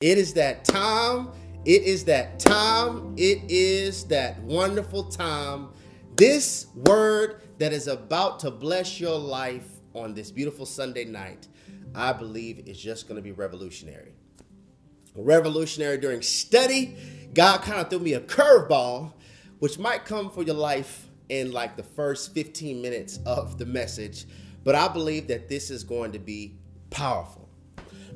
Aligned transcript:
It 0.00 0.16
is 0.16 0.32
that 0.32 0.64
time. 0.64 1.28
It 1.66 1.82
is 1.82 2.06
that 2.06 2.38
time. 2.38 3.12
It 3.18 3.50
is 3.50 4.04
that 4.04 4.40
wonderful 4.40 5.04
time. 5.04 5.68
This 6.16 6.68
word 6.74 7.42
that 7.58 7.74
is 7.74 7.86
about 7.86 8.38
to 8.40 8.50
bless 8.50 8.98
your 8.98 9.18
life 9.18 9.68
on 9.92 10.14
this 10.14 10.30
beautiful 10.30 10.64
Sunday 10.64 11.04
night, 11.04 11.48
I 11.94 12.14
believe 12.14 12.66
is 12.66 12.80
just 12.80 13.08
going 13.08 13.16
to 13.16 13.22
be 13.22 13.32
revolutionary. 13.32 14.14
Revolutionary 15.14 15.98
during 15.98 16.22
study. 16.22 16.96
God 17.34 17.60
kind 17.60 17.78
of 17.78 17.90
threw 17.90 17.98
me 17.98 18.14
a 18.14 18.20
curveball, 18.20 19.12
which 19.58 19.78
might 19.78 20.06
come 20.06 20.30
for 20.30 20.42
your 20.42 20.54
life 20.54 21.08
in 21.28 21.52
like 21.52 21.76
the 21.76 21.82
first 21.82 22.32
15 22.32 22.80
minutes 22.80 23.18
of 23.26 23.58
the 23.58 23.66
message. 23.66 24.24
But 24.64 24.74
I 24.74 24.88
believe 24.88 25.28
that 25.28 25.50
this 25.50 25.70
is 25.70 25.84
going 25.84 26.12
to 26.12 26.18
be 26.18 26.56
powerful. 26.88 27.39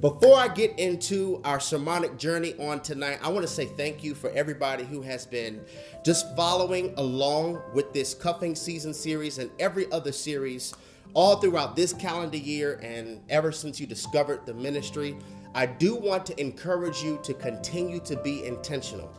Before 0.04 0.36
I 0.36 0.48
get 0.48 0.78
into 0.78 1.40
our 1.44 1.58
sermonic 1.58 2.18
journey 2.18 2.54
on 2.60 2.80
tonight, 2.80 3.20
I 3.22 3.30
want 3.30 3.40
to 3.40 3.50
say 3.50 3.64
thank 3.64 4.04
you 4.04 4.14
for 4.14 4.28
everybody 4.32 4.84
who 4.84 5.00
has 5.00 5.24
been 5.24 5.64
just 6.04 6.36
following 6.36 6.92
along 6.98 7.62
with 7.72 7.90
this 7.94 8.12
cuffing 8.12 8.54
season 8.54 8.92
series 8.92 9.38
and 9.38 9.50
every 9.58 9.90
other 9.90 10.12
series 10.12 10.74
all 11.14 11.36
throughout 11.36 11.74
this 11.74 11.94
calendar 11.94 12.36
year 12.36 12.78
and 12.82 13.22
ever 13.30 13.50
since 13.50 13.80
you 13.80 13.86
discovered 13.86 14.44
the 14.44 14.52
ministry. 14.52 15.16
I 15.54 15.64
do 15.64 15.94
want 15.94 16.26
to 16.26 16.38
encourage 16.38 17.02
you 17.02 17.18
to 17.22 17.32
continue 17.32 17.98
to 18.00 18.14
be 18.16 18.44
intentional. 18.44 19.10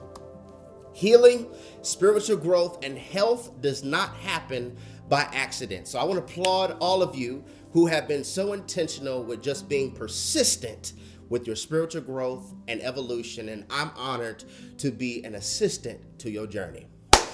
Healing, 0.94 1.48
spiritual 1.82 2.38
growth, 2.38 2.86
and 2.86 2.96
health 2.96 3.60
does 3.60 3.84
not 3.84 4.16
happen 4.18 4.78
by 5.10 5.22
accident. 5.34 5.88
So 5.88 5.98
I 5.98 6.04
want 6.04 6.26
to 6.26 6.32
applaud 6.32 6.78
all 6.80 7.02
of 7.02 7.16
you 7.16 7.44
who 7.76 7.88
have 7.88 8.08
been 8.08 8.24
so 8.24 8.54
intentional 8.54 9.22
with 9.22 9.44
just 9.44 9.68
being 9.68 9.92
persistent 9.92 10.94
with 11.28 11.46
your 11.46 11.58
spiritual 11.58 12.02
growth 12.02 12.54
and 12.70 12.82
evolution. 12.82 13.50
And 13.50 13.66
I'm 13.70 13.92
honored 13.98 14.46
to 14.78 14.92
be 14.92 15.26
an 15.26 15.36
assistant 15.36 16.00
to 16.20 16.32
your 16.32 16.48
journey. 16.48 16.88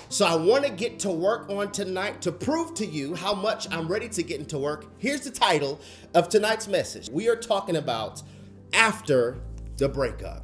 So 0.09 0.25
I 0.25 0.33
want 0.33 0.65
to 0.65 0.71
get 0.71 0.97
to 1.01 1.11
work 1.11 1.47
on 1.51 1.71
tonight 1.71 2.23
to 2.23 2.31
prove 2.31 2.73
to 2.73 2.85
you 2.87 3.13
how 3.13 3.35
much 3.35 3.71
I'm 3.71 3.87
ready 3.87 4.09
to 4.09 4.23
get 4.23 4.39
into 4.39 4.57
work. 4.57 4.87
Here's 4.97 5.21
the 5.21 5.29
title 5.29 5.79
of 6.15 6.27
tonight's 6.27 6.67
message. 6.67 7.07
We 7.11 7.29
are 7.29 7.35
talking 7.35 7.75
about 7.75 8.23
after 8.73 9.37
the 9.77 9.89
breakup. 9.89 10.43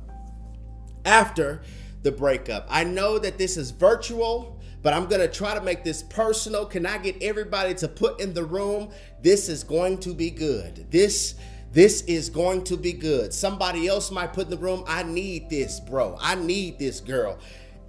After 1.05 1.64
the 2.03 2.11
breakup. 2.11 2.67
I 2.69 2.83
know 2.83 3.17
that 3.17 3.39
this 3.39 3.58
is 3.58 3.71
virtual 3.71 4.56
but 4.81 4.94
I'm 4.94 5.08
gonna 5.08 5.28
try 5.28 5.53
to 5.53 5.61
make 5.61 5.83
this 5.83 6.03
personal. 6.03 6.66
Can 6.66 6.86
I 6.86 6.97
get 6.97 7.22
everybody 7.22 7.73
to 7.75 7.88
put 7.88 8.20
in 8.22 8.33
the 8.33 8.44
room? 8.44 8.89
This 9.22 9.50
is 9.50 9.64
going 9.64 10.00
to 10.00 10.14
be 10.14 10.30
good. 10.30 10.89
This 10.92 11.36
this 11.72 12.02
is 12.03 12.30
going 12.30 12.64
to 12.66 12.78
be 12.78 12.94
good. 12.94 13.33
Somebody 13.33 13.88
else 13.88 14.09
might 14.09 14.33
put 14.33 14.45
in 14.45 14.52
the 14.52 14.58
room, 14.58 14.83
I 14.88 15.03
need 15.03 15.50
this, 15.50 15.80
bro. 15.80 16.17
I 16.20 16.36
need 16.36 16.80
this 16.80 17.00
girl. 17.00 17.38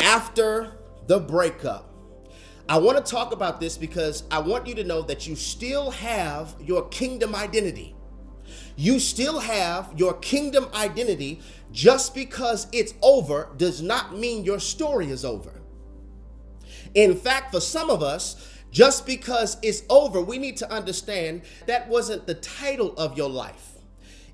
After 0.01 0.73
the 1.07 1.21
breakup, 1.21 1.89
I 2.69 2.77
want 2.79 3.03
to 3.03 3.11
talk 3.11 3.33
about 3.33 3.61
this 3.61 3.79
because 3.79 4.25
I 4.31 4.41
want 4.41 4.67
you 4.67 4.75
to 4.75 4.85
know 4.85 5.01
that 5.03 5.27
you 5.27 5.37
still 5.37 5.91
have 5.91 6.55
your 6.61 6.87
kingdom 6.89 7.35
identity. 7.35 7.95
You 8.77 8.99
still 8.99 9.39
have 9.39 9.93
your 9.97 10.15
kingdom 10.15 10.69
identity. 10.75 11.41
Just 11.73 12.15
because 12.15 12.67
it's 12.73 12.95
over 13.03 13.49
does 13.57 13.81
not 13.81 14.17
mean 14.17 14.45
your 14.45 14.61
story 14.61 15.11
is 15.11 15.25
over. 15.25 15.58
In 16.99 17.15
fact, 17.15 17.53
for 17.53 17.61
some 17.61 17.91
of 17.91 18.03
us, 18.03 18.35
just 18.73 19.07
because 19.07 19.57
it's 19.63 19.85
over, 19.89 20.21
we 20.21 20.37
need 20.37 20.57
to 20.57 20.69
understand 20.73 21.43
that 21.69 21.89
wasn't 21.89 22.27
the 22.27 22.35
title 22.35 22.93
of 22.97 23.17
your 23.17 23.31
life. 23.31 23.75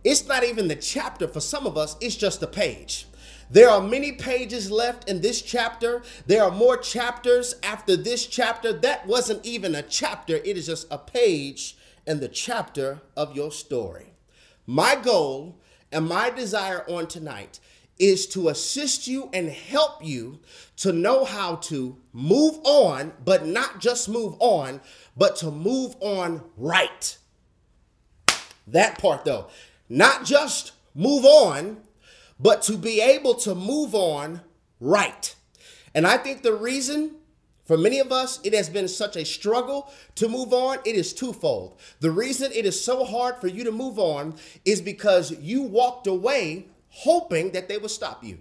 It's 0.03 0.27
not 0.27 0.45
even 0.45 0.69
the 0.69 0.77
chapter. 0.77 1.29
For 1.29 1.41
some 1.41 1.67
of 1.67 1.77
us, 1.77 1.95
it's 2.01 2.17
just 2.17 2.42
a 2.42 2.47
page. 2.47 3.07
There 3.51 3.69
are 3.69 3.83
many 3.83 4.12
pages 4.12 4.70
left 4.70 5.11
in 5.11 5.20
this 5.20 5.42
chapter. 5.42 6.03
There 6.27 6.42
are 6.42 6.51
more 6.51 6.79
chapters 6.79 7.55
after 7.62 7.98
this 7.98 8.27
chapter. 8.27 8.73
That 8.73 9.07
wasn't 9.07 9.45
even 9.45 9.75
a 9.75 9.83
chapter, 9.83 10.37
it 10.37 10.57
is 10.57 10.64
just 10.64 10.86
a 10.91 10.96
page 10.96 11.77
in 12.07 12.20
the 12.20 12.29
chapter 12.29 13.02
of 13.14 13.36
your 13.36 13.52
story. 13.52 14.14
My 14.67 14.95
goal 14.96 15.61
and 15.92 16.08
my 16.08 16.31
desire 16.31 16.83
on 16.89 17.08
tonight 17.08 17.61
is 17.99 18.27
to 18.27 18.49
assist 18.49 19.07
you 19.07 19.31
and 19.33 19.49
help 19.49 20.05
you 20.05 20.41
to 20.77 20.93
know 20.93 21.25
how 21.25 21.57
to 21.57 21.97
move 22.13 22.59
on, 22.65 23.13
but 23.25 23.47
not 23.47 23.81
just 23.81 24.09
move 24.09 24.35
on, 24.41 24.81
but 25.17 25.37
to 25.37 25.51
move 25.51 25.95
on 26.01 26.43
right. 26.57 27.17
That 28.67 28.99
part 28.99 29.25
though, 29.25 29.49
not 29.89 30.25
just 30.25 30.73
move 30.95 31.25
on, 31.25 31.79
but 32.41 32.63
to 32.63 32.77
be 32.77 33.01
able 33.01 33.35
to 33.35 33.55
move 33.55 33.95
on 33.95 34.41
right. 34.81 35.35
And 35.95 36.07
I 36.07 36.17
think 36.17 36.43
the 36.43 36.55
reason 36.55 37.17
for 37.65 37.79
many 37.79 37.99
of 37.99 38.13
us, 38.13 38.41
it 38.45 38.53
has 38.53 38.69
been 38.69 38.89
such 38.89 39.17
a 39.17 39.25
struggle 39.25 39.91
to 40.17 40.29
move 40.29 40.53
on. 40.53 40.79
It 40.85 40.97
is 40.97 41.15
twofold. 41.15 41.81
The 42.01 42.11
reason 42.11 42.53
it 42.53 42.67
is 42.67 42.83
so 42.83 43.05
hard 43.05 43.37
for 43.41 43.47
you 43.47 43.65
to 43.65 43.73
move 43.73 43.99
on 43.99 44.35
is 44.67 44.83
because 44.83 45.31
you 45.41 45.63
walked 45.63 46.07
away 46.07 46.67
hoping 46.95 47.51
that 47.53 47.69
they 47.69 47.77
would 47.77 47.91
stop 47.91 48.23
you. 48.25 48.39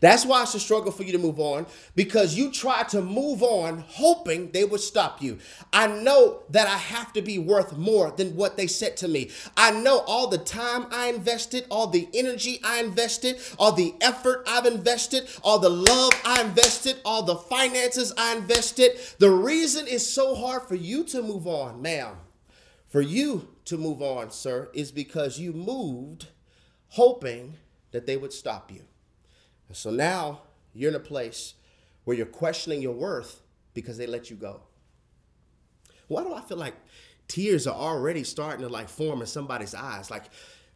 That's 0.00 0.26
why 0.26 0.42
it's 0.42 0.54
a 0.54 0.60
struggle 0.60 0.92
for 0.92 1.04
you 1.04 1.12
to 1.12 1.18
move 1.18 1.40
on 1.40 1.66
because 1.94 2.36
you 2.36 2.50
try 2.52 2.82
to 2.84 3.00
move 3.00 3.42
on 3.42 3.84
hoping 3.88 4.50
they 4.50 4.64
would 4.64 4.80
stop 4.80 5.22
you. 5.22 5.38
I 5.72 5.86
know 5.86 6.42
that 6.50 6.66
I 6.66 6.76
have 6.76 7.12
to 7.14 7.22
be 7.22 7.38
worth 7.38 7.76
more 7.76 8.10
than 8.10 8.36
what 8.36 8.56
they 8.56 8.66
said 8.66 8.96
to 8.98 9.08
me. 9.08 9.30
I 9.56 9.70
know 9.70 10.00
all 10.00 10.28
the 10.28 10.38
time 10.38 10.86
I 10.90 11.08
invested, 11.08 11.66
all 11.70 11.86
the 11.86 12.08
energy 12.12 12.60
I 12.62 12.80
invested, 12.80 13.40
all 13.58 13.72
the 13.72 13.94
effort 14.02 14.44
I've 14.46 14.66
invested, 14.66 15.28
all 15.42 15.58
the 15.58 15.70
love 15.70 16.12
I 16.24 16.42
invested, 16.42 17.00
all 17.04 17.22
the 17.22 17.36
finances 17.36 18.12
I 18.18 18.36
invested. 18.36 18.98
The 19.18 19.30
reason 19.30 19.86
it's 19.88 20.06
so 20.06 20.34
hard 20.34 20.64
for 20.64 20.74
you 20.74 21.04
to 21.04 21.22
move 21.22 21.46
on, 21.46 21.80
ma'am, 21.80 22.16
for 22.88 23.00
you 23.00 23.48
to 23.64 23.78
move 23.78 24.02
on, 24.02 24.30
sir, 24.30 24.68
is 24.74 24.92
because 24.92 25.38
you 25.38 25.52
moved 25.54 26.26
hoping 26.88 27.54
that 27.92 28.06
they 28.06 28.16
would 28.16 28.32
stop 28.32 28.70
you. 28.70 28.82
And 29.68 29.76
so 29.76 29.90
now 29.90 30.42
you're 30.72 30.90
in 30.90 30.96
a 30.96 31.00
place 31.00 31.54
where 32.04 32.16
you're 32.16 32.26
questioning 32.26 32.82
your 32.82 32.94
worth 32.94 33.40
because 33.74 33.98
they 33.98 34.06
let 34.06 34.30
you 34.30 34.36
go. 34.36 34.60
Why 36.08 36.22
do 36.22 36.32
I 36.34 36.40
feel 36.40 36.56
like 36.56 36.74
tears 37.28 37.66
are 37.66 37.74
already 37.74 38.22
starting 38.22 38.60
to 38.60 38.68
like 38.68 38.88
form 38.88 39.20
in 39.20 39.26
somebody's 39.26 39.74
eyes? 39.74 40.10
Like 40.10 40.24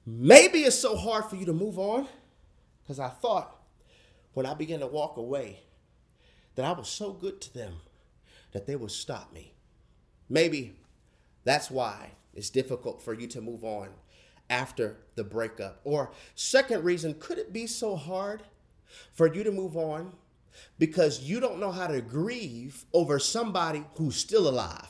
maybe 0.04 0.60
it's 0.60 0.78
so 0.78 0.96
hard 0.96 1.26
for 1.26 1.36
you 1.36 1.46
to 1.46 1.52
move 1.52 1.78
on 1.78 2.08
because 2.82 2.98
I 2.98 3.08
thought 3.08 3.56
when 4.34 4.46
I 4.46 4.54
began 4.54 4.80
to 4.80 4.86
walk 4.86 5.16
away 5.16 5.60
that 6.56 6.64
I 6.64 6.72
was 6.72 6.88
so 6.88 7.12
good 7.12 7.40
to 7.42 7.54
them 7.54 7.74
that 8.52 8.66
they 8.66 8.76
would 8.76 8.90
stop 8.90 9.32
me. 9.32 9.54
Maybe 10.28 10.76
that's 11.44 11.70
why 11.70 12.12
it's 12.34 12.50
difficult 12.50 13.02
for 13.02 13.14
you 13.14 13.26
to 13.28 13.40
move 13.40 13.64
on 13.64 13.88
after 14.50 14.98
the 15.14 15.24
breakup? 15.24 15.80
Or, 15.84 16.10
second 16.34 16.84
reason, 16.84 17.14
could 17.18 17.38
it 17.38 17.52
be 17.52 17.66
so 17.66 17.96
hard 17.96 18.42
for 19.12 19.32
you 19.32 19.42
to 19.44 19.52
move 19.52 19.76
on 19.76 20.12
because 20.78 21.20
you 21.20 21.40
don't 21.40 21.60
know 21.60 21.70
how 21.70 21.86
to 21.86 22.02
grieve 22.02 22.84
over 22.92 23.18
somebody 23.18 23.84
who's 23.94 24.16
still 24.16 24.48
alive? 24.48 24.88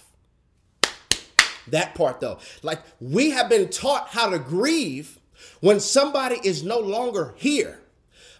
That 1.68 1.94
part, 1.94 2.20
though. 2.20 2.38
Like, 2.62 2.80
we 3.00 3.30
have 3.30 3.48
been 3.48 3.68
taught 3.68 4.08
how 4.08 4.30
to 4.30 4.38
grieve 4.38 5.20
when 5.60 5.78
somebody 5.78 6.38
is 6.42 6.64
no 6.64 6.78
longer 6.78 7.34
here. 7.36 7.80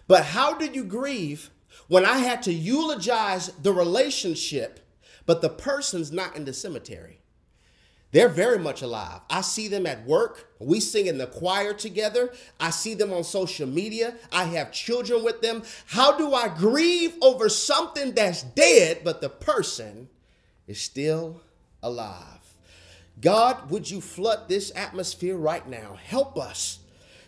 But 0.07 0.25
how 0.25 0.55
do 0.55 0.65
you 0.65 0.83
grieve 0.83 1.51
when 1.87 2.05
I 2.05 2.17
had 2.17 2.43
to 2.43 2.53
eulogize 2.53 3.47
the 3.61 3.71
relationship, 3.71 4.79
but 5.25 5.41
the 5.41 5.49
person's 5.49 6.11
not 6.11 6.35
in 6.35 6.45
the 6.45 6.53
cemetery? 6.53 7.20
They're 8.11 8.29
very 8.29 8.59
much 8.59 8.81
alive. 8.81 9.21
I 9.29 9.41
see 9.41 9.69
them 9.69 9.85
at 9.85 10.05
work. 10.05 10.53
We 10.59 10.81
sing 10.81 11.07
in 11.07 11.17
the 11.17 11.27
choir 11.27 11.73
together. 11.73 12.33
I 12.59 12.69
see 12.69 12.93
them 12.93 13.13
on 13.13 13.23
social 13.23 13.67
media. 13.67 14.15
I 14.31 14.43
have 14.45 14.73
children 14.73 15.23
with 15.23 15.41
them. 15.41 15.63
How 15.87 16.17
do 16.17 16.33
I 16.33 16.49
grieve 16.49 17.13
over 17.21 17.47
something 17.47 18.11
that's 18.11 18.43
dead, 18.43 19.01
but 19.05 19.21
the 19.21 19.29
person 19.29 20.09
is 20.67 20.81
still 20.81 21.41
alive? 21.81 22.25
God, 23.21 23.69
would 23.69 23.89
you 23.89 24.01
flood 24.01 24.49
this 24.49 24.71
atmosphere 24.75 25.37
right 25.37 25.67
now? 25.67 25.97
Help 26.03 26.37
us 26.37 26.79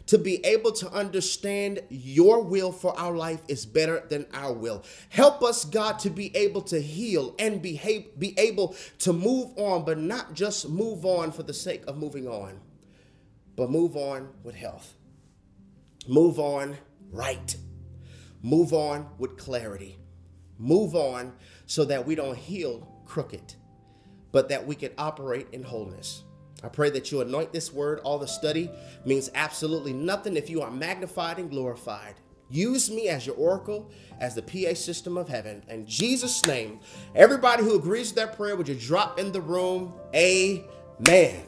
to 0.08 0.18
be 0.18 0.46
able 0.46 0.72
to 0.72 0.92
understand 0.92 1.82
your 1.90 2.42
will 2.42 2.72
for 2.72 2.98
our 3.00 3.16
life 3.16 3.42
is 3.48 3.66
better 3.66 4.04
than 4.10 4.26
our 4.34 4.54
will. 4.54 4.84
Help 5.10 5.42
us, 5.42 5.66
God, 5.66 6.00
to 6.00 6.10
be 6.10 6.36
able 6.36 6.62
to 6.64 6.82
heal 6.82 7.36
and 7.40 7.62
behave, 7.62 8.20
be 8.20 8.38
able 8.38 8.76
to 9.00 9.14
move 9.14 9.52
on, 9.58 9.86
but 9.86 9.98
not 9.98 10.34
just 10.34 10.70
move 10.70 11.06
on 11.06 11.32
for 11.32 11.44
the 11.44 11.54
sake 11.54 11.84
of 11.88 11.98
moving 11.98 12.28
on, 12.28 12.60
but 13.56 13.70
move 13.70 13.96
on 13.96 14.30
with 14.44 14.56
health. 14.56 14.96
Move 16.08 16.38
on 16.38 16.78
right. 17.12 17.56
Move 18.42 18.74
on 18.74 19.08
with 19.18 19.38
clarity. 19.38 19.98
Move 20.58 20.96
on 20.96 21.34
so 21.66 21.86
that 21.86 22.06
we 22.06 22.14
don't 22.16 22.38
heal 22.38 22.88
crooked, 23.06 23.56
but 24.32 24.50
that 24.50 24.68
we 24.68 24.76
can 24.76 24.92
operate 24.98 25.48
in 25.54 25.64
wholeness. 25.64 26.24
I 26.63 26.69
pray 26.69 26.89
that 26.92 27.12
you 27.12 27.21
anoint 27.21 27.51
this 27.51 27.74
word. 27.74 28.00
All 28.00 28.18
the 28.18 28.27
study 28.27 28.71
means 29.06 29.30
absolutely 29.36 29.94
nothing 29.94 30.38
if 30.38 30.50
you 30.50 30.62
are 30.62 30.71
magnified 30.71 31.38
and 31.38 31.50
glorified. 31.50 32.15
Use 32.50 32.89
me 32.92 33.10
as 33.10 33.25
your 33.25 33.36
oracle, 33.36 33.92
as 34.19 34.36
the 34.36 34.42
PA 34.42 34.74
system 34.75 35.18
of 35.18 35.27
heaven. 35.27 35.63
In 35.69 35.86
Jesus' 35.86 36.45
name, 36.45 36.80
everybody 37.15 37.63
who 37.63 37.75
agrees 37.75 38.10
with 38.10 38.18
that 38.18 38.38
prayer, 38.38 38.56
would 38.56 38.68
you 38.68 38.75
drop 38.75 39.19
in 39.19 39.31
the 39.31 39.42
room? 39.42 39.94
Amen. 40.15 41.44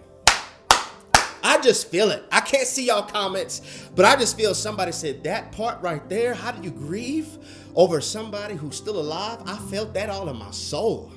I 1.43 1.59
just 1.61 1.89
feel 1.89 2.09
it. 2.09 2.23
I 2.31 2.41
can't 2.41 2.67
see 2.67 2.87
y'all 2.87 3.03
comments, 3.03 3.87
but 3.95 4.03
I 4.03 4.15
just 4.15 4.35
feel 4.35 4.55
somebody 4.55 4.91
said 4.91 5.23
that 5.25 5.51
part 5.51 5.79
right 5.81 6.07
there. 6.09 6.33
How 6.33 6.51
do 6.51 6.63
you 6.63 6.71
grieve 6.71 7.37
over 7.75 8.01
somebody 8.01 8.55
who's 8.55 8.75
still 8.75 8.99
alive? 8.99 9.43
I 9.45 9.55
felt 9.69 9.93
that 9.93 10.09
all 10.09 10.27
in 10.27 10.37
my 10.37 10.49
soul. 10.49 11.11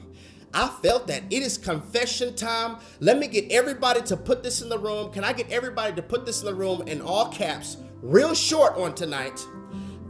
I 0.59 0.67
felt 0.83 1.07
that. 1.07 1.23
It 1.31 1.45
is 1.45 1.57
confession 1.57 2.35
time. 2.35 2.79
Let 2.99 3.21
me 3.21 3.29
get 3.29 3.53
everybody 3.53 4.03
to 4.03 4.17
put 4.17 4.43
this 4.43 4.61
in 4.61 4.69
the 4.69 4.79
room. 4.79 5.13
Can 5.13 5.23
I 5.23 5.33
get 5.33 5.49
everybody 5.53 5.95
to 5.95 6.03
put 6.03 6.27
this 6.27 6.41
in 6.41 6.47
the 6.47 6.55
room 6.55 6.83
in 6.89 7.01
all 7.01 7.29
caps, 7.29 7.77
real 8.03 8.35
short 8.35 8.77
on 8.77 8.93
tonight? 8.97 9.41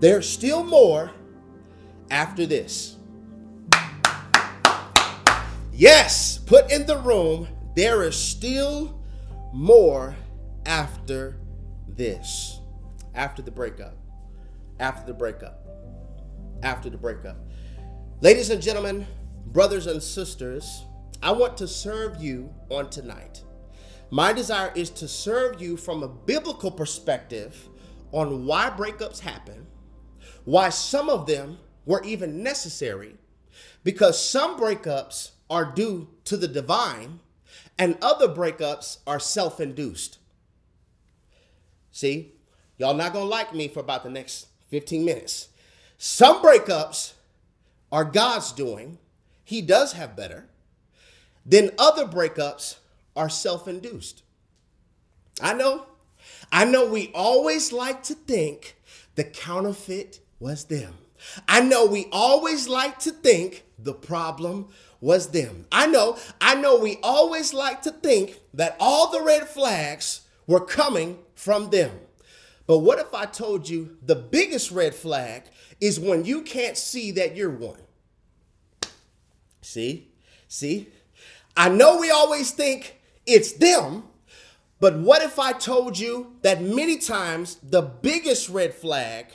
There's 0.00 0.26
still 0.26 0.64
more 0.64 1.10
after 2.10 2.46
this. 2.46 2.96
Yes, 5.70 6.38
put 6.38 6.72
in 6.72 6.86
the 6.86 6.96
room. 6.96 7.46
There 7.76 8.02
is 8.02 8.16
still 8.16 8.98
more 9.52 10.16
after 10.64 11.36
this. 11.86 12.58
After 13.14 13.42
the 13.42 13.50
breakup. 13.50 13.98
After 14.80 15.06
the 15.06 15.12
breakup. 15.12 15.68
After 16.62 16.88
the 16.88 16.96
breakup. 16.96 17.36
Ladies 18.22 18.48
and 18.48 18.62
gentlemen, 18.62 19.06
brothers 19.52 19.86
and 19.86 20.02
sisters, 20.02 20.84
I 21.22 21.32
want 21.32 21.56
to 21.58 21.68
serve 21.68 22.22
you 22.22 22.52
on 22.70 22.90
tonight. 22.90 23.42
My 24.10 24.32
desire 24.32 24.72
is 24.74 24.90
to 24.90 25.08
serve 25.08 25.60
you 25.60 25.76
from 25.76 26.02
a 26.02 26.08
biblical 26.08 26.70
perspective 26.70 27.68
on 28.12 28.46
why 28.46 28.70
breakups 28.70 29.20
happen, 29.20 29.66
why 30.44 30.68
some 30.68 31.08
of 31.08 31.26
them 31.26 31.58
were 31.86 32.02
even 32.04 32.42
necessary, 32.42 33.16
because 33.84 34.22
some 34.22 34.58
breakups 34.58 35.30
are 35.50 35.72
due 35.72 36.08
to 36.24 36.36
the 36.36 36.48
divine 36.48 37.20
and 37.78 37.96
other 38.02 38.28
breakups 38.28 38.98
are 39.06 39.20
self 39.20 39.60
induced. 39.60 40.18
See, 41.90 42.32
y'all 42.76 42.94
not 42.94 43.12
gonna 43.12 43.24
like 43.24 43.54
me 43.54 43.68
for 43.68 43.80
about 43.80 44.04
the 44.04 44.10
next 44.10 44.48
15 44.68 45.04
minutes. 45.04 45.48
Some 45.96 46.42
breakups 46.42 47.14
are 47.90 48.04
God's 48.04 48.52
doing, 48.52 48.98
He 49.48 49.62
does 49.62 49.94
have 49.94 50.14
better. 50.14 50.44
Then 51.46 51.70
other 51.78 52.04
breakups 52.04 52.76
are 53.16 53.30
self 53.30 53.66
induced. 53.66 54.22
I 55.40 55.54
know, 55.54 55.86
I 56.52 56.66
know 56.66 56.86
we 56.86 57.10
always 57.14 57.72
like 57.72 58.02
to 58.02 58.14
think 58.14 58.76
the 59.14 59.24
counterfeit 59.24 60.20
was 60.38 60.64
them. 60.64 60.98
I 61.48 61.62
know 61.62 61.86
we 61.86 62.08
always 62.12 62.68
like 62.68 62.98
to 62.98 63.10
think 63.10 63.64
the 63.78 63.94
problem 63.94 64.68
was 65.00 65.28
them. 65.28 65.64
I 65.72 65.86
know, 65.86 66.18
I 66.42 66.54
know 66.54 66.78
we 66.78 66.98
always 67.02 67.54
like 67.54 67.80
to 67.84 67.90
think 67.90 68.40
that 68.52 68.76
all 68.78 69.10
the 69.10 69.22
red 69.22 69.48
flags 69.48 70.26
were 70.46 70.60
coming 70.60 71.20
from 71.34 71.70
them. 71.70 71.92
But 72.66 72.80
what 72.80 72.98
if 72.98 73.14
I 73.14 73.24
told 73.24 73.66
you 73.66 73.96
the 74.04 74.14
biggest 74.14 74.70
red 74.72 74.94
flag 74.94 75.44
is 75.80 75.98
when 75.98 76.26
you 76.26 76.42
can't 76.42 76.76
see 76.76 77.12
that 77.12 77.34
you're 77.34 77.48
one? 77.48 77.80
See? 79.68 80.08
See? 80.48 80.88
I 81.54 81.68
know 81.68 81.98
we 81.98 82.10
always 82.10 82.52
think 82.52 82.98
it's 83.26 83.52
them, 83.52 84.04
but 84.80 84.96
what 84.96 85.20
if 85.20 85.38
I 85.38 85.52
told 85.52 85.98
you 85.98 86.38
that 86.40 86.62
many 86.62 86.96
times 86.96 87.56
the 87.56 87.82
biggest 87.82 88.48
red 88.48 88.72
flag 88.72 89.26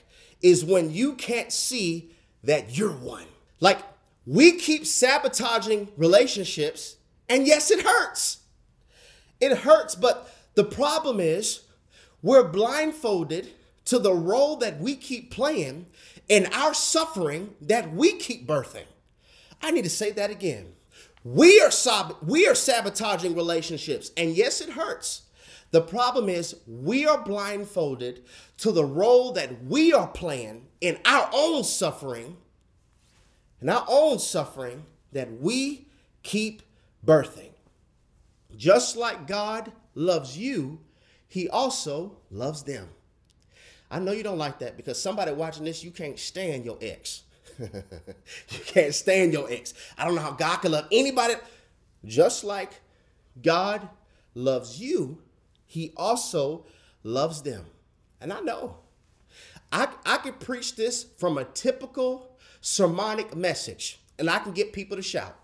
is 0.42 0.66
when 0.66 0.90
you 0.90 1.14
can't 1.14 1.52
see 1.52 2.16
that 2.44 2.76
you're 2.76 2.96
one? 2.96 3.28
Like 3.60 3.78
we 4.26 4.54
keep 4.54 4.88
sabotaging 4.88 5.90
relationships, 5.98 6.96
and 7.30 7.46
yes, 7.46 7.70
it 7.70 7.86
hurts. 7.86 8.40
It 9.40 9.60
hurts, 9.60 9.94
but 9.94 10.34
the 10.56 10.64
problem 10.64 11.20
is 11.20 11.62
we're 12.24 12.50
blindfolded 12.50 13.50
to 13.86 14.00
the 14.00 14.14
role 14.14 14.56
that 14.58 14.80
we 14.80 14.96
keep 14.96 15.30
playing 15.30 15.86
in 16.28 16.48
our 16.54 16.74
suffering 16.74 17.54
that 17.62 17.94
we 17.94 18.14
keep 18.14 18.48
birthing. 18.48 18.86
I 19.64 19.72
need 19.72 19.86
to 19.86 19.90
say 19.90 20.12
that 20.12 20.30
again. 20.30 20.74
We 21.24 21.62
are 21.62 21.72
we 22.22 22.46
are 22.48 22.56
sabotaging 22.56 23.34
relationships, 23.34 24.12
and 24.18 24.36
yes, 24.36 24.60
it 24.60 24.72
hurts. 24.72 25.22
The 25.72 25.82
problem 25.82 26.30
is 26.30 26.58
we 26.68 27.08
are 27.08 27.24
blindfolded 27.24 28.26
to 28.58 28.72
the 28.72 28.86
role 28.86 29.32
that 29.32 29.64
we 29.64 29.94
are 29.94 30.08
playing 30.08 30.68
in 30.82 31.00
our 31.06 31.30
own 31.34 31.64
suffering 31.64 32.38
and 33.62 33.70
our 33.70 33.86
own 33.88 34.20
suffering 34.20 34.86
that 35.14 35.40
we 35.40 35.88
keep 36.22 36.62
birthing. 37.04 37.54
Just 38.56 38.98
like 38.98 39.26
God 39.26 39.72
loves 39.96 40.38
you, 40.38 40.82
He 41.28 41.50
also 41.50 42.18
loves 42.30 42.64
them. 42.64 42.90
I 43.90 44.00
know 44.00 44.12
you 44.12 44.24
don't 44.24 44.38
like 44.38 44.60
that 44.60 44.76
because 44.76 45.02
somebody 45.02 45.32
watching 45.32 45.64
this, 45.64 45.84
you 45.84 45.92
can't 45.92 46.20
stand 46.20 46.66
your 46.66 46.78
ex. 46.82 47.24
you 47.60 48.60
can't 48.66 48.94
stand 48.94 49.34
your 49.34 49.52
ex. 49.52 49.74
I 49.98 50.06
don't 50.06 50.16
know 50.16 50.22
how 50.22 50.32
God 50.32 50.58
can 50.58 50.72
love 50.72 50.88
anybody. 50.92 51.36
Just 52.06 52.44
like 52.44 52.82
God 53.42 53.88
loves 54.36 54.80
you, 54.80 55.22
He 55.66 55.94
also 55.96 56.66
loves 57.04 57.42
them. 57.42 57.66
And 58.20 58.32
I 58.32 58.40
know. 58.40 58.78
I, 59.72 59.88
I 60.06 60.18
could 60.18 60.40
preach 60.40 60.76
this 60.76 61.06
from 61.18 61.38
a 61.38 61.46
typical 61.46 62.38
sermonic 62.62 63.36
message 63.36 64.00
and 64.20 64.30
I 64.30 64.40
can 64.40 64.52
get 64.52 64.72
people 64.72 64.96
to 64.98 65.04
shout. 65.04 65.36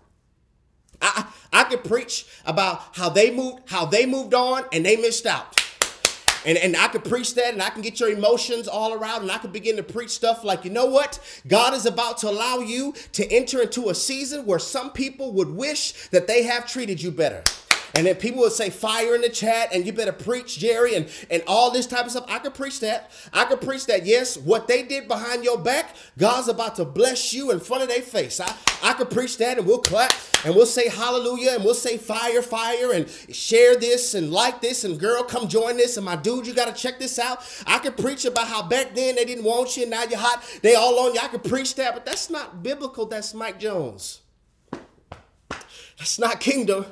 I, 1.02 1.26
I 1.52 1.64
could 1.64 1.82
preach 1.82 2.26
about 2.44 2.96
how 2.96 3.08
they 3.08 3.30
moved, 3.30 3.68
how 3.68 3.86
they 3.86 4.06
moved 4.06 4.34
on 4.34 4.64
and 4.72 4.84
they 4.84 4.96
missed 4.96 5.26
out. 5.26 5.60
And, 6.46 6.56
and 6.56 6.76
I 6.76 6.88
could 6.88 7.04
preach 7.04 7.34
that 7.34 7.52
and 7.52 7.62
I 7.62 7.70
can 7.70 7.82
get 7.82 8.00
your 8.00 8.10
emotions 8.10 8.66
all 8.66 8.94
around 8.94 9.22
and 9.22 9.30
I 9.30 9.38
could 9.38 9.52
begin 9.52 9.76
to 9.76 9.82
preach 9.82 10.10
stuff 10.10 10.42
like, 10.42 10.64
you 10.64 10.70
know 10.70 10.86
what? 10.86 11.18
God 11.46 11.74
is 11.74 11.86
about 11.86 12.18
to 12.18 12.30
allow 12.30 12.58
you 12.58 12.94
to 13.12 13.30
enter 13.30 13.60
into 13.60 13.90
a 13.90 13.94
season 13.94 14.46
where 14.46 14.58
some 14.58 14.90
people 14.90 15.32
would 15.32 15.50
wish 15.50 16.08
that 16.08 16.26
they 16.26 16.44
have 16.44 16.66
treated 16.66 17.02
you 17.02 17.10
better. 17.10 17.42
And 17.94 18.06
then 18.06 18.16
people 18.16 18.40
would 18.40 18.52
say 18.52 18.70
fire 18.70 19.14
in 19.14 19.20
the 19.20 19.28
chat 19.28 19.70
and 19.72 19.84
you 19.84 19.92
better 19.92 20.12
preach, 20.12 20.58
Jerry, 20.58 20.94
and, 20.94 21.08
and 21.30 21.42
all 21.46 21.70
this 21.70 21.86
type 21.86 22.04
of 22.04 22.12
stuff. 22.12 22.24
I 22.28 22.38
could 22.38 22.54
preach 22.54 22.80
that. 22.80 23.10
I 23.32 23.44
could 23.44 23.60
preach 23.60 23.86
that, 23.86 24.06
yes, 24.06 24.36
what 24.36 24.68
they 24.68 24.82
did 24.82 25.08
behind 25.08 25.44
your 25.44 25.58
back, 25.58 25.96
God's 26.16 26.48
about 26.48 26.76
to 26.76 26.84
bless 26.84 27.32
you 27.32 27.50
in 27.50 27.60
front 27.60 27.82
of 27.82 27.88
their 27.88 28.02
face. 28.02 28.40
I, 28.40 28.54
I 28.82 28.92
could 28.92 29.10
preach 29.10 29.38
that 29.38 29.58
and 29.58 29.66
we'll 29.66 29.78
clap 29.78 30.12
and 30.44 30.54
we'll 30.54 30.66
say 30.66 30.88
hallelujah 30.88 31.52
and 31.52 31.64
we'll 31.64 31.74
say 31.74 31.96
fire, 31.98 32.42
fire, 32.42 32.92
and 32.92 33.08
share 33.08 33.76
this 33.76 34.14
and 34.14 34.30
like 34.30 34.60
this. 34.60 34.84
And 34.84 34.98
girl, 34.98 35.22
come 35.22 35.48
join 35.48 35.76
this. 35.76 35.96
And 35.96 36.06
my 36.06 36.16
dude, 36.16 36.46
you 36.46 36.54
got 36.54 36.74
to 36.74 36.80
check 36.80 36.98
this 36.98 37.18
out. 37.18 37.42
I 37.66 37.78
could 37.78 37.96
preach 37.96 38.24
about 38.24 38.46
how 38.46 38.62
back 38.62 38.94
then 38.94 39.16
they 39.16 39.24
didn't 39.24 39.44
want 39.44 39.76
you 39.76 39.82
and 39.82 39.90
now 39.90 40.04
you're 40.04 40.18
hot. 40.18 40.42
They 40.62 40.74
all 40.74 40.98
on 41.00 41.14
you. 41.14 41.20
I 41.20 41.28
could 41.28 41.44
preach 41.44 41.74
that, 41.74 41.94
but 41.94 42.04
that's 42.04 42.30
not 42.30 42.62
biblical. 42.62 43.06
That's 43.06 43.34
Mike 43.34 43.58
Jones. 43.58 44.20
That's 46.00 46.18
not 46.18 46.40
kingdom. 46.40 46.86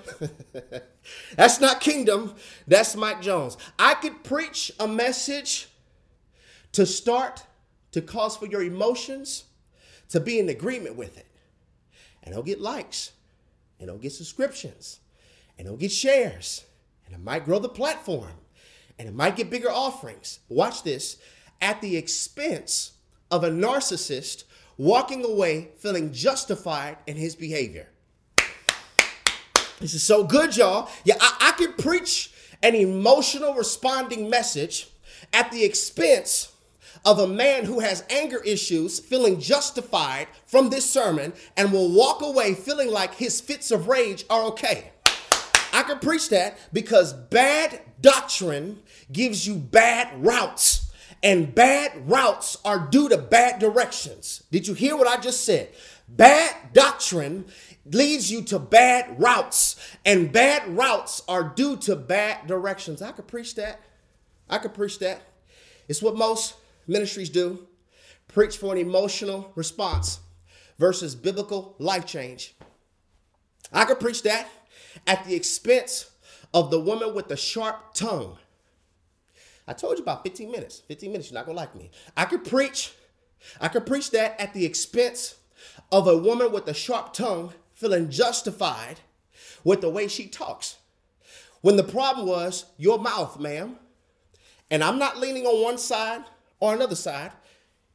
That's 1.36 1.60
not 1.60 1.80
kingdom. 1.80 2.34
That's 2.66 2.94
Mike 2.94 3.22
Jones. 3.22 3.56
I 3.78 3.94
could 3.94 4.22
preach 4.22 4.70
a 4.78 4.86
message 4.86 5.70
to 6.72 6.84
start 6.84 7.42
to 7.92 8.02
cause 8.02 8.36
for 8.36 8.44
your 8.44 8.62
emotions 8.62 9.44
to 10.10 10.20
be 10.20 10.38
in 10.38 10.50
agreement 10.50 10.96
with 10.96 11.16
it. 11.16 11.24
And 12.22 12.32
it'll 12.32 12.44
get 12.44 12.60
likes, 12.60 13.12
and 13.80 13.88
it'll 13.88 13.98
get 13.98 14.12
subscriptions, 14.12 15.00
and 15.56 15.66
it'll 15.66 15.78
get 15.78 15.90
shares, 15.90 16.66
and 17.06 17.14
it 17.14 17.22
might 17.22 17.46
grow 17.46 17.58
the 17.58 17.68
platform, 17.70 18.34
and 18.98 19.08
it 19.08 19.14
might 19.14 19.36
get 19.36 19.48
bigger 19.48 19.70
offerings. 19.70 20.40
Watch 20.50 20.82
this 20.82 21.16
at 21.62 21.80
the 21.80 21.96
expense 21.96 22.92
of 23.30 23.42
a 23.42 23.48
narcissist 23.48 24.44
walking 24.76 25.24
away 25.24 25.70
feeling 25.78 26.12
justified 26.12 26.98
in 27.06 27.16
his 27.16 27.34
behavior. 27.34 27.88
This 29.80 29.94
is 29.94 30.02
so 30.02 30.24
good, 30.24 30.56
y'all. 30.56 30.90
Yeah, 31.04 31.14
I, 31.20 31.48
I 31.48 31.52
could 31.52 31.78
preach 31.78 32.32
an 32.62 32.74
emotional 32.74 33.54
responding 33.54 34.28
message 34.28 34.88
at 35.32 35.50
the 35.52 35.64
expense 35.64 36.52
of 37.04 37.20
a 37.20 37.28
man 37.28 37.64
who 37.64 37.78
has 37.80 38.04
anger 38.10 38.42
issues 38.44 38.98
feeling 38.98 39.38
justified 39.38 40.26
from 40.46 40.70
this 40.70 40.90
sermon 40.90 41.32
and 41.56 41.72
will 41.72 41.92
walk 41.92 42.22
away 42.22 42.54
feeling 42.54 42.90
like 42.90 43.14
his 43.14 43.40
fits 43.40 43.70
of 43.70 43.86
rage 43.86 44.24
are 44.28 44.42
okay. 44.44 44.90
I 45.72 45.82
can 45.84 46.00
preach 46.00 46.28
that 46.30 46.58
because 46.72 47.12
bad 47.12 47.80
doctrine 48.00 48.80
gives 49.12 49.46
you 49.46 49.54
bad 49.54 50.24
routes, 50.24 50.90
and 51.22 51.54
bad 51.54 52.10
routes 52.10 52.56
are 52.64 52.88
due 52.90 53.08
to 53.08 53.18
bad 53.18 53.58
directions. 53.60 54.42
Did 54.50 54.66
you 54.66 54.74
hear 54.74 54.96
what 54.96 55.06
I 55.06 55.20
just 55.20 55.44
said? 55.44 55.68
Bad 56.08 56.72
doctrine 56.72 57.44
leads 57.94 58.30
you 58.30 58.42
to 58.42 58.58
bad 58.58 59.20
routes, 59.20 59.76
and 60.04 60.32
bad 60.32 60.76
routes 60.76 61.22
are 61.28 61.44
due 61.44 61.76
to 61.78 61.96
bad 61.96 62.46
directions. 62.46 63.02
I 63.02 63.12
could 63.12 63.26
preach 63.26 63.54
that. 63.56 63.80
I 64.48 64.58
could 64.58 64.74
preach 64.74 64.98
that. 65.00 65.22
It's 65.88 66.02
what 66.02 66.16
most 66.16 66.54
ministries 66.86 67.30
do 67.30 67.66
preach 68.28 68.58
for 68.58 68.72
an 68.72 68.78
emotional 68.78 69.50
response 69.54 70.20
versus 70.78 71.14
biblical 71.14 71.74
life 71.78 72.06
change. 72.06 72.54
I 73.72 73.84
could 73.84 73.98
preach 73.98 74.22
that 74.22 74.48
at 75.06 75.24
the 75.24 75.34
expense 75.34 76.10
of 76.54 76.70
the 76.70 76.80
woman 76.80 77.14
with 77.14 77.28
the 77.28 77.36
sharp 77.36 77.94
tongue. 77.94 78.38
I 79.66 79.72
told 79.72 79.98
you 79.98 80.02
about 80.02 80.22
15 80.22 80.50
minutes. 80.50 80.80
15 80.88 81.12
minutes, 81.12 81.30
you're 81.30 81.38
not 81.38 81.46
gonna 81.46 81.56
like 81.56 81.74
me. 81.74 81.90
I 82.16 82.24
could 82.24 82.44
preach, 82.44 82.92
I 83.60 83.68
could 83.68 83.86
preach 83.86 84.10
that 84.12 84.40
at 84.40 84.54
the 84.54 84.64
expense 84.64 85.36
of 85.92 86.06
a 86.06 86.16
woman 86.16 86.52
with 86.52 86.66
a 86.68 86.74
sharp 86.74 87.12
tongue 87.12 87.52
feeling 87.78 88.10
justified 88.10 88.98
with 89.62 89.80
the 89.80 89.88
way 89.88 90.08
she 90.08 90.26
talks. 90.26 90.78
When 91.60 91.76
the 91.76 91.84
problem 91.84 92.26
was 92.26 92.64
your 92.76 92.98
mouth, 92.98 93.38
ma'am. 93.38 93.76
And 94.68 94.82
I'm 94.82 94.98
not 94.98 95.18
leaning 95.18 95.46
on 95.46 95.62
one 95.62 95.78
side 95.78 96.24
or 96.58 96.74
another 96.74 96.96
side. 96.96 97.30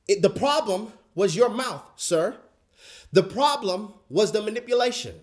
It, 0.07 0.21
the 0.21 0.29
problem 0.29 0.93
was 1.15 1.35
your 1.35 1.49
mouth, 1.49 1.83
sir. 1.97 2.37
The 3.11 3.23
problem 3.23 3.93
was 4.09 4.31
the 4.31 4.41
manipulation. 4.41 5.15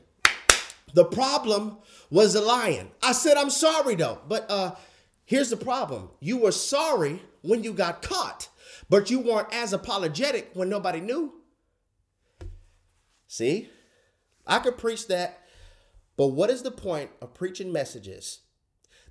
The 0.92 1.06
problem 1.06 1.78
was 2.10 2.34
the 2.34 2.42
lying. 2.42 2.90
I 3.02 3.12
said, 3.12 3.38
I'm 3.38 3.50
sorry 3.50 3.94
though. 3.94 4.18
But 4.28 4.50
uh, 4.50 4.74
here's 5.24 5.48
the 5.48 5.56
problem 5.56 6.10
you 6.20 6.36
were 6.36 6.52
sorry 6.52 7.22
when 7.40 7.64
you 7.64 7.72
got 7.72 8.02
caught, 8.02 8.48
but 8.90 9.10
you 9.10 9.20
weren't 9.20 9.52
as 9.52 9.72
apologetic 9.72 10.50
when 10.52 10.68
nobody 10.68 11.00
knew. 11.00 11.32
See, 13.26 13.70
I 14.50 14.58
could 14.58 14.76
preach 14.76 15.06
that, 15.06 15.38
but 16.16 16.28
what 16.28 16.50
is 16.50 16.62
the 16.62 16.72
point 16.72 17.10
of 17.22 17.34
preaching 17.34 17.72
messages 17.72 18.40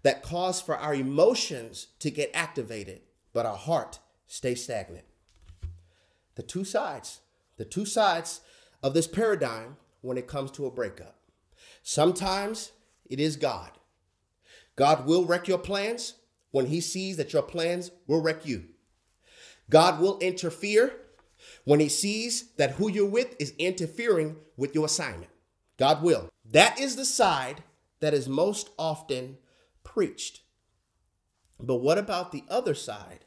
that 0.03 0.21
cause 0.21 0.61
for 0.61 0.75
our 0.77 0.93
emotions 0.93 1.87
to 1.99 2.11
get 2.11 2.29
activated, 2.33 3.01
but 3.33 3.45
our 3.45 3.55
heart 3.55 3.99
stay 4.27 4.53
stagnant? 4.53 5.05
The 6.35 6.43
two 6.43 6.65
sides, 6.65 7.21
the 7.55 7.63
two 7.63 7.85
sides 7.85 8.41
of 8.83 8.93
this 8.93 9.07
paradigm 9.07 9.77
when 10.01 10.17
it 10.17 10.27
comes 10.27 10.51
to 10.51 10.65
a 10.65 10.71
breakup. 10.71 11.15
Sometimes 11.83 12.73
it 13.09 13.21
is 13.21 13.37
God. 13.37 13.71
God 14.75 15.05
will 15.05 15.25
wreck 15.25 15.47
your 15.47 15.57
plans 15.57 16.15
when 16.51 16.65
he 16.65 16.81
sees 16.81 17.15
that 17.15 17.31
your 17.31 17.43
plans 17.43 17.91
will 18.07 18.21
wreck 18.21 18.45
you. 18.45 18.65
God 19.69 20.01
will 20.01 20.19
interfere 20.19 20.93
when 21.69 21.79
he 21.79 21.87
sees 21.87 22.45
that 22.57 22.71
who 22.71 22.89
you're 22.89 23.05
with 23.05 23.35
is 23.37 23.53
interfering 23.59 24.35
with 24.57 24.73
your 24.73 24.85
assignment. 24.85 25.29
God 25.77 26.01
will. 26.01 26.27
That 26.43 26.79
is 26.79 26.95
the 26.95 27.05
side 27.05 27.61
that 27.99 28.11
is 28.11 28.27
most 28.27 28.71
often 28.79 29.37
preached. 29.83 30.41
But 31.59 31.75
what 31.75 31.99
about 31.99 32.31
the 32.31 32.43
other 32.49 32.73
side 32.73 33.25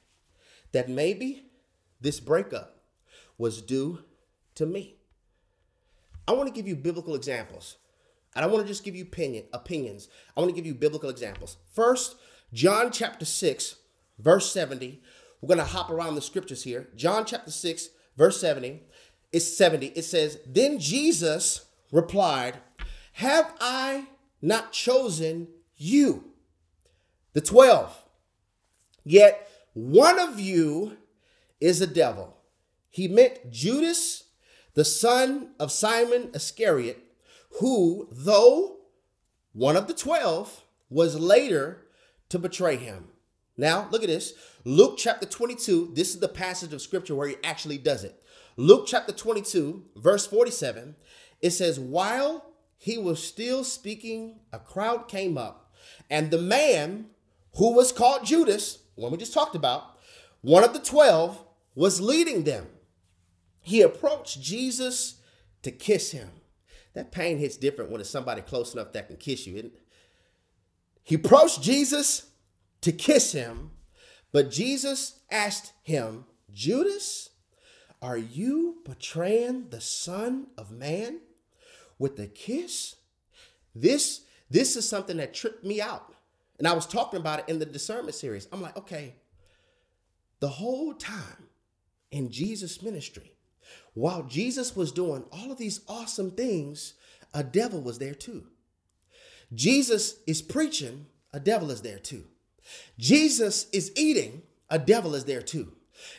that 0.72 0.88
maybe 0.88 1.52
this 2.00 2.18
breakup 2.18 2.82
was 3.38 3.62
due 3.62 4.00
to 4.56 4.66
me? 4.66 4.96
I 6.26 6.32
want 6.32 6.48
to 6.48 6.52
give 6.52 6.66
you 6.66 6.74
biblical 6.74 7.14
examples. 7.14 7.76
I 8.34 8.40
don't 8.40 8.50
want 8.50 8.64
to 8.64 8.68
just 8.68 8.82
give 8.82 8.96
you 8.96 9.04
opinion, 9.04 9.44
opinions. 9.52 10.08
I 10.36 10.40
want 10.40 10.50
to 10.50 10.56
give 10.56 10.66
you 10.66 10.74
biblical 10.74 11.10
examples. 11.10 11.58
First, 11.72 12.16
John 12.52 12.90
chapter 12.90 13.24
6, 13.24 13.76
verse 14.18 14.50
70. 14.50 15.00
We're 15.40 15.46
going 15.46 15.58
to 15.58 15.64
hop 15.64 15.90
around 15.90 16.16
the 16.16 16.20
scriptures 16.20 16.64
here. 16.64 16.88
John 16.96 17.24
chapter 17.24 17.52
6, 17.52 17.90
verse 18.16 18.40
70. 18.40 18.82
It's 19.32 19.56
70. 19.56 19.86
It 19.88 20.04
says, 20.04 20.38
Then 20.46 20.78
Jesus 20.78 21.66
replied, 21.90 22.58
Have 23.14 23.52
I 23.60 24.06
not 24.40 24.72
chosen 24.72 25.48
you, 25.76 26.24
the 27.32 27.40
12? 27.40 27.96
Yet 29.04 29.48
one 29.74 30.18
of 30.18 30.38
you 30.38 30.96
is 31.60 31.80
a 31.80 31.86
devil. 31.86 32.36
He 32.90 33.08
meant 33.08 33.50
Judas, 33.50 34.24
the 34.74 34.84
son 34.84 35.50
of 35.58 35.72
Simon 35.72 36.30
Iscariot 36.34 37.02
who, 37.60 38.08
though 38.10 38.76
one 39.52 39.76
of 39.76 39.86
the 39.86 39.94
12, 39.94 40.62
was 40.88 41.18
later 41.18 41.86
to 42.28 42.38
betray 42.38 42.76
him. 42.76 43.08
Now, 43.56 43.88
look 43.90 44.02
at 44.02 44.08
this. 44.08 44.32
Luke 44.64 44.94
chapter 44.96 45.26
22, 45.26 45.92
this 45.94 46.10
is 46.10 46.20
the 46.20 46.28
passage 46.28 46.72
of 46.72 46.82
scripture 46.82 47.14
where 47.14 47.28
he 47.28 47.36
actually 47.42 47.78
does 47.78 48.04
it. 48.04 48.22
Luke 48.56 48.84
chapter 48.86 49.12
22, 49.12 49.84
verse 49.96 50.26
47, 50.26 50.94
it 51.40 51.50
says, 51.50 51.80
While 51.80 52.44
he 52.78 52.98
was 52.98 53.22
still 53.22 53.64
speaking, 53.64 54.40
a 54.52 54.58
crowd 54.58 55.08
came 55.08 55.36
up, 55.36 55.74
and 56.10 56.30
the 56.30 56.40
man 56.40 57.06
who 57.56 57.74
was 57.74 57.92
called 57.92 58.24
Judas, 58.24 58.78
one 58.94 59.10
we 59.10 59.18
just 59.18 59.34
talked 59.34 59.54
about, 59.54 59.98
one 60.42 60.64
of 60.64 60.72
the 60.72 60.80
12, 60.80 61.42
was 61.74 62.00
leading 62.00 62.44
them. 62.44 62.66
He 63.60 63.80
approached 63.80 64.40
Jesus 64.40 65.20
to 65.62 65.70
kiss 65.70 66.10
him 66.10 66.28
that 66.94 67.12
pain 67.12 67.38
hits 67.38 67.56
different 67.56 67.90
when 67.90 68.00
it's 68.00 68.10
somebody 68.10 68.42
close 68.42 68.74
enough 68.74 68.92
that 68.92 69.08
can 69.08 69.16
kiss 69.16 69.46
you. 69.46 69.70
He 71.02 71.14
approached 71.14 71.62
Jesus 71.62 72.26
to 72.82 72.92
kiss 72.92 73.32
him, 73.32 73.70
but 74.32 74.50
Jesus 74.50 75.20
asked 75.30 75.72
him, 75.82 76.24
Judas, 76.52 77.30
are 78.00 78.18
you 78.18 78.78
betraying 78.84 79.68
the 79.70 79.80
Son 79.80 80.48
of 80.58 80.70
Man 80.70 81.20
with 81.98 82.18
a 82.18 82.26
kiss? 82.26 82.96
This, 83.74 84.22
this 84.50 84.76
is 84.76 84.88
something 84.88 85.18
that 85.18 85.34
tripped 85.34 85.64
me 85.64 85.80
out. 85.80 86.14
And 86.58 86.66
I 86.66 86.72
was 86.72 86.86
talking 86.86 87.20
about 87.20 87.40
it 87.40 87.48
in 87.48 87.58
the 87.58 87.66
discernment 87.66 88.14
series. 88.14 88.48
I'm 88.52 88.62
like, 88.62 88.76
okay, 88.76 89.14
the 90.40 90.48
whole 90.48 90.94
time 90.94 91.48
in 92.10 92.30
Jesus' 92.30 92.82
ministry, 92.82 93.32
while 93.94 94.24
Jesus 94.24 94.74
was 94.74 94.92
doing 94.92 95.24
all 95.30 95.52
of 95.52 95.58
these 95.58 95.80
awesome 95.88 96.32
things, 96.32 96.94
a 97.32 97.44
devil 97.44 97.80
was 97.80 97.98
there 97.98 98.14
too. 98.14 98.46
Jesus 99.54 100.16
is 100.26 100.42
preaching, 100.42 101.06
a 101.32 101.40
devil 101.40 101.70
is 101.70 101.82
there 101.82 101.98
too. 101.98 102.24
Jesus 102.98 103.68
is 103.72 103.92
eating, 103.96 104.42
a 104.70 104.78
devil 104.78 105.14
is 105.14 105.24
there 105.24 105.42
too. 105.42 105.72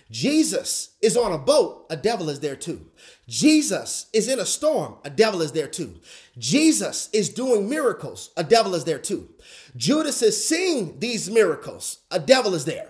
Jesus 0.10 0.96
is 1.02 1.18
on 1.18 1.32
a 1.32 1.38
boat, 1.38 1.86
a 1.90 1.98
devil 1.98 2.30
is 2.30 2.40
there 2.40 2.56
too. 2.56 2.90
Jesus 3.28 4.08
is 4.14 4.28
in 4.28 4.40
a 4.40 4.46
storm, 4.46 4.96
a 5.04 5.10
devil 5.10 5.42
is 5.42 5.52
there 5.52 5.68
too. 5.68 6.00
Jesus 6.38 7.10
is 7.12 7.30
doing 7.30 7.70
miracles, 7.70 8.32
a 8.38 8.44
devil 8.44 8.76
is 8.76 8.86
there 8.86 9.00
too. 9.00 9.30
Judas 9.76 10.22
is 10.22 10.46
seeing 10.46 11.00
these 11.00 11.30
miracles, 11.30 12.00
a 12.12 12.20
devil 12.20 12.54
is 12.54 12.66
there. 12.66 12.90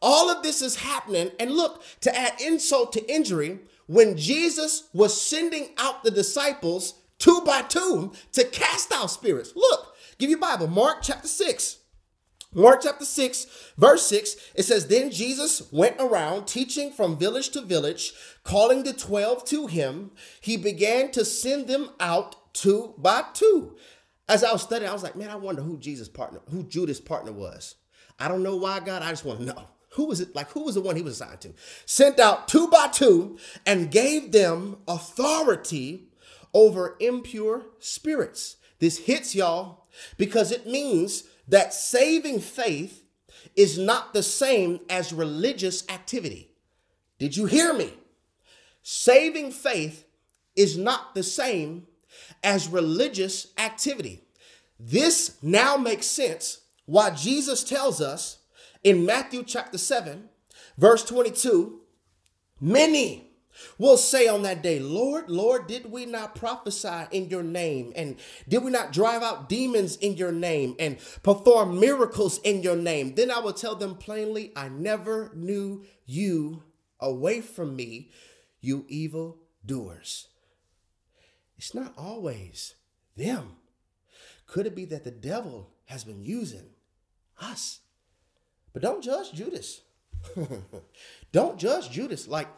All 0.00 0.30
of 0.30 0.42
this 0.42 0.62
is 0.62 0.76
happening, 0.76 1.30
and 1.38 1.52
look, 1.52 1.82
to 2.00 2.16
add 2.16 2.40
insult 2.40 2.92
to 2.94 3.12
injury, 3.12 3.60
when 3.86 4.16
Jesus 4.16 4.88
was 4.92 5.20
sending 5.20 5.70
out 5.76 6.02
the 6.02 6.10
disciples 6.10 6.94
two 7.18 7.42
by 7.42 7.62
two 7.62 8.12
to 8.32 8.44
cast 8.44 8.90
out 8.92 9.10
spirits. 9.10 9.52
Look, 9.54 9.94
give 10.18 10.30
your 10.30 10.38
Bible, 10.38 10.66
Mark 10.66 10.98
chapter 11.02 11.28
6. 11.28 11.76
Mark 12.54 12.82
chapter 12.82 13.04
6, 13.06 13.46
verse 13.78 14.04
6, 14.06 14.36
it 14.54 14.64
says, 14.64 14.86
Then 14.86 15.10
Jesus 15.10 15.72
went 15.72 15.96
around 15.98 16.46
teaching 16.46 16.92
from 16.92 17.16
village 17.16 17.48
to 17.50 17.62
village, 17.62 18.12
calling 18.44 18.82
the 18.82 18.92
12 18.92 19.44
to 19.46 19.66
him. 19.66 20.10
He 20.40 20.58
began 20.58 21.10
to 21.12 21.24
send 21.24 21.66
them 21.66 21.90
out 21.98 22.52
two 22.52 22.94
by 22.98 23.24
two. 23.32 23.76
As 24.28 24.44
I 24.44 24.52
was 24.52 24.62
studying, 24.62 24.90
I 24.90 24.92
was 24.92 25.02
like, 25.02 25.16
man, 25.16 25.30
I 25.30 25.36
wonder 25.36 25.62
who 25.62 25.78
Jesus' 25.78 26.08
partner, 26.08 26.40
who 26.50 26.62
Judas' 26.62 27.00
partner 27.00 27.32
was. 27.32 27.76
I 28.18 28.28
don't 28.28 28.42
know 28.42 28.56
why, 28.56 28.80
God, 28.80 29.02
I 29.02 29.10
just 29.10 29.24
want 29.24 29.40
to 29.40 29.46
know. 29.46 29.68
Who 29.94 30.06
was 30.06 30.20
it? 30.20 30.34
Like, 30.34 30.50
who 30.50 30.64
was 30.64 30.74
the 30.74 30.80
one 30.80 30.96
he 30.96 31.02
was 31.02 31.20
assigned 31.20 31.40
to? 31.42 31.52
Sent 31.86 32.20
out 32.20 32.48
two 32.48 32.68
by 32.68 32.88
two 32.88 33.38
and 33.66 33.90
gave 33.90 34.32
them 34.32 34.78
authority 34.86 36.08
over 36.54 36.96
impure 37.00 37.66
spirits. 37.78 38.56
This 38.78 38.98
hits 38.98 39.34
y'all 39.34 39.86
because 40.16 40.50
it 40.50 40.66
means 40.66 41.24
that 41.52 41.74
saving 41.74 42.40
faith 42.40 43.04
is 43.54 43.78
not 43.78 44.14
the 44.14 44.22
same 44.22 44.80
as 44.88 45.12
religious 45.12 45.86
activity. 45.90 46.48
Did 47.18 47.36
you 47.36 47.44
hear 47.44 47.74
me? 47.74 47.92
Saving 48.82 49.52
faith 49.52 50.06
is 50.56 50.78
not 50.78 51.14
the 51.14 51.22
same 51.22 51.86
as 52.42 52.68
religious 52.68 53.48
activity. 53.58 54.22
This 54.80 55.36
now 55.42 55.76
makes 55.76 56.06
sense 56.06 56.62
why 56.86 57.10
Jesus 57.10 57.62
tells 57.62 58.00
us 58.00 58.38
in 58.82 59.04
Matthew 59.04 59.42
chapter 59.42 59.76
7, 59.76 60.30
verse 60.78 61.04
22, 61.04 61.80
many 62.62 63.30
will 63.78 63.96
say 63.96 64.28
on 64.28 64.42
that 64.42 64.62
day, 64.62 64.78
Lord, 64.78 65.28
Lord, 65.28 65.66
did 65.66 65.90
we 65.90 66.06
not 66.06 66.34
prophesy 66.34 67.06
in 67.10 67.28
your 67.28 67.42
name? 67.42 67.92
And 67.96 68.16
did 68.48 68.64
we 68.64 68.70
not 68.70 68.92
drive 68.92 69.22
out 69.22 69.48
demons 69.48 69.96
in 69.96 70.16
your 70.16 70.32
name 70.32 70.74
and 70.78 70.98
perform 71.22 71.78
miracles 71.78 72.38
in 72.44 72.62
your 72.62 72.76
name? 72.76 73.14
Then 73.14 73.30
I 73.30 73.38
will 73.40 73.52
tell 73.52 73.76
them 73.76 73.96
plainly, 73.96 74.52
I 74.56 74.68
never 74.68 75.30
knew 75.34 75.84
you 76.06 76.62
away 77.00 77.40
from 77.40 77.76
me, 77.76 78.10
you 78.60 78.84
evil 78.88 79.38
doers. 79.64 80.28
it's 81.56 81.74
not 81.74 81.92
always 81.96 82.74
them. 83.16 83.56
Could 84.46 84.66
it 84.66 84.74
be 84.74 84.84
that 84.86 85.04
the 85.04 85.10
devil 85.10 85.70
has 85.86 86.04
been 86.04 86.22
using 86.22 86.70
us? 87.40 87.80
But 88.72 88.82
don't 88.82 89.02
judge 89.02 89.32
Judas. 89.32 89.82
don't 91.32 91.58
judge 91.58 91.90
Judas. 91.90 92.28
Like 92.28 92.48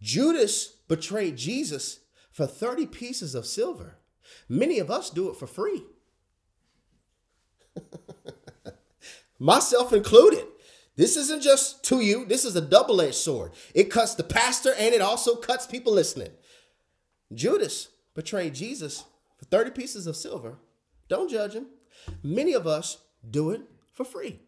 Judas 0.00 0.66
betrayed 0.88 1.36
Jesus 1.36 2.00
for 2.30 2.46
30 2.46 2.86
pieces 2.86 3.34
of 3.34 3.46
silver. 3.46 3.98
Many 4.48 4.78
of 4.78 4.90
us 4.90 5.10
do 5.10 5.30
it 5.30 5.36
for 5.36 5.46
free. 5.46 5.84
Myself 9.38 9.92
included. 9.92 10.44
This 10.96 11.16
isn't 11.16 11.42
just 11.42 11.84
to 11.84 12.00
you, 12.00 12.24
this 12.24 12.44
is 12.44 12.56
a 12.56 12.60
double 12.60 13.00
edged 13.02 13.16
sword. 13.16 13.52
It 13.74 13.90
cuts 13.90 14.14
the 14.14 14.24
pastor 14.24 14.72
and 14.78 14.94
it 14.94 15.02
also 15.02 15.36
cuts 15.36 15.66
people 15.66 15.92
listening. 15.92 16.30
Judas 17.34 17.88
betrayed 18.14 18.54
Jesus 18.54 19.04
for 19.36 19.44
30 19.44 19.72
pieces 19.72 20.06
of 20.06 20.16
silver. 20.16 20.56
Don't 21.08 21.30
judge 21.30 21.52
him. 21.52 21.66
Many 22.22 22.54
of 22.54 22.66
us 22.66 22.98
do 23.28 23.50
it 23.50 23.62
for 23.92 24.04
free. 24.04 24.40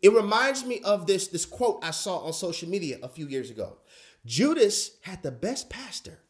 It 0.00 0.12
reminds 0.12 0.64
me 0.64 0.80
of 0.80 1.06
this, 1.06 1.28
this 1.28 1.44
quote 1.44 1.84
I 1.84 1.90
saw 1.90 2.18
on 2.18 2.32
social 2.32 2.68
media 2.68 2.98
a 3.02 3.08
few 3.08 3.26
years 3.26 3.50
ago. 3.50 3.78
Judas 4.24 4.92
had 5.02 5.22
the 5.22 5.32
best 5.32 5.68
pastor. 5.68 6.20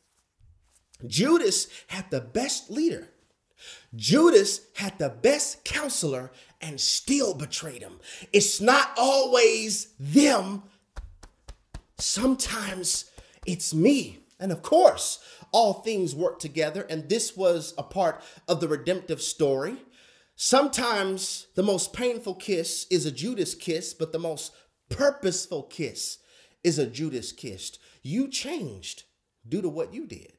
Judas 1.06 1.68
had 1.88 2.10
the 2.10 2.20
best 2.20 2.70
leader. 2.70 3.08
Judas 3.94 4.60
had 4.76 4.98
the 4.98 5.10
best 5.10 5.64
counselor 5.64 6.32
and 6.60 6.80
still 6.80 7.34
betrayed 7.34 7.82
him. 7.82 7.98
It's 8.32 8.60
not 8.60 8.90
always 8.96 9.94
them. 9.98 10.62
Sometimes 11.98 13.10
it's 13.46 13.74
me. 13.74 14.20
And 14.40 14.50
of 14.50 14.62
course, 14.62 15.20
all 15.52 15.74
things 15.74 16.14
work 16.14 16.38
together, 16.38 16.86
and 16.88 17.08
this 17.08 17.36
was 17.36 17.74
a 17.78 17.82
part 17.82 18.22
of 18.48 18.60
the 18.60 18.68
redemptive 18.68 19.22
story. 19.22 19.76
Sometimes 20.34 21.46
the 21.54 21.62
most 21.62 21.92
painful 21.92 22.34
kiss 22.34 22.86
is 22.90 23.06
a 23.06 23.12
Judas 23.12 23.54
kiss, 23.54 23.94
but 23.94 24.10
the 24.10 24.18
most 24.18 24.52
purposeful 24.88 25.62
kiss 25.64 26.18
is 26.64 26.78
a 26.78 26.86
Judas 26.86 27.30
kiss. 27.30 27.78
You 28.02 28.28
changed 28.28 29.04
due 29.48 29.62
to 29.62 29.68
what 29.68 29.94
you 29.94 30.06
did. 30.06 30.32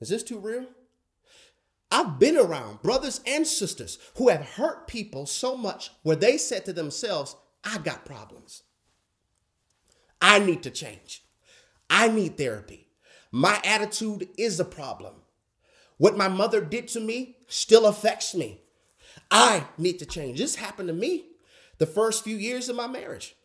Is 0.00 0.08
this 0.08 0.22
too 0.22 0.38
real? 0.38 0.66
I've 1.90 2.18
been 2.18 2.36
around 2.36 2.82
brothers 2.82 3.20
and 3.26 3.46
sisters 3.46 3.98
who 4.16 4.28
have 4.28 4.42
hurt 4.42 4.86
people 4.86 5.24
so 5.26 5.56
much 5.56 5.90
where 6.02 6.16
they 6.16 6.36
said 6.36 6.64
to 6.64 6.72
themselves, 6.72 7.36
I 7.64 7.78
got 7.78 8.04
problems. 8.04 8.64
I 10.20 10.38
need 10.38 10.62
to 10.64 10.70
change. 10.70 11.24
I 11.88 12.08
need 12.08 12.36
therapy. 12.36 12.88
My 13.30 13.60
attitude 13.64 14.28
is 14.36 14.58
a 14.58 14.64
problem. 14.64 15.14
What 15.98 16.16
my 16.16 16.28
mother 16.28 16.60
did 16.60 16.88
to 16.88 17.00
me 17.00 17.36
still 17.46 17.86
affects 17.86 18.34
me. 18.34 18.60
I 19.30 19.66
need 19.78 19.98
to 20.00 20.06
change. 20.06 20.38
This 20.38 20.56
happened 20.56 20.88
to 20.88 20.94
me 20.94 21.26
the 21.78 21.86
first 21.86 22.24
few 22.24 22.36
years 22.36 22.68
of 22.68 22.76
my 22.76 22.86
marriage. 22.86 23.36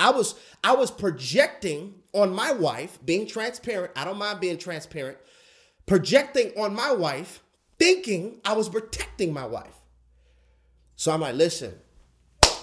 I 0.00 0.10
was 0.10 0.34
I 0.64 0.74
was 0.74 0.90
projecting 0.90 1.94
on 2.12 2.34
my 2.34 2.52
wife, 2.52 2.98
being 3.04 3.26
transparent. 3.26 3.92
I 3.94 4.04
don't 4.04 4.18
mind 4.18 4.40
being 4.40 4.58
transparent. 4.58 5.18
Projecting 5.86 6.52
on 6.56 6.74
my 6.74 6.92
wife 6.92 7.42
thinking 7.78 8.40
I 8.44 8.54
was 8.54 8.68
protecting 8.68 9.32
my 9.32 9.46
wife. 9.46 9.76
So 10.96 11.12
I'm 11.12 11.20
like, 11.20 11.34
listen, 11.34 11.74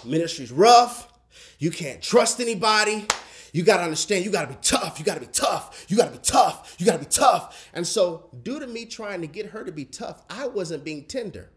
ministry's 0.03 0.51
rough. 0.51 1.12
You 1.60 1.72
can't 1.72 2.01
trust 2.01 2.39
anybody. 2.39 3.08
You 3.53 3.63
got 3.63 3.77
to 3.77 3.84
understand, 3.84 4.25
you 4.25 4.32
got 4.32 4.48
to 4.48 4.53
be 4.53 4.60
tough. 4.62 5.00
You 5.00 5.06
got 5.06 5.15
to 5.15 5.22
be 5.22 5.27
tough. 5.27 5.86
You 5.88 5.98
got 5.98 6.06
to 6.06 6.12
be 6.12 6.24
tough. 6.24 6.75
You 6.77 6.86
got 6.86 6.94
to 6.94 7.00
be 7.00 7.06
tough. 7.06 7.70
And 7.74 7.88
so, 7.88 8.29
due 8.44 8.60
to 8.60 8.67
me 8.67 8.86
trying 8.86 9.22
to 9.22 9.27
get 9.27 9.48
her 9.48 9.63
to 9.63 9.72
be 9.72 9.86
tough, 9.86 10.22
I 10.29 10.48
wasn't 10.48 10.84
being 10.84 11.06
tender. 11.06 11.51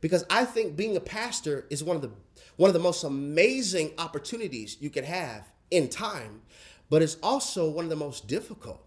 Because 0.00 0.24
I 0.30 0.44
think 0.44 0.76
being 0.76 0.96
a 0.96 1.00
pastor 1.00 1.66
is 1.68 1.82
one 1.82 1.96
of 1.96 2.02
the 2.02 2.12
one 2.56 2.68
of 2.68 2.74
the 2.74 2.80
most 2.80 3.04
amazing 3.04 3.92
opportunities 3.98 4.76
you 4.80 4.90
could 4.90 5.04
have 5.04 5.50
in 5.70 5.88
time, 5.88 6.42
but 6.88 7.02
it's 7.02 7.16
also 7.22 7.68
one 7.68 7.84
of 7.84 7.90
the 7.90 7.96
most 7.96 8.26
difficult. 8.26 8.82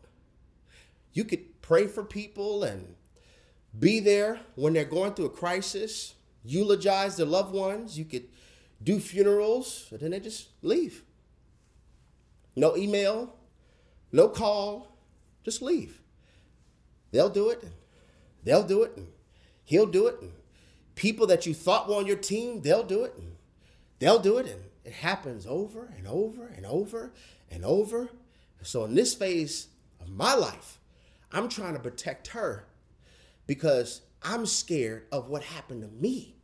You 1.14 1.24
could 1.24 1.62
pray 1.62 1.88
for 1.88 2.04
people 2.04 2.64
and 2.64 2.96
be 3.78 4.00
there 4.00 4.40
when 4.56 4.74
they're 4.74 4.86
going 4.86 5.14
through 5.14 5.26
a 5.26 5.30
crisis, 5.30 6.16
eulogize 6.44 7.18
their 7.18 7.26
loved 7.26 7.54
ones. 7.54 7.98
You 7.98 8.06
could 8.06 8.28
do 8.82 9.00
funerals, 9.00 9.88
and 9.92 10.00
then 10.00 10.12
they 10.12 10.20
just 10.20 10.48
leave. 10.62 11.04
No 12.56 12.76
email, 12.76 13.36
no 14.12 14.28
call, 14.30 14.98
just 15.44 15.62
leave. 15.62 16.02
They'll 17.12 17.30
do 17.30 17.50
it. 17.50 17.64
They'll 18.44 18.64
do 18.64 18.84
it. 18.84 18.96
And 18.96 19.08
he'll 19.66 19.86
do 19.86 20.08
it. 20.08 20.18
People 20.96 21.28
that 21.28 21.46
you 21.46 21.54
thought 21.54 21.88
were 21.88 21.96
on 21.96 22.06
your 22.06 22.18
team, 22.18 22.62
they'll 22.62 22.84
do 22.84 23.04
it. 23.04 23.14
They'll 24.00 24.20
do 24.20 24.38
it. 24.38 24.48
And 24.48 24.64
it 24.84 24.94
happens 24.94 25.46
over 25.46 25.94
and 25.98 26.08
over 26.08 26.48
and 26.48 26.66
over 26.66 27.12
and 27.52 27.64
over. 27.64 28.10
So 28.64 28.86
in 28.86 28.96
this 28.96 29.14
phase 29.14 29.68
of 30.02 30.10
my 30.10 30.34
life, 30.34 30.80
I'm 31.32 31.48
trying 31.48 31.74
to 31.74 31.80
protect 31.80 32.30
her 32.30 32.66
because 33.46 34.02
I'm 34.24 34.46
scared 34.46 35.06
of 35.12 35.30
what 35.30 35.44
happened 35.44 35.84
to 35.84 35.88
me 35.88 36.36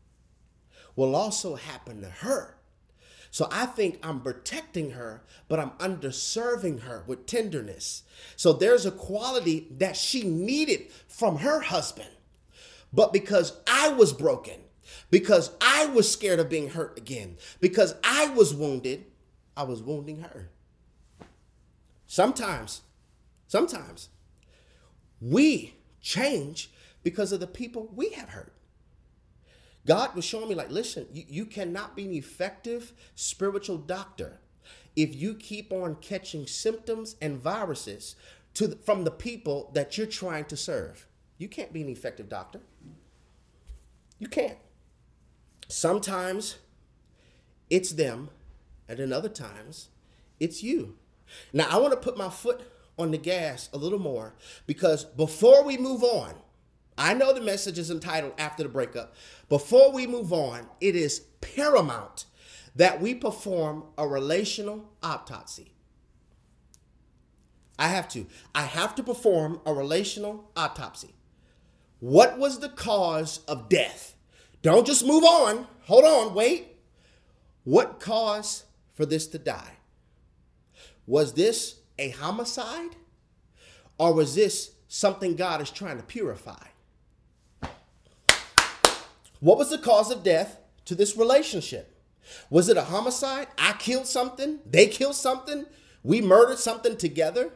will 0.96 1.15
also 1.15 1.56
happen 1.56 2.02
to 2.02 2.10
her. 2.10 2.56
So 3.32 3.50
I 3.52 3.65
think 3.65 4.00
I'm 4.02 4.22
protecting 4.22 4.91
her, 4.91 5.24
but 5.50 5.60
I'm 5.60 5.72
underserving 5.72 6.84
her 6.84 7.04
with 7.06 7.26
tenderness. 7.26 8.04
So 8.38 8.54
there's 8.54 8.86
a 8.86 8.91
quality 8.91 9.68
that 9.72 9.98
she 9.98 10.24
needed 10.24 10.88
from 11.08 11.39
her 11.39 11.60
husband. 11.60 12.10
But 12.94 13.12
because 13.12 13.60
I 13.68 13.89
was 13.89 14.13
broken, 14.13 14.62
because 15.10 15.52
I 15.62 15.86
was 15.88 16.12
scared 16.12 16.39
of 16.39 16.50
being 16.50 16.69
hurt 16.69 16.98
again, 16.98 17.38
because 17.60 17.95
I 18.04 18.30
was 18.30 18.54
wounded, 18.54 19.06
I 19.56 19.63
was 19.63 19.82
wounding 19.82 20.21
her. 20.21 20.50
Sometimes, 22.08 22.82
sometimes 23.48 24.10
we 25.19 25.76
change 26.02 26.71
because 27.04 27.32
of 27.32 27.39
the 27.39 27.48
people 27.48 27.91
we 27.95 28.10
have 28.10 28.30
hurt. 28.30 28.54
God 29.86 30.15
was 30.15 30.26
showing 30.26 30.50
me, 30.50 30.56
like, 30.56 30.71
listen, 30.71 31.08
you, 31.13 31.24
you 31.28 31.45
cannot 31.45 31.95
be 31.95 32.06
an 32.06 32.13
effective 32.13 32.93
spiritual 33.13 33.78
doctor 33.78 34.39
if 34.95 35.15
you 35.15 35.36
keep 35.36 35.71
on 35.71 35.95
catching 35.95 36.48
symptoms 36.48 37.15
and 37.21 37.38
viruses 37.38 38.15
to 38.56 38.67
the, 38.67 38.76
from 38.78 39.04
the 39.04 39.12
people 39.12 39.69
that 39.74 39.98
you're 39.98 40.08
trying 40.08 40.45
to 40.45 40.58
serve. 40.58 41.06
You 41.38 41.48
can't 41.48 41.74
be 41.74 41.82
an 41.82 41.89
effective 41.89 42.30
doctor. 42.30 42.62
You 44.17 44.28
can't. 44.28 44.58
Sometimes 45.67 46.58
it's 47.69 47.91
them, 47.91 48.30
and 48.88 48.99
then 48.99 49.12
other 49.12 49.30
times 49.30 49.89
it's 50.39 50.63
you. 50.63 50.95
Now, 51.54 51.67
I 51.69 51.78
want 51.78 51.93
to 51.93 51.99
put 51.99 52.17
my 52.17 52.30
foot 52.30 52.62
on 52.97 53.12
the 53.12 53.17
gas 53.17 53.69
a 53.73 53.78
little 53.78 53.99
more 53.99 54.36
because 54.67 55.04
before 55.04 55.63
we 55.63 55.78
move 55.78 56.04
on, 56.04 56.36
I 56.97 57.13
know 57.13 57.34
the 57.34 57.41
message 57.41 57.78
is 57.78 57.91
entitled 57.91 58.34
After 58.38 58.63
the 58.63 58.69
Breakup. 58.69 59.15
Before 59.49 59.91
we 59.91 60.08
move 60.08 60.32
on, 60.32 60.67
it 60.80 60.95
is 60.95 61.19
paramount 61.41 62.25
that 62.75 63.01
we 63.01 63.13
perform 63.13 63.86
a 63.97 64.08
relational 64.08 64.86
autopsy. 65.04 65.73
I 67.78 67.89
have 67.89 68.08
to. 68.10 68.25
I 68.54 68.63
have 68.63 68.95
to 68.95 69.04
perform 69.04 69.60
a 69.65 69.73
relational 69.73 70.49
autopsy. 70.56 71.15
What 71.99 72.38
was 72.38 72.60
the 72.60 72.69
cause 72.69 73.39
of 73.47 73.67
death? 73.67 74.14
Don't 74.62 74.88
just 74.88 75.06
move 75.06 75.24
on. 75.24 75.68
Hold 75.84 76.06
on, 76.06 76.34
wait. 76.34 76.78
What 77.63 78.00
caused 78.00 78.63
for 78.94 79.06
this 79.06 79.28
to 79.28 79.38
die? 79.38 79.74
Was 81.08 81.34
this 81.34 81.80
a 82.00 82.10
homicide? 82.10 82.96
Or 83.98 84.13
was 84.13 84.36
this 84.36 84.72
something 84.88 85.36
God 85.36 85.62
is 85.62 85.72
trying 85.72 85.98
to 85.98 86.04
purify? 86.04 86.63
What 89.39 89.58
was 89.58 89.70
the 89.70 89.78
cause 89.78 90.12
of 90.12 90.24
death 90.24 90.58
to 90.86 90.96
this 90.96 91.15
relationship? 91.15 91.96
Was 92.50 92.70
it 92.70 92.78
a 92.78 92.86
homicide? 92.86 93.48
I 93.58 93.74
killed 93.74 94.08
something, 94.08 94.60
they 94.65 94.88
killed 94.88 95.15
something, 95.15 95.65
we 96.04 96.22
murdered 96.22 96.58
something 96.58 96.98
together? 96.98 97.52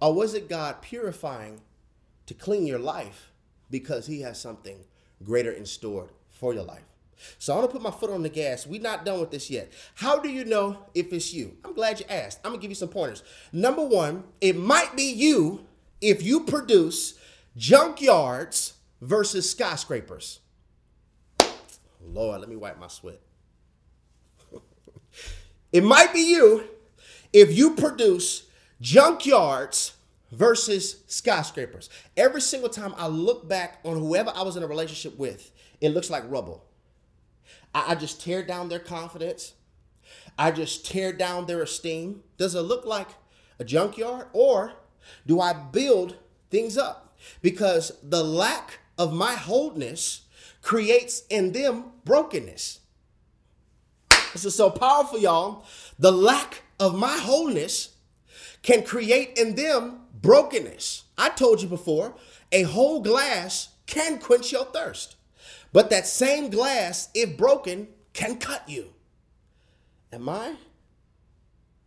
Or 0.00 0.12
was 0.12 0.34
it 0.34 0.48
God 0.48 0.82
purifying 0.82 1.60
to 2.26 2.34
clean 2.34 2.66
your 2.66 2.78
life 2.78 3.32
because 3.70 4.06
He 4.06 4.20
has 4.20 4.40
something 4.40 4.84
greater 5.24 5.52
in 5.52 5.66
store 5.66 6.10
for 6.30 6.54
your 6.54 6.64
life? 6.64 6.82
So 7.38 7.52
I'm 7.52 7.60
gonna 7.60 7.72
put 7.72 7.82
my 7.82 7.90
foot 7.90 8.10
on 8.10 8.22
the 8.22 8.28
gas. 8.28 8.66
We're 8.66 8.80
not 8.80 9.04
done 9.04 9.20
with 9.20 9.30
this 9.30 9.50
yet. 9.50 9.72
How 9.94 10.18
do 10.18 10.28
you 10.28 10.44
know 10.44 10.78
if 10.94 11.12
it's 11.12 11.32
you? 11.32 11.56
I'm 11.64 11.74
glad 11.74 12.00
you 12.00 12.06
asked. 12.08 12.40
I'm 12.44 12.52
gonna 12.52 12.62
give 12.62 12.70
you 12.70 12.76
some 12.76 12.88
pointers. 12.88 13.22
Number 13.52 13.84
one, 13.84 14.24
it 14.40 14.56
might 14.56 14.96
be 14.96 15.12
you 15.12 15.64
if 16.00 16.22
you 16.22 16.40
produce 16.40 17.14
junkyards 17.56 18.72
versus 19.00 19.50
skyscrapers. 19.50 20.40
Lord, 22.04 22.40
let 22.40 22.48
me 22.48 22.56
wipe 22.56 22.78
my 22.78 22.88
sweat. 22.88 23.20
it 25.72 25.84
might 25.84 26.12
be 26.12 26.20
you 26.20 26.64
if 27.32 27.56
you 27.56 27.74
produce 27.74 28.44
junkyards 28.82 29.92
versus 30.32 31.04
skyscrapers. 31.06 31.90
Every 32.16 32.40
single 32.40 32.70
time 32.70 32.94
I 32.96 33.06
look 33.06 33.48
back 33.48 33.78
on 33.84 33.98
whoever 33.98 34.32
I 34.34 34.42
was 34.42 34.56
in 34.56 34.62
a 34.62 34.66
relationship 34.66 35.18
with, 35.18 35.52
it 35.80 35.90
looks 35.90 36.10
like 36.10 36.28
rubble. 36.28 36.64
I, 37.74 37.92
I 37.92 37.94
just 37.94 38.22
tear 38.22 38.42
down 38.42 38.68
their 38.68 38.80
confidence. 38.80 39.52
I 40.38 40.50
just 40.50 40.86
tear 40.86 41.12
down 41.12 41.46
their 41.46 41.62
esteem. 41.62 42.22
Does 42.38 42.54
it 42.54 42.62
look 42.62 42.84
like 42.86 43.08
a 43.58 43.64
junkyard 43.64 44.26
or 44.32 44.72
do 45.26 45.40
I 45.40 45.52
build 45.52 46.16
things 46.50 46.78
up? 46.78 47.16
Because 47.42 47.92
the 48.02 48.24
lack 48.24 48.78
of 48.98 49.12
my 49.12 49.34
wholeness 49.34 50.22
creates 50.62 51.24
in 51.28 51.52
them 51.52 51.92
brokenness. 52.04 52.80
This 54.32 54.44
is 54.46 54.54
so 54.54 54.70
powerful, 54.70 55.18
y'all. 55.18 55.64
The 55.98 56.12
lack 56.12 56.62
of 56.80 56.94
my 56.94 57.18
wholeness 57.18 57.91
can 58.62 58.84
create 58.84 59.36
in 59.36 59.54
them 59.54 60.00
brokenness. 60.20 61.04
I 61.18 61.30
told 61.30 61.60
you 61.62 61.68
before, 61.68 62.14
a 62.50 62.62
whole 62.62 63.00
glass 63.00 63.68
can 63.86 64.18
quench 64.18 64.52
your 64.52 64.64
thirst. 64.66 65.16
But 65.72 65.90
that 65.90 66.06
same 66.06 66.50
glass, 66.50 67.08
if 67.14 67.36
broken, 67.36 67.88
can 68.12 68.38
cut 68.38 68.68
you. 68.68 68.92
Am 70.12 70.28
I 70.28 70.56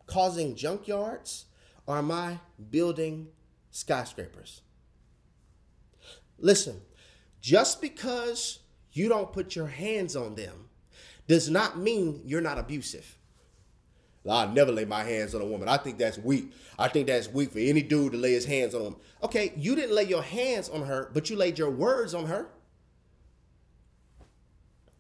causing 0.08 0.56
junkyards 0.56 1.44
or 1.86 1.98
am 1.98 2.12
I 2.12 2.40
building 2.72 3.28
skyscrapers? 3.72 4.62
Listen, 6.38 6.82
just 7.42 7.82
because 7.82 8.60
you 8.92 9.08
don't 9.08 9.32
put 9.32 9.56
your 9.56 9.68
hands 9.68 10.16
on 10.16 10.36
them 10.36 10.70
does 11.28 11.50
not 11.50 11.78
mean 11.78 12.22
you're 12.26 12.42
not 12.42 12.58
abusive. 12.58 13.18
I 14.28 14.46
never 14.48 14.72
lay 14.72 14.86
my 14.86 15.04
hands 15.04 15.36
on 15.36 15.42
a 15.42 15.46
woman. 15.46 15.68
I 15.68 15.78
think 15.78 15.98
that's 15.98 16.18
weak. 16.18 16.52
I 16.80 16.88
think 16.88 17.08
that's 17.08 17.30
weak 17.30 17.52
for 17.52 17.60
any 17.60 17.82
dude 17.82 18.14
to 18.14 18.18
lay 18.18 18.32
his 18.32 18.46
hands 18.46 18.74
on 18.74 18.84
woman. 18.84 19.00
Okay, 19.24 19.54
you 19.56 19.76
didn't 19.76 19.96
lay 19.96 20.04
your 20.04 20.24
hands 20.24 20.70
on 20.70 20.84
her, 20.86 21.12
but 21.14 21.30
you 21.30 21.36
laid 21.36 21.60
your 21.60 21.70
words 21.70 22.14
on 22.14 22.26
her. 22.26 22.48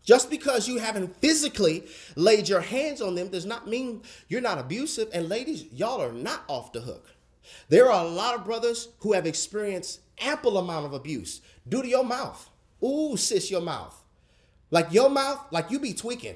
Just 0.03 0.29
because 0.29 0.67
you 0.67 0.77
haven't 0.77 1.15
physically 1.17 1.87
laid 2.15 2.47
your 2.47 2.61
hands 2.61 3.01
on 3.01 3.15
them 3.15 3.29
does 3.29 3.45
not 3.45 3.67
mean 3.67 4.03
you're 4.27 4.41
not 4.41 4.59
abusive. 4.59 5.09
And 5.11 5.27
ladies, 5.27 5.65
y'all 5.73 6.01
are 6.01 6.11
not 6.11 6.43
off 6.47 6.71
the 6.71 6.81
hook. 6.81 7.07
There 7.69 7.91
are 7.91 8.05
a 8.05 8.07
lot 8.07 8.35
of 8.35 8.45
brothers 8.45 8.89
who 8.99 9.13
have 9.13 9.25
experienced 9.25 10.01
ample 10.19 10.59
amount 10.59 10.85
of 10.85 10.93
abuse 10.93 11.41
due 11.67 11.81
to 11.81 11.87
your 11.87 12.03
mouth. 12.03 12.49
Ooh, 12.83 13.17
sis, 13.17 13.49
your 13.49 13.61
mouth. 13.61 13.99
Like 14.69 14.93
your 14.93 15.09
mouth, 15.09 15.39
like 15.51 15.71
you 15.71 15.79
be 15.79 15.93
tweaking. 15.93 16.35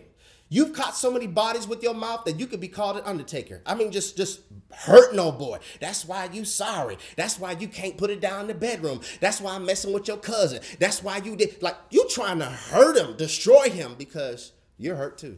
You've 0.52 0.74
caught 0.74 0.98
so 0.98 1.12
many 1.12 1.28
bodies 1.28 1.68
with 1.68 1.84
your 1.84 1.94
mouth 1.94 2.26
that 2.26 2.40
you 2.40 2.48
could 2.48 2.60
be 2.60 2.68
called 2.68 2.98
an 2.98 3.04
undertaker. 3.06 3.62
I 3.68 3.76
mean, 3.76 3.92
just 3.92 4.18
just 4.18 4.42
hurt 4.72 5.14
no 5.14 5.32
boy. 5.32 5.60
That's 5.80 6.06
why 6.06 6.28
you 6.32 6.44
sorry. 6.44 6.98
That's 7.16 7.40
why 7.40 7.52
you 7.52 7.68
can't 7.68 7.98
put 7.98 8.10
it 8.10 8.20
down 8.20 8.42
in 8.42 8.48
the 8.48 8.56
bedroom. 8.56 9.02
That's 9.20 9.40
why 9.40 9.54
I'm 9.54 9.66
messing 9.66 9.94
with 9.94 10.08
your 10.08 10.18
cousin. 10.18 10.62
That's 10.80 11.04
why 11.04 11.18
you 11.18 11.36
did 11.36 11.62
like 11.62 11.78
you 11.92 12.08
trying 12.10 12.40
to 12.40 12.46
hurt 12.46 12.98
him, 12.98 13.16
destroy 13.16 13.70
him 13.70 13.94
because 13.98 14.54
you're 14.78 14.96
hurt 14.96 15.20
too. 15.20 15.38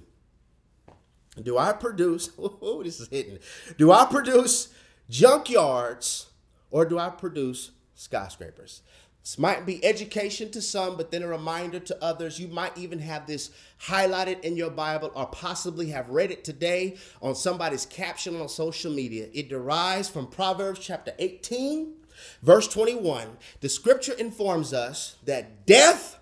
Do 1.41 1.58
I 1.58 1.74
produce? 1.74 2.30
Oh, 2.39 2.84
this 2.84 3.00
is 3.00 3.08
hitting. 3.10 3.39
Do 3.78 3.91
I 3.91 4.06
produce 4.06 4.69
junkyards 5.10 6.28
or 6.69 6.86
do 6.86 6.97
I 6.97 7.10
produce 7.10 7.71
skyscrapers? 7.95 8.82
This 9.23 9.38
might 9.38 9.67
be 9.67 9.84
education 9.86 10.49
to 10.51 10.62
some, 10.62 10.97
but 10.97 11.12
then 11.12 11.21
a 11.21 11.27
reminder 11.27 11.79
to 11.79 12.03
others. 12.03 12.39
You 12.39 12.47
might 12.47 12.75
even 12.77 12.99
have 12.99 13.27
this 13.27 13.51
highlighted 13.84 14.41
in 14.41 14.57
your 14.57 14.71
Bible 14.71 15.12
or 15.13 15.27
possibly 15.27 15.89
have 15.89 16.10
read 16.10 16.31
it 16.31 16.43
today 16.43 16.97
on 17.21 17.36
somebody's 17.36 17.86
caption 17.86 18.39
on 18.41 18.49
social 18.49 18.91
media. 18.91 19.27
It 19.31 19.47
derives 19.47 20.10
from 20.10 20.27
Proverbs 20.27 20.79
chapter 20.79 21.13
18, 21.19 21.93
verse 22.41 22.67
21. 22.67 23.38
The 23.60 23.69
scripture 23.69 24.13
informs 24.13 24.73
us 24.73 25.17
that 25.25 25.67
death 25.67 26.17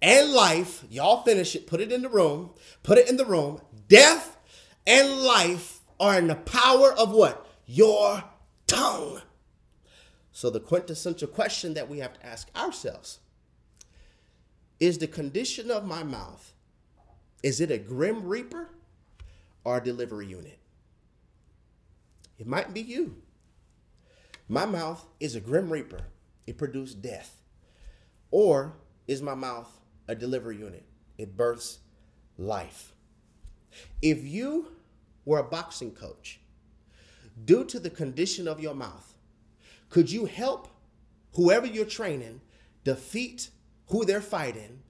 and 0.00 0.30
life, 0.30 0.84
y'all 0.88 1.24
finish 1.24 1.56
it, 1.56 1.66
put 1.66 1.80
it 1.80 1.90
in 1.90 2.02
the 2.02 2.08
room, 2.08 2.50
put 2.84 2.98
it 2.98 3.10
in 3.10 3.16
the 3.16 3.26
room. 3.26 3.60
Death 3.88 4.36
and 4.86 5.22
life 5.22 5.80
are 5.98 6.18
in 6.18 6.28
the 6.28 6.36
power 6.36 6.92
of 6.92 7.10
what? 7.10 7.46
Your 7.66 8.22
tongue. 8.68 9.22
So, 10.38 10.50
the 10.50 10.60
quintessential 10.60 11.26
question 11.26 11.74
that 11.74 11.88
we 11.88 11.98
have 11.98 12.12
to 12.12 12.24
ask 12.24 12.48
ourselves 12.54 13.18
is 14.78 14.96
the 14.96 15.08
condition 15.08 15.68
of 15.68 15.84
my 15.84 16.04
mouth, 16.04 16.52
is 17.42 17.60
it 17.60 17.72
a 17.72 17.78
grim 17.78 18.24
reaper 18.24 18.68
or 19.64 19.78
a 19.78 19.82
delivery 19.82 20.28
unit? 20.28 20.60
It 22.38 22.46
might 22.46 22.72
be 22.72 22.80
you. 22.80 23.16
My 24.46 24.64
mouth 24.64 25.04
is 25.18 25.34
a 25.34 25.40
grim 25.40 25.72
reaper, 25.72 26.02
it 26.46 26.56
produced 26.56 27.02
death. 27.02 27.42
Or 28.30 28.74
is 29.08 29.20
my 29.20 29.34
mouth 29.34 29.80
a 30.06 30.14
delivery 30.14 30.58
unit? 30.58 30.84
It 31.18 31.36
births 31.36 31.80
life. 32.36 32.92
If 34.00 34.22
you 34.22 34.68
were 35.24 35.40
a 35.40 35.42
boxing 35.42 35.90
coach, 35.90 36.38
due 37.44 37.64
to 37.64 37.80
the 37.80 37.90
condition 37.90 38.46
of 38.46 38.60
your 38.60 38.76
mouth, 38.76 39.14
could 39.88 40.10
you 40.10 40.26
help 40.26 40.68
whoever 41.32 41.66
you're 41.66 41.84
training 41.84 42.40
defeat 42.84 43.50
who 43.86 44.04
they're 44.04 44.20
fighting 44.20 44.80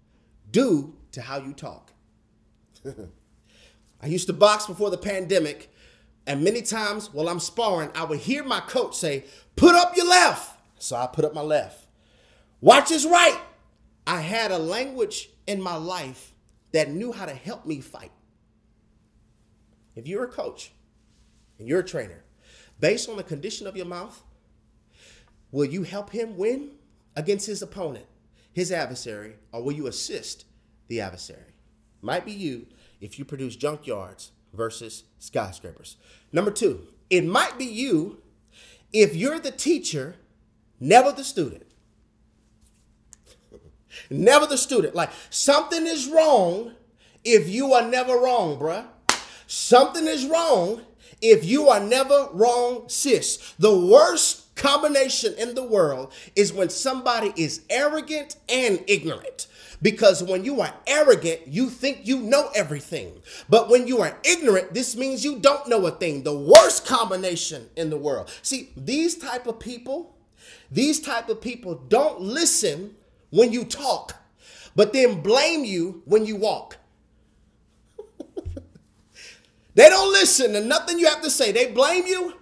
due 0.51 0.97
to 1.13 1.21
how 1.21 1.39
you 1.39 1.53
talk? 1.53 1.93
I 4.01 4.07
used 4.07 4.29
to 4.29 4.33
box 4.33 4.67
before 4.67 4.91
the 4.91 4.99
pandemic, 4.99 5.73
and 6.27 6.45
many 6.45 6.63
times 6.63 7.13
while 7.13 7.29
I'm 7.29 7.41
sparring, 7.41 7.91
I 7.95 8.05
would 8.05 8.21
hear 8.21 8.45
my 8.45 8.61
coach 8.61 8.97
say, 8.97 9.25
Put 9.57 9.75
up 9.75 9.97
your 9.97 10.07
left. 10.07 10.57
So 10.79 10.97
I 10.97 11.07
put 11.09 11.25
up 11.25 11.35
my 11.35 11.41
left. 11.41 11.87
Watch 12.61 12.91
his 12.91 13.05
right. 13.05 13.41
I 14.07 14.21
had 14.21 14.53
a 14.53 14.59
language 14.59 15.31
in 15.47 15.61
my 15.61 15.77
life 15.77 16.33
that 16.73 16.91
knew 16.91 17.13
how 17.13 17.27
to 17.27 17.35
help 17.35 17.67
me 17.67 17.81
fight. 17.81 18.13
If 19.97 20.07
you're 20.07 20.25
a 20.25 20.29
coach 20.29 20.73
and 21.59 21.67
you're 21.67 21.81
a 21.81 21.85
trainer, 21.85 22.23
based 22.79 23.09
on 23.09 23.17
the 23.17 23.25
condition 23.25 23.67
of 23.67 23.77
your 23.77 23.87
mouth, 23.87 24.23
Will 25.51 25.65
you 25.65 25.83
help 25.83 26.11
him 26.11 26.37
win 26.37 26.73
against 27.17 27.47
his 27.47 27.63
opponent, 27.63 28.07
his 28.53 28.71
adversary, 28.71 29.35
or 29.53 29.63
will 29.63 29.73
you 29.73 29.87
assist 29.87 30.45
the 30.89 31.01
adversary? 31.01 31.55
Might 32.03 32.25
be 32.25 32.33
you 32.33 32.67
if 33.01 33.19
you 33.19 33.25
produce 33.25 33.57
junkyards 33.57 34.31
versus 34.53 35.05
skyscrapers. 35.19 35.97
Number 36.33 36.51
two, 36.51 36.87
it 37.11 37.25
might 37.25 37.59
be 37.59 37.65
you 37.65 38.23
if 38.93 39.15
you're 39.15 39.39
the 39.39 39.51
teacher, 39.51 40.17
never 40.81 41.13
the 41.13 41.25
student. 41.25 41.67
never 44.11 44.47
the 44.47 44.59
student. 44.59 44.95
Like 44.95 45.11
something 45.31 45.87
is 45.87 46.09
wrong 46.09 46.73
if 47.25 47.49
you 47.49 47.73
are 47.73 47.87
never 47.87 48.17
wrong, 48.17 48.59
bruh. 48.59 48.87
Something 49.47 50.07
is 50.07 50.27
wrong 50.27 50.83
if 51.21 51.45
you 51.45 51.69
are 51.69 51.81
never 51.81 52.29
wrong, 52.33 52.89
sis. 52.89 53.55
The 53.59 53.77
worst 53.77 54.48
combination 54.59 55.35
in 55.39 55.55
the 55.55 55.65
world 55.65 56.13
is 56.37 56.53
when 56.53 56.69
somebody 56.69 57.33
is 57.37 57.63
arrogant 57.71 58.37
and 58.49 58.85
ignorant. 58.87 59.47
Because 59.81 60.23
when 60.23 60.45
you 60.45 60.61
are 60.61 60.75
arrogant, 60.87 61.47
you 61.47 61.71
think 61.71 62.01
you 62.03 62.19
know 62.19 62.51
everything. 62.55 63.23
But 63.49 63.71
when 63.71 63.87
you 63.87 64.01
are 64.01 64.19
ignorant, 64.25 64.75
this 64.75 64.97
means 64.97 65.25
you 65.25 65.39
don't 65.39 65.69
know 65.69 65.87
a 65.87 65.93
thing. 65.93 66.25
The 66.25 66.37
worst 66.37 66.85
combination 66.85 67.69
in 67.77 67.89
the 67.89 67.97
world. 67.97 68.31
See, 68.43 68.71
these 68.77 69.17
type 69.17 69.47
of 69.47 69.61
people, 69.61 70.17
these 70.71 71.01
type 71.01 71.29
of 71.29 71.41
people 71.41 71.77
don't 71.89 72.21
listen 72.21 72.97
when 73.31 73.53
you 73.53 73.65
talk, 73.65 74.17
but 74.75 74.93
then 74.93 75.21
blame 75.21 75.65
you 75.65 76.03
when 76.07 76.27
you 76.27 76.35
walk. 76.35 76.77
they 79.75 79.89
don't 79.89 80.13
listen 80.13 80.55
to 80.55 80.65
nothing 80.65 80.99
you 80.99 81.07
have 81.07 81.23
to 81.23 81.31
say. 81.31 81.53
They 81.53 81.71
blame 81.71 82.07
you 82.07 82.35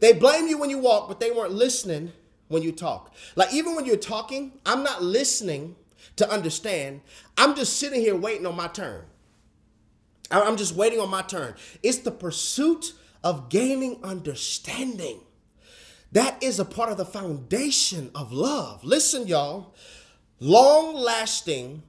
they 0.00 0.12
blame 0.12 0.46
you 0.46 0.58
when 0.58 0.70
you 0.70 0.78
walk, 0.78 1.08
but 1.08 1.20
they 1.20 1.30
weren't 1.30 1.52
listening 1.52 2.12
when 2.48 2.62
you 2.62 2.72
talk. 2.72 3.14
Like 3.36 3.52
even 3.52 3.74
when 3.74 3.84
you're 3.84 3.96
talking, 3.96 4.52
I'm 4.64 4.82
not 4.82 5.02
listening 5.02 5.76
to 6.16 6.30
understand. 6.30 7.00
I'm 7.36 7.54
just 7.54 7.78
sitting 7.78 8.00
here 8.00 8.16
waiting 8.16 8.46
on 8.46 8.56
my 8.56 8.68
turn. 8.68 9.04
I'm 10.30 10.56
just 10.56 10.74
waiting 10.74 11.00
on 11.00 11.08
my 11.08 11.22
turn. 11.22 11.54
It's 11.82 11.98
the 11.98 12.10
pursuit 12.10 12.92
of 13.24 13.48
gaining 13.48 14.00
understanding. 14.04 15.20
That 16.12 16.42
is 16.42 16.58
a 16.58 16.64
part 16.64 16.90
of 16.90 16.96
the 16.96 17.04
foundation 17.04 18.10
of 18.14 18.32
love. 18.32 18.84
Listen, 18.84 19.26
y'all. 19.26 19.74
Long 20.40 20.94
lasting 20.94 21.82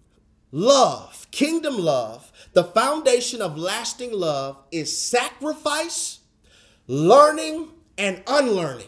love, 0.51 1.27
kingdom 1.31 1.77
love, 1.77 2.31
the 2.53 2.63
foundation 2.63 3.41
of 3.41 3.57
lasting 3.57 4.11
love 4.11 4.57
is 4.71 4.97
sacrifice, 4.97 6.19
learning, 6.87 7.69
and 7.99 8.23
unlearning. 8.25 8.87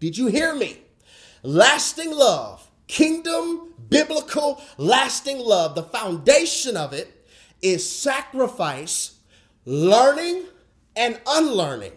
Did 0.00 0.18
you 0.18 0.26
hear 0.26 0.54
me? 0.54 0.78
Lasting 1.42 2.10
love, 2.10 2.68
kingdom, 2.88 3.72
biblical, 3.88 4.60
lasting 4.76 5.38
love. 5.38 5.74
The 5.74 5.84
foundation 5.84 6.76
of 6.76 6.92
it 6.92 7.26
is 7.62 7.88
sacrifice, 7.88 9.18
learning, 9.64 10.44
and 10.96 11.20
unlearning. 11.26 11.92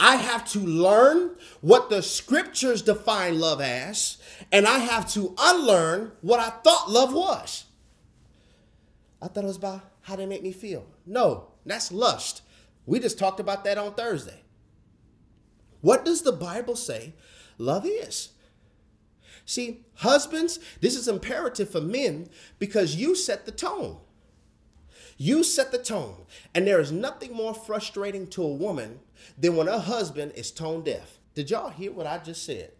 I 0.00 0.16
have 0.16 0.44
to 0.50 0.58
learn 0.58 1.36
what 1.60 1.88
the 1.88 2.02
scriptures 2.02 2.82
define 2.82 3.38
love 3.38 3.60
as, 3.60 4.18
and 4.50 4.66
I 4.66 4.78
have 4.78 5.08
to 5.12 5.34
unlearn 5.38 6.10
what 6.20 6.40
I 6.40 6.50
thought 6.50 6.90
love 6.90 7.14
was. 7.14 7.66
I 9.20 9.28
thought 9.28 9.44
it 9.44 9.46
was 9.46 9.56
about 9.56 9.82
how 10.00 10.16
they 10.16 10.26
make 10.26 10.42
me 10.42 10.50
feel. 10.50 10.84
No, 11.06 11.48
that's 11.64 11.92
lust. 11.92 12.42
We 12.84 12.98
just 12.98 13.18
talked 13.18 13.38
about 13.38 13.62
that 13.62 13.78
on 13.78 13.94
Thursday. 13.94 14.41
What 15.82 16.04
does 16.04 16.22
the 16.22 16.32
Bible 16.32 16.74
say 16.74 17.12
love 17.58 17.84
is? 17.86 18.30
See, 19.44 19.84
husbands, 19.96 20.58
this 20.80 20.96
is 20.96 21.08
imperative 21.08 21.68
for 21.68 21.80
men 21.80 22.28
because 22.58 22.96
you 22.96 23.14
set 23.14 23.44
the 23.44 23.52
tone. 23.52 23.98
You 25.18 25.44
set 25.44 25.72
the 25.72 25.78
tone. 25.78 26.24
And 26.54 26.66
there 26.66 26.80
is 26.80 26.90
nothing 26.90 27.32
more 27.32 27.54
frustrating 27.54 28.26
to 28.28 28.42
a 28.42 28.54
woman 28.54 29.00
than 29.38 29.56
when 29.56 29.66
her 29.66 29.78
husband 29.78 30.32
is 30.34 30.50
tone 30.50 30.82
deaf. 30.82 31.18
Did 31.34 31.50
y'all 31.50 31.70
hear 31.70 31.92
what 31.92 32.06
I 32.06 32.18
just 32.18 32.44
said? 32.44 32.72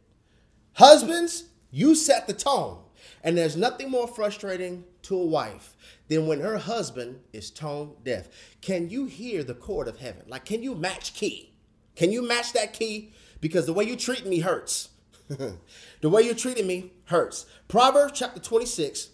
Husbands, 0.74 1.44
you 1.70 1.94
set 1.94 2.26
the 2.26 2.32
tone. 2.32 2.78
And 3.24 3.36
there's 3.36 3.56
nothing 3.56 3.90
more 3.90 4.06
frustrating 4.06 4.84
to 5.02 5.16
a 5.16 5.26
wife 5.26 5.76
than 6.08 6.26
when 6.26 6.40
her 6.40 6.58
husband 6.58 7.20
is 7.32 7.50
tone 7.50 7.94
deaf. 8.04 8.28
Can 8.60 8.88
you 8.88 9.06
hear 9.06 9.42
the 9.42 9.54
chord 9.54 9.88
of 9.88 9.98
heaven? 9.98 10.22
Like, 10.28 10.44
can 10.44 10.62
you 10.62 10.74
match 10.74 11.14
key? 11.14 11.51
Can 11.96 12.12
you 12.12 12.26
match 12.26 12.52
that 12.52 12.72
key? 12.72 13.12
Because 13.40 13.66
the 13.66 13.72
way 13.72 13.84
you 13.84 13.96
treat 13.96 14.26
me 14.26 14.40
hurts. 14.40 14.90
the 15.28 16.08
way 16.08 16.22
you're 16.22 16.34
treating 16.34 16.66
me 16.66 16.92
hurts. 17.06 17.46
Proverbs 17.68 18.12
chapter 18.14 18.40
26, 18.40 19.10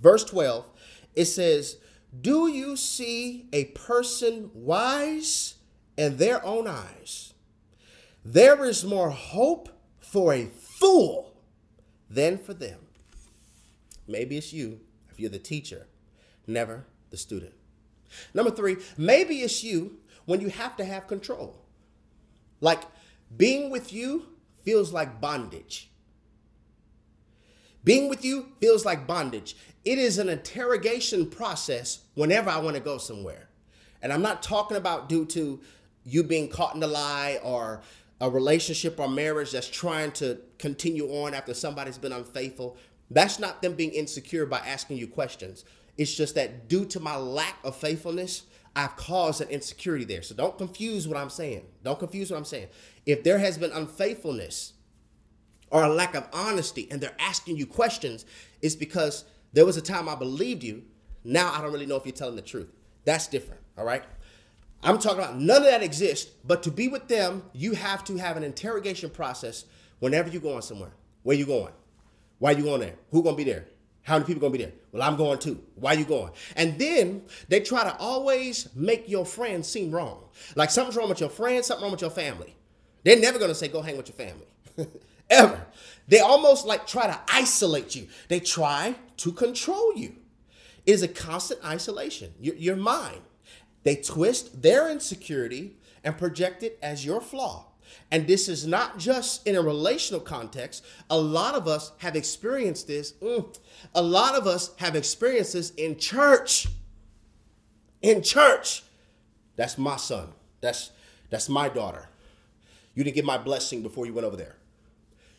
verse 0.00 0.24
12, 0.24 0.66
it 1.14 1.24
says, 1.26 1.78
Do 2.20 2.48
you 2.48 2.76
see 2.76 3.46
a 3.52 3.66
person 3.66 4.50
wise 4.54 5.54
in 5.96 6.16
their 6.16 6.44
own 6.44 6.66
eyes? 6.66 7.34
There 8.24 8.64
is 8.64 8.84
more 8.84 9.10
hope 9.10 9.68
for 10.00 10.32
a 10.32 10.46
fool 10.46 11.34
than 12.08 12.38
for 12.38 12.54
them. 12.54 12.78
Maybe 14.06 14.36
it's 14.36 14.52
you 14.52 14.80
if 15.10 15.18
you're 15.18 15.30
the 15.30 15.38
teacher, 15.38 15.86
never 16.46 16.86
the 17.10 17.16
student. 17.16 17.54
Number 18.34 18.50
three, 18.50 18.76
maybe 18.96 19.40
it's 19.40 19.62
you 19.64 19.98
when 20.24 20.40
you 20.40 20.48
have 20.48 20.76
to 20.76 20.84
have 20.84 21.06
control. 21.06 21.61
Like 22.62 22.84
being 23.36 23.70
with 23.70 23.92
you 23.92 24.28
feels 24.62 24.92
like 24.92 25.20
bondage. 25.20 25.90
Being 27.84 28.08
with 28.08 28.24
you 28.24 28.46
feels 28.60 28.86
like 28.86 29.06
bondage. 29.06 29.56
It 29.84 29.98
is 29.98 30.16
an 30.18 30.28
interrogation 30.28 31.28
process 31.28 32.04
whenever 32.14 32.48
I 32.48 32.58
want 32.58 32.76
to 32.76 32.82
go 32.82 32.96
somewhere. 32.96 33.48
And 34.00 34.12
I'm 34.12 34.22
not 34.22 34.42
talking 34.42 34.76
about 34.76 35.08
due 35.08 35.26
to 35.26 35.60
you 36.04 36.22
being 36.22 36.48
caught 36.48 36.76
in 36.76 36.82
a 36.82 36.86
lie 36.86 37.40
or 37.42 37.82
a 38.20 38.30
relationship 38.30 39.00
or 39.00 39.08
marriage 39.08 39.50
that's 39.50 39.68
trying 39.68 40.12
to 40.12 40.38
continue 40.58 41.08
on 41.08 41.34
after 41.34 41.54
somebody's 41.54 41.98
been 41.98 42.12
unfaithful. 42.12 42.76
That's 43.10 43.40
not 43.40 43.60
them 43.60 43.74
being 43.74 43.90
insecure 43.90 44.46
by 44.46 44.58
asking 44.58 44.98
you 44.98 45.08
questions. 45.08 45.64
It's 45.98 46.14
just 46.14 46.36
that 46.36 46.68
due 46.68 46.84
to 46.86 47.00
my 47.00 47.16
lack 47.16 47.58
of 47.64 47.74
faithfulness, 47.74 48.44
I've 48.74 48.96
caused 48.96 49.40
an 49.40 49.48
insecurity 49.48 50.04
there. 50.04 50.22
So 50.22 50.34
don't 50.34 50.56
confuse 50.56 51.06
what 51.06 51.16
I'm 51.16 51.30
saying. 51.30 51.64
Don't 51.84 51.98
confuse 51.98 52.30
what 52.30 52.38
I'm 52.38 52.44
saying. 52.44 52.68
If 53.04 53.22
there 53.22 53.38
has 53.38 53.58
been 53.58 53.72
unfaithfulness 53.72 54.72
or 55.70 55.82
a 55.84 55.88
lack 55.88 56.14
of 56.14 56.28
honesty 56.32 56.88
and 56.90 57.00
they're 57.00 57.16
asking 57.18 57.56
you 57.56 57.66
questions, 57.66 58.24
it's 58.62 58.74
because 58.74 59.24
there 59.52 59.66
was 59.66 59.76
a 59.76 59.82
time 59.82 60.08
I 60.08 60.14
believed 60.14 60.62
you. 60.62 60.84
Now 61.24 61.52
I 61.52 61.60
don't 61.60 61.72
really 61.72 61.86
know 61.86 61.96
if 61.96 62.06
you're 62.06 62.14
telling 62.14 62.36
the 62.36 62.42
truth. 62.42 62.72
That's 63.04 63.26
different. 63.26 63.60
All 63.76 63.84
right. 63.84 64.04
I'm 64.82 64.98
talking 64.98 65.18
about 65.18 65.38
none 65.38 65.58
of 65.58 65.64
that 65.64 65.82
exists, 65.82 66.30
but 66.44 66.62
to 66.64 66.70
be 66.70 66.88
with 66.88 67.06
them, 67.06 67.44
you 67.52 67.74
have 67.74 68.02
to 68.04 68.16
have 68.16 68.36
an 68.36 68.42
interrogation 68.42 69.10
process 69.10 69.64
whenever 70.00 70.28
you're 70.28 70.42
going 70.42 70.62
somewhere. 70.62 70.92
Where 71.22 71.36
you 71.36 71.46
going? 71.46 71.72
Why 72.38 72.50
you 72.52 72.64
going 72.64 72.80
there? 72.80 72.96
Who 73.12 73.22
gonna 73.22 73.36
be 73.36 73.44
there? 73.44 73.66
How 74.02 74.14
many 74.14 74.26
people 74.26 74.40
gonna 74.40 74.52
be 74.52 74.64
there? 74.64 74.72
Well, 74.90 75.02
I'm 75.02 75.16
going 75.16 75.38
too. 75.38 75.62
Why 75.76 75.92
you 75.92 76.04
going? 76.04 76.32
And 76.56 76.78
then 76.78 77.22
they 77.48 77.60
try 77.60 77.84
to 77.84 77.96
always 77.98 78.68
make 78.74 79.08
your 79.08 79.24
friends 79.24 79.68
seem 79.68 79.92
wrong. 79.92 80.24
Like 80.56 80.70
something's 80.70 80.96
wrong 80.96 81.08
with 81.08 81.20
your 81.20 81.30
friends, 81.30 81.66
something 81.66 81.82
wrong 81.84 81.92
with 81.92 82.00
your 82.00 82.10
family. 82.10 82.54
They're 83.04 83.18
never 83.18 83.38
gonna 83.38 83.54
say, 83.54 83.68
go 83.68 83.80
hang 83.80 83.96
with 83.96 84.08
your 84.08 84.16
family. 84.16 84.46
Ever. 85.30 85.66
They 86.08 86.18
almost 86.18 86.66
like 86.66 86.86
try 86.86 87.06
to 87.06 87.18
isolate 87.28 87.94
you. 87.94 88.08
They 88.28 88.40
try 88.40 88.96
to 89.18 89.32
control 89.32 89.94
you. 89.96 90.16
It 90.84 90.92
is 90.92 91.02
a 91.02 91.08
constant 91.08 91.64
isolation. 91.64 92.34
Your, 92.40 92.56
your 92.56 92.76
mind. 92.76 93.22
They 93.84 93.96
twist 93.96 94.62
their 94.62 94.90
insecurity 94.90 95.76
and 96.04 96.18
project 96.18 96.62
it 96.62 96.78
as 96.82 97.04
your 97.04 97.20
flaw. 97.20 97.66
And 98.10 98.26
this 98.26 98.48
is 98.48 98.66
not 98.66 98.98
just 98.98 99.46
in 99.46 99.56
a 99.56 99.62
relational 99.62 100.20
context. 100.20 100.84
A 101.08 101.18
lot 101.18 101.54
of 101.54 101.66
us 101.66 101.92
have 101.98 102.16
experienced 102.16 102.86
this. 102.86 103.12
Mm, 103.22 103.56
a 103.94 104.02
lot 104.02 104.34
of 104.34 104.46
us 104.46 104.72
have 104.76 104.94
experienced 104.96 105.54
this 105.54 105.70
in 105.70 105.98
church. 105.98 106.68
In 108.02 108.22
church. 108.22 108.82
That's 109.56 109.78
my 109.78 109.96
son. 109.96 110.28
That's 110.60 110.90
that's 111.30 111.48
my 111.48 111.68
daughter. 111.68 112.08
You 112.94 113.04
didn't 113.04 113.16
get 113.16 113.24
my 113.24 113.38
blessing 113.38 113.82
before 113.82 114.06
you 114.06 114.12
went 114.12 114.26
over 114.26 114.36
there. 114.36 114.56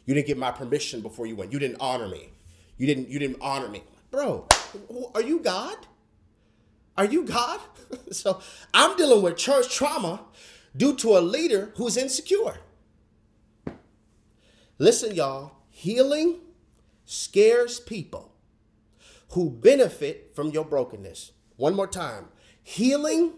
You 0.05 0.13
didn't 0.13 0.27
get 0.27 0.37
my 0.37 0.51
permission 0.51 1.01
before 1.01 1.27
you 1.27 1.35
went. 1.35 1.53
You 1.53 1.59
didn't 1.59 1.77
honor 1.79 2.07
me. 2.07 2.31
You 2.77 2.87
didn't 2.87 3.09
you 3.09 3.19
didn't 3.19 3.37
honor 3.41 3.69
me. 3.69 3.83
Bro, 4.11 4.47
are 5.13 5.21
you 5.21 5.39
God? 5.39 5.77
Are 6.97 7.05
you 7.05 7.23
God? 7.25 7.59
so 8.11 8.39
I'm 8.73 8.95
dealing 8.97 9.21
with 9.21 9.37
church 9.37 9.73
trauma 9.73 10.21
due 10.75 10.95
to 10.95 11.17
a 11.17 11.19
leader 11.19 11.71
who's 11.75 11.97
insecure. 11.97 12.57
Listen, 14.77 15.15
y'all, 15.15 15.53
healing 15.69 16.39
scares 17.05 17.79
people 17.79 18.31
who 19.29 19.49
benefit 19.49 20.31
from 20.35 20.49
your 20.49 20.65
brokenness. 20.65 21.31
One 21.57 21.75
more 21.75 21.87
time 21.87 22.27
healing 22.63 23.33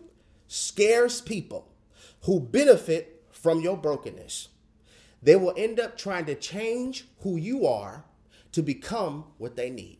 scares 0.48 1.22
people 1.22 1.72
who 2.22 2.40
benefit 2.40 3.24
from 3.32 3.62
your 3.62 3.78
brokenness. 3.78 4.50
They 5.22 5.36
will 5.36 5.54
end 5.58 5.80
up 5.80 5.98
trying 5.98 6.26
to 6.26 6.36
change 6.36 7.08
who 7.22 7.36
you 7.36 7.66
are 7.66 8.06
to 8.52 8.62
become 8.62 9.26
what 9.38 9.56
they 9.56 9.70
need. 9.70 10.00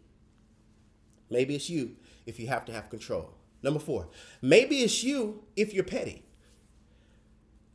Maybe 1.30 1.56
it's 1.56 1.70
you 1.70 1.96
if 2.26 2.40
you 2.40 2.48
have 2.48 2.66
to 2.66 2.72
have 2.72 2.90
control. 2.90 3.34
Number 3.64 3.80
four, 3.80 4.10
maybe 4.42 4.78
it's 4.78 5.04
you 5.04 5.44
if 5.56 5.74
you're 5.74 5.84
petty. 5.84 6.25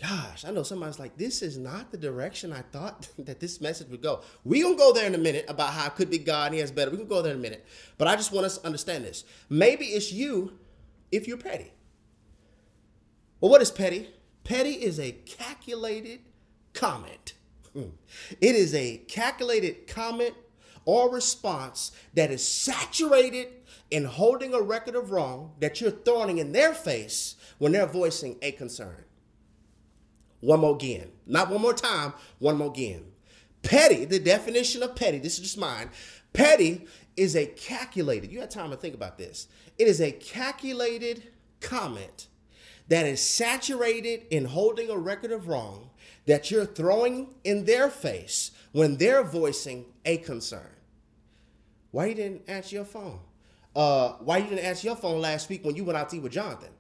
Gosh, 0.01 0.47
I 0.47 0.51
know 0.51 0.63
somebody's 0.63 0.99
like, 0.99 1.19
this 1.19 1.43
is 1.43 1.59
not 1.59 1.91
the 1.91 1.99
direction 1.99 2.53
I 2.53 2.63
thought 2.63 3.09
that 3.19 3.39
this 3.39 3.61
message 3.61 3.89
would 3.91 4.03
go. 4.03 4.23
We're 4.45 4.65
going 4.65 4.77
to 4.77 4.79
go 4.79 4.93
there 4.93 5.07
in 5.07 5.15
a 5.15 5.19
minute 5.19 5.45
about 5.47 5.75
how 5.75 5.87
it 5.87 5.95
could 5.95 6.09
be 6.09 6.19
God 6.19 6.47
and 6.47 6.55
He 6.55 6.61
has 6.61 6.71
better. 6.71 6.91
We're 6.91 6.99
going 6.99 7.09
to 7.09 7.15
go 7.15 7.23
there 7.23 7.33
in 7.33 7.39
a 7.39 7.43
minute. 7.43 7.67
But 7.99 8.09
I 8.09 8.17
just 8.17 8.33
want 8.33 8.47
us 8.47 8.59
to 8.59 8.67
understand 8.67 9.05
this. 9.05 9.25
Maybe 9.51 9.87
it's 9.87 10.11
you 10.11 10.59
if 11.13 11.29
you're 11.29 11.37
petty. 11.37 11.73
Well, 13.41 13.51
what 13.51 13.61
is 13.61 13.71
petty? 13.71 14.09
Petty 14.43 14.73
is 14.73 14.99
a 14.99 15.13
calculated 15.13 16.21
comment. 16.73 17.35
Hmm. 17.75 17.91
It 18.41 18.55
is 18.55 18.75
a 18.75 18.99
calculated 19.09 19.87
comment 19.87 20.35
or 20.87 21.11
response 21.11 21.93
that 22.15 22.31
is 22.31 22.47
saturated 22.47 23.49
in 23.91 24.05
holding 24.05 24.55
a 24.55 24.61
record 24.61 24.95
of 24.95 25.11
wrong 25.11 25.53
that 25.61 25.81
you're 25.81 25.91
throwing 25.91 26.39
in 26.39 26.53
their 26.53 26.73
face 26.73 27.37
when 27.59 27.73
they're 27.73 27.87
voicing 27.87 28.37
a 28.41 28.53
concern. 28.53 29.05
One 30.41 30.61
more 30.61 30.75
again. 30.75 31.11
Not 31.27 31.51
one 31.51 31.61
more 31.61 31.75
time, 31.75 32.15
one 32.39 32.57
more 32.57 32.69
again. 32.69 33.05
Petty, 33.63 34.05
the 34.05 34.19
definition 34.19 34.83
of 34.83 34.97
petty, 34.97 35.19
this 35.19 35.35
is 35.35 35.41
just 35.41 35.59
mine. 35.59 35.91
Petty 36.33 36.87
is 37.17 37.37
a 37.37 37.47
calculated, 37.47 38.33
you 38.33 38.41
had 38.41 38.51
time 38.51 38.71
to 38.71 38.77
think 38.77 38.95
about 38.95 39.19
this. 39.19 39.49
It 39.79 39.87
is 39.87 40.01
a 40.01 40.13
calculated 40.13 41.25
comment 41.61 42.29
that 42.89 43.07
is 43.07 43.21
saturated 43.21 44.23
in 44.31 44.47
holding 44.47 44.91
a 44.91 44.97
record 44.97 45.31
of 45.31 45.47
wrong 45.49 45.91
that 46.27 46.51
you're 46.51 46.67
throwing 46.67 47.29
in 47.45 47.65
their 47.65 47.91
face 47.91 48.51
when 48.73 48.97
they're 48.97 49.23
voicing 49.23 49.85
a 50.05 50.17
concern. 50.19 50.75
Why 51.91 52.07
you 52.07 52.15
didn't 52.15 52.49
answer 52.49 52.77
your 52.77 52.85
phone? 52.85 53.21
Uh, 53.75 54.13
why 54.21 54.39
you 54.39 54.49
didn't 54.49 54.65
answer 54.65 54.89
your 54.89 54.97
phone 54.97 55.21
last 55.21 55.49
week 55.49 55.65
when 55.65 55.77
you 55.77 55.85
went 55.85 55.97
out 55.97 56.09
to 56.11 56.17
eat 56.17 56.23
with 56.23 56.33
Jonathan? 56.33 56.71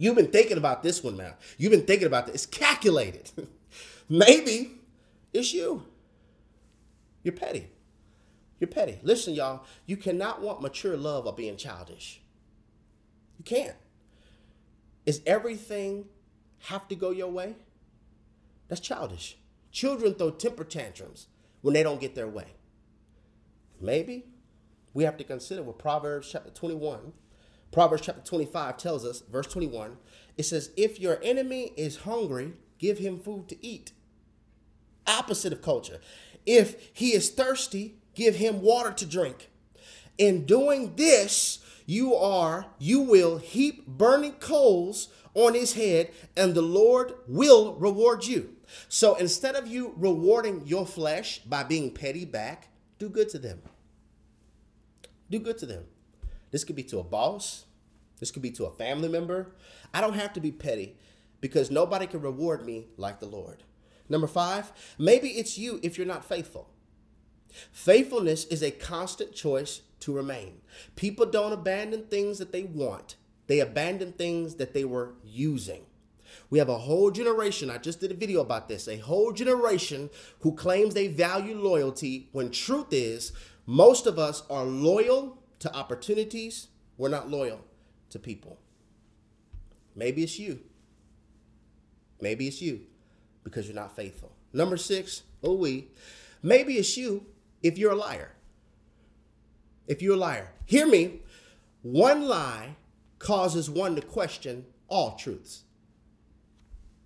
You've 0.00 0.16
been 0.16 0.28
thinking 0.28 0.56
about 0.56 0.82
this 0.82 1.04
one 1.04 1.18
now. 1.18 1.34
You've 1.58 1.72
been 1.72 1.84
thinking 1.84 2.06
about 2.06 2.24
this. 2.24 2.34
It's 2.36 2.46
calculated. 2.46 3.30
Maybe 4.08 4.78
it's 5.34 5.52
you. 5.52 5.84
You're 7.22 7.34
petty. 7.34 7.68
You're 8.58 8.68
petty. 8.68 8.98
Listen, 9.02 9.34
y'all, 9.34 9.62
you 9.84 9.98
cannot 9.98 10.40
want 10.40 10.62
mature 10.62 10.96
love 10.96 11.26
or 11.26 11.34
being 11.34 11.58
childish. 11.58 12.22
You 13.36 13.44
can't. 13.44 13.76
Is 15.04 15.20
everything 15.26 16.06
have 16.60 16.88
to 16.88 16.94
go 16.94 17.10
your 17.10 17.30
way? 17.30 17.56
That's 18.68 18.80
childish. 18.80 19.36
Children 19.70 20.14
throw 20.14 20.30
temper 20.30 20.64
tantrums 20.64 21.26
when 21.60 21.74
they 21.74 21.82
don't 21.82 22.00
get 22.00 22.14
their 22.14 22.26
way. 22.26 22.54
Maybe 23.78 24.24
we 24.94 25.04
have 25.04 25.18
to 25.18 25.24
consider 25.24 25.62
what 25.62 25.78
Proverbs 25.78 26.30
chapter 26.32 26.48
21, 26.48 27.12
Proverbs 27.72 28.02
chapter 28.02 28.22
25 28.22 28.76
tells 28.76 29.04
us, 29.04 29.22
verse 29.30 29.46
21, 29.46 29.96
it 30.36 30.42
says, 30.44 30.70
If 30.76 30.98
your 30.98 31.20
enemy 31.22 31.72
is 31.76 31.98
hungry, 31.98 32.54
give 32.78 32.98
him 32.98 33.18
food 33.18 33.48
to 33.48 33.66
eat. 33.66 33.92
Opposite 35.06 35.52
of 35.52 35.62
culture. 35.62 36.00
If 36.46 36.90
he 36.92 37.14
is 37.14 37.30
thirsty, 37.30 37.96
give 38.14 38.36
him 38.36 38.62
water 38.62 38.92
to 38.92 39.06
drink. 39.06 39.50
In 40.18 40.46
doing 40.46 40.96
this, 40.96 41.60
you 41.86 42.14
are, 42.14 42.66
you 42.78 43.00
will 43.00 43.38
heap 43.38 43.86
burning 43.86 44.32
coals 44.32 45.08
on 45.34 45.54
his 45.54 45.74
head, 45.74 46.10
and 46.36 46.54
the 46.54 46.62
Lord 46.62 47.14
will 47.26 47.74
reward 47.74 48.26
you. 48.26 48.56
So 48.88 49.14
instead 49.14 49.54
of 49.54 49.66
you 49.66 49.94
rewarding 49.96 50.66
your 50.66 50.86
flesh 50.86 51.40
by 51.40 51.62
being 51.62 51.92
petty 51.92 52.24
back, 52.24 52.68
do 52.98 53.08
good 53.08 53.28
to 53.30 53.38
them. 53.38 53.62
Do 55.30 55.38
good 55.38 55.58
to 55.58 55.66
them. 55.66 55.84
This 56.50 56.64
could 56.64 56.76
be 56.76 56.82
to 56.84 56.98
a 56.98 57.04
boss. 57.04 57.64
This 58.18 58.30
could 58.30 58.42
be 58.42 58.50
to 58.52 58.66
a 58.66 58.70
family 58.70 59.08
member. 59.08 59.52
I 59.94 60.00
don't 60.00 60.14
have 60.14 60.32
to 60.34 60.40
be 60.40 60.52
petty 60.52 60.96
because 61.40 61.70
nobody 61.70 62.06
can 62.06 62.20
reward 62.20 62.64
me 62.64 62.86
like 62.96 63.20
the 63.20 63.26
Lord. 63.26 63.62
Number 64.08 64.26
five, 64.26 64.72
maybe 64.98 65.28
it's 65.28 65.56
you 65.56 65.80
if 65.82 65.96
you're 65.96 66.06
not 66.06 66.24
faithful. 66.24 66.68
Faithfulness 67.72 68.44
is 68.46 68.62
a 68.62 68.70
constant 68.70 69.34
choice 69.34 69.82
to 70.00 70.12
remain. 70.12 70.60
People 70.96 71.26
don't 71.26 71.52
abandon 71.52 72.04
things 72.04 72.38
that 72.38 72.52
they 72.52 72.62
want, 72.62 73.16
they 73.46 73.60
abandon 73.60 74.12
things 74.12 74.56
that 74.56 74.74
they 74.74 74.84
were 74.84 75.14
using. 75.24 75.82
We 76.48 76.58
have 76.58 76.68
a 76.68 76.78
whole 76.78 77.10
generation, 77.10 77.70
I 77.70 77.78
just 77.78 78.00
did 78.00 78.12
a 78.12 78.14
video 78.14 78.40
about 78.40 78.68
this, 78.68 78.86
a 78.86 78.98
whole 78.98 79.32
generation 79.32 80.10
who 80.40 80.54
claims 80.54 80.94
they 80.94 81.08
value 81.08 81.56
loyalty 81.56 82.28
when 82.32 82.50
truth 82.50 82.92
is 82.92 83.32
most 83.66 84.06
of 84.06 84.18
us 84.18 84.42
are 84.48 84.64
loyal 84.64 85.39
to 85.60 85.74
opportunities, 85.74 86.68
we're 86.98 87.08
not 87.08 87.30
loyal 87.30 87.64
to 88.10 88.18
people. 88.18 88.58
Maybe 89.94 90.22
it's 90.22 90.38
you. 90.38 90.60
Maybe 92.20 92.48
it's 92.48 92.60
you 92.60 92.80
because 93.44 93.66
you're 93.66 93.74
not 93.74 93.96
faithful. 93.96 94.32
Number 94.52 94.76
six, 94.76 95.22
oh 95.42 95.54
we, 95.54 95.88
maybe 96.42 96.74
it's 96.74 96.96
you 96.96 97.24
if 97.62 97.78
you're 97.78 97.92
a 97.92 97.96
liar. 97.96 98.32
If 99.86 100.02
you're 100.02 100.14
a 100.14 100.18
liar, 100.18 100.50
hear 100.66 100.86
me. 100.86 101.20
One 101.82 102.28
lie 102.28 102.76
causes 103.18 103.70
one 103.70 103.96
to 103.96 104.02
question 104.02 104.66
all 104.88 105.16
truths. 105.16 105.64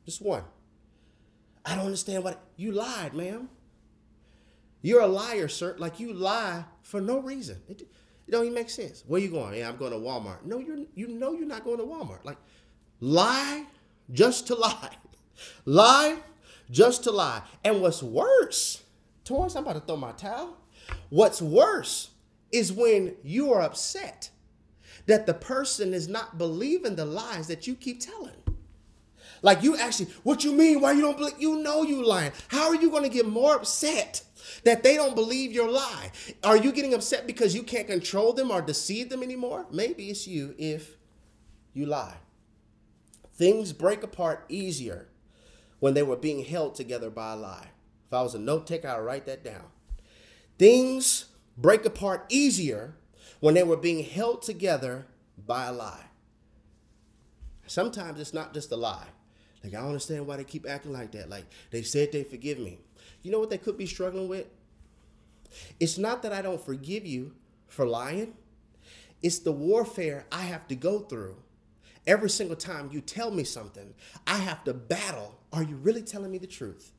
Just 0.05 0.21
one. 0.21 0.43
I 1.65 1.75
don't 1.77 1.87
understand 1.87 2.25
what 2.25 2.41
you 2.57 2.73
lied, 2.73 3.15
ma'am. 3.15 3.49
You're 4.83 5.01
a 5.01 5.07
liar, 5.07 5.49
sir. 5.49 5.77
Like 5.79 5.99
you 5.99 6.13
lie 6.13 6.65
for 6.83 7.01
no 7.01 7.21
reason. 7.21 7.63
It, 7.69 7.89
it 8.27 8.31
don't 8.31 8.43
even 8.43 8.55
make 8.55 8.71
sense. 8.71 9.05
Where 9.07 9.21
you 9.21 9.31
going? 9.31 9.59
Yeah, 9.59 9.69
I'm 9.69 9.77
going 9.77 9.93
to 9.93 9.99
Walmart. 9.99 10.45
No, 10.45 10.59
you 10.59 10.87
you 10.95 11.09
know 11.09 11.33
you're 11.33 11.47
not 11.47 11.65
going 11.65 11.79
to 11.79 11.85
Walmart. 11.85 12.25
Like 12.25 12.39
lie 13.01 13.67
just 14.13 14.47
to 14.49 14.55
lie. 14.55 14.91
lie 15.65 16.19
just 16.71 17.05
to 17.05 17.11
lie. 17.11 17.43
And 17.65 17.83
what's 17.83 18.03
worse, 18.03 18.83
Taurus, 19.25 19.55
I'm 19.57 19.65
about 19.65 19.75
to 19.75 19.81
throw 19.81 19.97
my 19.97 20.13
towel. 20.13 20.57
What's 21.11 21.43
worse 21.43 22.11
is 22.53 22.73
when 22.73 23.15
you 23.23 23.53
are 23.53 23.63
upset 23.63 24.31
that 25.07 25.27
the 25.27 25.35
person 25.35 25.93
is 25.93 26.09
not 26.09 26.39
believing 26.39 26.97
the 26.97 27.05
lies 27.05 27.49
that 27.49 27.67
you 27.67 27.75
keep 27.75 28.01
telling. 28.01 28.33
Like 29.43 29.63
you 29.63 29.77
actually, 29.77 30.09
what 30.23 30.43
you 30.43 30.53
mean? 30.53 30.81
Why 30.81 30.93
you 30.93 31.03
don't 31.03 31.19
believe? 31.19 31.35
You 31.39 31.59
know 31.59 31.83
you 31.83 32.07
lying. 32.07 32.33
How 32.49 32.69
are 32.69 32.77
you 32.77 32.91
going 32.91 33.03
to 33.03 33.11
get 33.11 33.27
more 33.27 33.57
upset 33.57 34.23
that 34.65 34.83
they 34.83 34.97
don't 34.97 35.15
believe 35.15 35.53
your 35.53 35.71
lie? 35.71 36.11
Are 36.43 36.57
you 36.57 36.73
getting 36.73 36.95
upset 36.95 37.27
because 37.27 37.55
you 37.55 37.63
can't 37.63 37.87
control 37.87 38.33
them 38.33 38.51
or 38.51 38.63
deceive 38.63 39.11
them 39.11 39.23
anymore? 39.23 39.67
Maybe 39.71 40.11
it's 40.11 40.27
you 40.27 40.55
if 40.59 40.97
you 41.73 41.87
lie. 41.87 42.17
Things 43.35 43.73
break 43.73 44.03
apart 44.03 44.45
easier 44.49 45.09
when 45.81 45.95
they 45.95 46.03
were 46.03 46.17
being 46.17 46.45
held 46.45 46.75
together 46.75 47.11
by 47.11 47.33
a 47.33 47.37
lie. 47.37 47.69
If 48.07 48.13
I 48.13 48.23
was 48.23 48.35
a 48.35 48.39
note 48.39 48.67
taker, 48.67 48.89
I'd 48.89 49.01
write 49.01 49.27
that 49.27 49.45
down. 49.45 49.65
Things 50.59 51.27
break 51.57 51.85
apart 51.85 52.27
easier 52.29 52.97
when 53.41 53.55
they 53.55 53.63
were 53.65 53.77
being 53.77 54.05
held 54.05 54.43
together 54.43 55.07
by 55.47 55.67
a 55.67 55.73
lie. 55.73 56.05
Sometimes 57.67 58.21
it's 58.21 58.35
not 58.35 58.55
just 58.55 58.71
a 58.73 58.77
lie. 58.77 59.07
Like, 59.63 59.75
I 59.75 59.79
don't 59.79 59.89
understand 59.89 60.27
why 60.27 60.37
they 60.37 60.45
keep 60.45 60.69
acting 60.69 60.93
like 60.93 61.13
that. 61.13 61.31
Like, 61.31 61.45
they 61.71 61.83
said 61.83 62.13
they 62.13 62.23
forgive 62.23 62.59
me. 62.59 62.79
You 63.25 63.33
know 63.33 63.41
what 63.41 63.51
they 63.51 63.59
could 63.59 63.77
be 63.77 63.87
struggling 63.87 64.29
with? 64.29 64.47
It's 65.81 65.99
not 65.99 66.23
that 66.23 66.33
I 66.33 66.43
don't 66.43 66.65
forgive 66.65 67.07
you 67.07 67.33
for 67.67 67.87
lying, 67.87 68.35
it's 69.23 69.41
the 69.41 69.51
warfare 69.51 70.27
I 70.31 70.43
have 70.43 70.69
to 70.69 70.77
go 70.77 71.01
through. 71.01 71.37
Every 72.07 72.29
single 72.29 72.57
time 72.57 72.91
you 72.93 73.01
tell 73.01 73.31
me 73.31 73.43
something, 73.43 73.95
I 74.27 74.37
have 74.37 74.63
to 74.65 74.75
battle. 74.75 75.41
Are 75.53 75.63
you 75.63 75.77
really 75.77 76.03
telling 76.03 76.31
me 76.31 76.37
the 76.37 76.47
truth? 76.47 76.93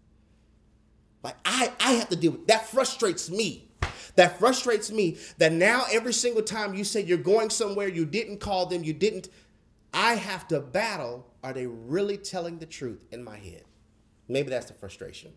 Like 1.24 1.36
I, 1.46 1.72
I 1.80 1.92
have 1.94 2.10
to 2.10 2.16
deal 2.16 2.32
with 2.32 2.48
that 2.48 2.68
frustrates 2.68 3.30
me. 3.30 3.70
That 4.16 4.40
frustrates 4.40 4.92
me 4.92 5.18
that 5.38 5.52
now 5.52 5.86
every 5.92 6.14
single 6.14 6.42
time 6.42 6.74
you 6.74 6.84
say 6.84 7.02
you're 7.02 7.18
going 7.20 7.52
somewhere, 7.52 7.88
you 7.88 8.06
didn't 8.06 8.40
call 8.40 8.66
them, 8.66 8.84
you 8.84 8.94
didn't. 8.94 9.30
I 9.94 10.16
have 10.16 10.48
to 10.48 10.60
battle. 10.60 11.28
Are 11.44 11.54
they 11.54 11.68
really 11.68 12.18
telling 12.18 12.58
the 12.58 12.66
truth 12.66 13.06
in 13.12 13.24
my 13.24 13.38
head? 13.38 13.64
Maybe 14.28 14.50
that's 14.50 14.66
the 14.66 14.74
frustration. 14.74 15.32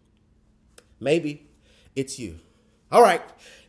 Maybe 1.01 1.49
it's 1.95 2.19
you. 2.19 2.39
All 2.91 3.03
right, 3.03 3.21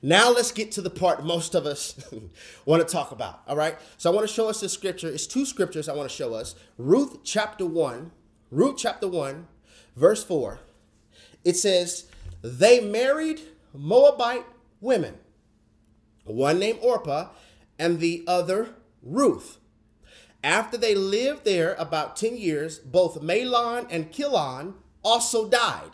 now 0.01 0.31
let's 0.31 0.53
get 0.53 0.71
to 0.73 0.81
the 0.81 0.89
part 0.89 1.25
most 1.25 1.53
of 1.53 1.65
us 1.65 2.01
want 2.65 2.87
to 2.87 2.91
talk 2.91 3.11
about. 3.11 3.41
All 3.47 3.57
right, 3.57 3.77
so 3.97 4.09
I 4.09 4.15
want 4.15 4.25
to 4.27 4.33
show 4.33 4.47
us 4.47 4.61
this 4.61 4.71
scripture. 4.71 5.09
It's 5.09 5.27
two 5.27 5.45
scriptures 5.45 5.89
I 5.89 5.93
want 5.93 6.09
to 6.09 6.15
show 6.15 6.33
us. 6.33 6.55
Ruth 6.77 7.17
chapter 7.25 7.65
1, 7.65 8.11
Ruth 8.49 8.77
chapter 8.77 9.09
1, 9.09 9.47
verse 9.97 10.23
4. 10.23 10.59
It 11.43 11.57
says, 11.57 12.05
They 12.41 12.79
married 12.79 13.41
Moabite 13.73 14.45
women, 14.79 15.17
one 16.23 16.59
named 16.59 16.79
Orpah 16.81 17.29
and 17.77 17.99
the 17.99 18.23
other 18.25 18.69
Ruth. 19.03 19.57
After 20.41 20.77
they 20.77 20.95
lived 20.95 21.43
there 21.43 21.75
about 21.77 22.15
10 22.15 22.37
years, 22.37 22.79
both 22.79 23.21
Mahlon 23.21 23.85
and 23.89 24.11
Kilion 24.11 24.75
also 25.03 25.49
died 25.49 25.91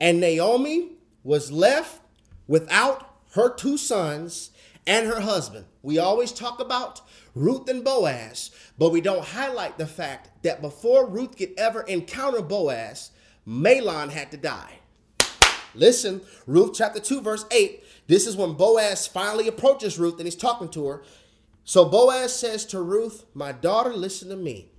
and 0.00 0.20
Naomi 0.20 0.92
was 1.22 1.52
left 1.52 2.00
without 2.46 3.14
her 3.34 3.54
two 3.54 3.76
sons 3.76 4.50
and 4.86 5.06
her 5.06 5.20
husband. 5.20 5.66
We 5.82 5.98
always 5.98 6.32
talk 6.32 6.60
about 6.60 7.00
Ruth 7.34 7.68
and 7.68 7.84
Boaz, 7.84 8.50
but 8.78 8.90
we 8.90 9.00
don't 9.00 9.24
highlight 9.24 9.78
the 9.78 9.86
fact 9.86 10.30
that 10.42 10.62
before 10.62 11.08
Ruth 11.08 11.36
could 11.36 11.52
ever 11.56 11.82
encounter 11.82 12.42
Boaz, 12.42 13.10
Mahlon 13.46 14.10
had 14.10 14.30
to 14.32 14.36
die. 14.36 14.78
Listen, 15.74 16.20
Ruth 16.46 16.72
chapter 16.74 16.98
2, 16.98 17.20
verse 17.20 17.44
8. 17.50 17.84
This 18.08 18.26
is 18.26 18.36
when 18.36 18.54
Boaz 18.54 19.06
finally 19.06 19.46
approaches 19.46 19.98
Ruth 19.98 20.14
and 20.14 20.24
he's 20.24 20.34
talking 20.34 20.68
to 20.70 20.86
her. 20.88 21.02
So 21.64 21.84
Boaz 21.84 22.34
says 22.34 22.64
to 22.66 22.82
Ruth, 22.82 23.24
My 23.34 23.52
daughter, 23.52 23.94
listen 23.94 24.28
to 24.30 24.36
me. 24.36 24.69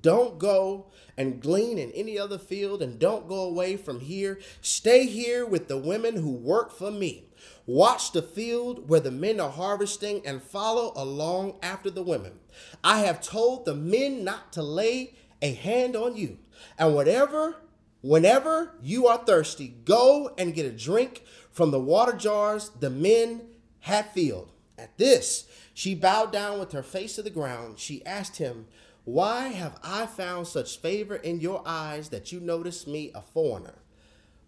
Don't 0.00 0.38
go 0.38 0.86
and 1.16 1.40
glean 1.40 1.78
in 1.78 1.90
any 1.92 2.18
other 2.18 2.38
field 2.38 2.82
and 2.82 2.98
don't 2.98 3.28
go 3.28 3.42
away 3.42 3.76
from 3.76 4.00
here. 4.00 4.40
Stay 4.60 5.06
here 5.06 5.44
with 5.44 5.68
the 5.68 5.76
women 5.76 6.16
who 6.16 6.30
work 6.30 6.72
for 6.72 6.90
me. 6.90 7.28
Watch 7.66 8.12
the 8.12 8.22
field 8.22 8.88
where 8.88 9.00
the 9.00 9.10
men 9.10 9.38
are 9.38 9.50
harvesting 9.50 10.26
and 10.26 10.42
follow 10.42 10.92
along 10.96 11.58
after 11.62 11.90
the 11.90 12.02
women. 12.02 12.40
I 12.82 13.00
have 13.00 13.20
told 13.20 13.64
the 13.64 13.74
men 13.74 14.24
not 14.24 14.52
to 14.54 14.62
lay 14.62 15.14
a 15.40 15.52
hand 15.52 15.96
on 15.96 16.16
you. 16.16 16.38
And 16.78 16.94
whatever, 16.94 17.56
whenever 18.00 18.74
you 18.82 19.06
are 19.06 19.18
thirsty, 19.18 19.76
go 19.84 20.32
and 20.38 20.54
get 20.54 20.66
a 20.66 20.70
drink 20.70 21.22
from 21.50 21.70
the 21.70 21.80
water 21.80 22.12
jars 22.12 22.70
the 22.80 22.90
men 22.90 23.42
have 23.80 24.10
filled. 24.12 24.52
At 24.78 24.96
this, 24.96 25.46
she 25.74 25.94
bowed 25.94 26.32
down 26.32 26.58
with 26.58 26.72
her 26.72 26.82
face 26.82 27.16
to 27.16 27.22
the 27.22 27.30
ground. 27.30 27.78
She 27.78 28.04
asked 28.06 28.36
him, 28.38 28.66
why 29.04 29.48
have 29.48 29.78
I 29.82 30.06
found 30.06 30.46
such 30.46 30.78
favor 30.78 31.16
in 31.16 31.40
your 31.40 31.62
eyes 31.66 32.10
that 32.10 32.30
you 32.30 32.40
notice 32.40 32.86
me 32.86 33.10
a 33.14 33.20
foreigner? 33.20 33.74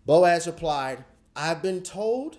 Boaz 0.07 0.47
replied, 0.47 1.05
I've 1.35 1.61
been 1.61 1.83
told 1.83 2.39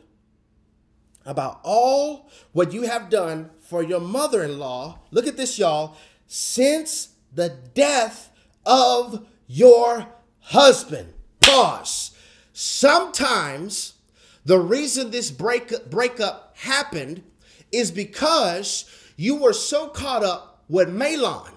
about 1.25 1.59
all 1.63 2.29
what 2.53 2.71
you 2.71 2.83
have 2.83 3.09
done 3.09 3.49
for 3.59 3.83
your 3.83 3.99
mother 3.99 4.43
in 4.43 4.59
law. 4.59 4.99
Look 5.11 5.27
at 5.27 5.35
this, 5.35 5.59
y'all. 5.59 5.97
Since 6.27 7.09
the 7.33 7.49
death 7.73 8.31
of 8.65 9.27
your 9.47 10.07
husband. 10.39 11.13
Pause. 11.41 12.11
Sometimes 12.53 13.95
the 14.45 14.59
reason 14.59 15.11
this 15.11 15.31
break, 15.31 15.89
breakup 15.89 16.55
happened 16.57 17.23
is 17.71 17.91
because 17.91 18.89
you 19.17 19.35
were 19.35 19.53
so 19.53 19.89
caught 19.89 20.23
up 20.23 20.63
with 20.69 20.87
Mahlon 20.87 21.54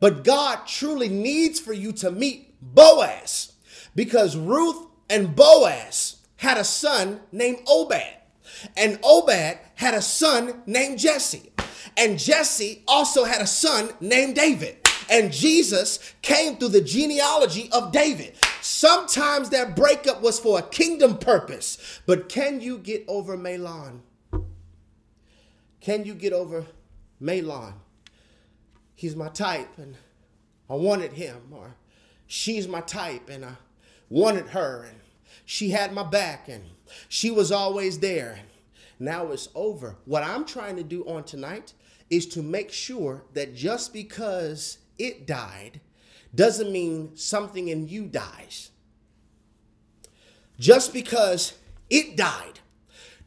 but 0.00 0.24
God 0.24 0.66
truly 0.66 1.08
needs 1.08 1.58
for 1.60 1.72
you 1.72 1.92
to 1.92 2.10
meet 2.10 2.54
Boaz 2.60 3.52
because 3.94 4.36
Ruth 4.36 4.86
and 5.10 5.34
Boaz 5.34 6.16
had 6.36 6.56
a 6.56 6.64
son 6.64 7.20
named 7.32 7.58
Obed, 7.66 8.16
and 8.76 8.98
Obed 9.02 9.58
had 9.74 9.94
a 9.94 10.02
son 10.02 10.62
named 10.66 10.98
Jesse. 10.98 11.52
And 11.96 12.18
Jesse 12.18 12.84
also 12.86 13.24
had 13.24 13.40
a 13.40 13.46
son 13.46 13.90
named 14.00 14.36
David. 14.36 14.76
And 15.10 15.32
Jesus 15.32 16.14
came 16.22 16.56
through 16.56 16.68
the 16.68 16.80
genealogy 16.80 17.68
of 17.72 17.92
David. 17.92 18.34
Sometimes 18.60 19.50
that 19.50 19.74
breakup 19.74 20.20
was 20.20 20.38
for 20.38 20.58
a 20.58 20.62
kingdom 20.62 21.18
purpose. 21.18 22.00
But 22.06 22.28
can 22.28 22.60
you 22.60 22.78
get 22.78 23.04
over 23.08 23.36
Mahlon? 23.36 24.00
Can 25.80 26.04
you 26.04 26.14
get 26.14 26.32
over 26.32 26.66
Mahlon? 27.22 27.74
He's 28.98 29.14
my 29.14 29.28
type 29.28 29.78
and 29.78 29.94
I 30.68 30.74
wanted 30.74 31.12
him, 31.12 31.52
or 31.52 31.76
she's 32.26 32.66
my 32.66 32.80
type 32.80 33.30
and 33.30 33.44
I 33.44 33.52
wanted 34.08 34.48
her, 34.48 34.86
and 34.88 34.98
she 35.44 35.70
had 35.70 35.92
my 35.92 36.02
back 36.02 36.48
and 36.48 36.64
she 37.08 37.30
was 37.30 37.52
always 37.52 38.00
there. 38.00 38.40
Now 38.98 39.28
it's 39.28 39.50
over. 39.54 39.94
What 40.04 40.24
I'm 40.24 40.44
trying 40.44 40.74
to 40.78 40.82
do 40.82 41.04
on 41.08 41.22
tonight 41.22 41.74
is 42.10 42.26
to 42.30 42.42
make 42.42 42.72
sure 42.72 43.22
that 43.34 43.54
just 43.54 43.92
because 43.92 44.78
it 44.98 45.28
died 45.28 45.80
doesn't 46.34 46.72
mean 46.72 47.16
something 47.16 47.68
in 47.68 47.86
you 47.86 48.06
dies. 48.06 48.72
Just 50.58 50.92
because 50.92 51.56
it 51.88 52.16
died 52.16 52.58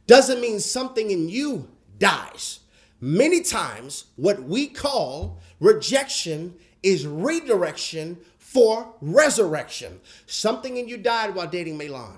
doesn't 0.06 0.42
mean 0.42 0.60
something 0.60 1.12
in 1.12 1.30
you 1.30 1.70
dies. 1.98 2.60
Many 3.00 3.42
times, 3.42 4.08
what 4.18 4.44
we 4.44 4.68
call 4.68 5.41
rejection 5.62 6.56
is 6.84 7.08
redirection 7.08 8.18
for 8.38 8.94
resurrection. 9.00 10.02
Something 10.26 10.76
in 10.76 10.90
you 10.90 10.98
died 10.98 11.34
while 11.34 11.48
dating 11.48 11.80
Mahlon. 11.80 12.18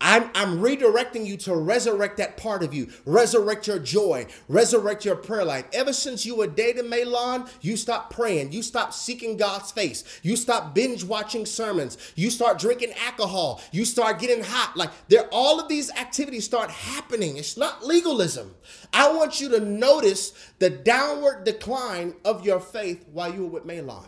I'm, 0.00 0.30
I'm 0.34 0.58
redirecting 0.60 1.26
you 1.26 1.36
to 1.38 1.56
resurrect 1.56 2.18
that 2.18 2.36
part 2.36 2.62
of 2.62 2.72
you, 2.72 2.88
resurrect 3.04 3.66
your 3.66 3.80
joy, 3.80 4.26
resurrect 4.48 5.04
your 5.04 5.16
prayer 5.16 5.44
life. 5.44 5.64
Ever 5.72 5.92
since 5.92 6.24
you 6.24 6.36
were 6.36 6.46
dating 6.46 6.84
Mahlon, 6.84 7.50
you 7.60 7.76
stopped 7.76 8.14
praying, 8.14 8.52
you 8.52 8.62
stopped 8.62 8.94
seeking 8.94 9.36
God's 9.36 9.72
face, 9.72 10.04
you 10.22 10.36
stopped 10.36 10.74
binge 10.74 11.02
watching 11.02 11.44
sermons, 11.44 11.98
you 12.14 12.30
start 12.30 12.58
drinking 12.58 12.92
alcohol, 13.04 13.60
you 13.72 13.84
start 13.84 14.20
getting 14.20 14.44
hot. 14.44 14.76
Like 14.76 14.90
there, 15.08 15.28
all 15.32 15.58
of 15.58 15.68
these 15.68 15.90
activities 15.90 16.44
start 16.44 16.70
happening. 16.70 17.36
It's 17.36 17.56
not 17.56 17.84
legalism. 17.84 18.54
I 18.92 19.12
want 19.12 19.40
you 19.40 19.48
to 19.50 19.60
notice 19.60 20.32
the 20.60 20.70
downward 20.70 21.44
decline 21.44 22.14
of 22.24 22.46
your 22.46 22.60
faith 22.60 23.04
while 23.12 23.34
you 23.34 23.42
were 23.42 23.60
with 23.60 23.66
Mahlon. 23.66 24.06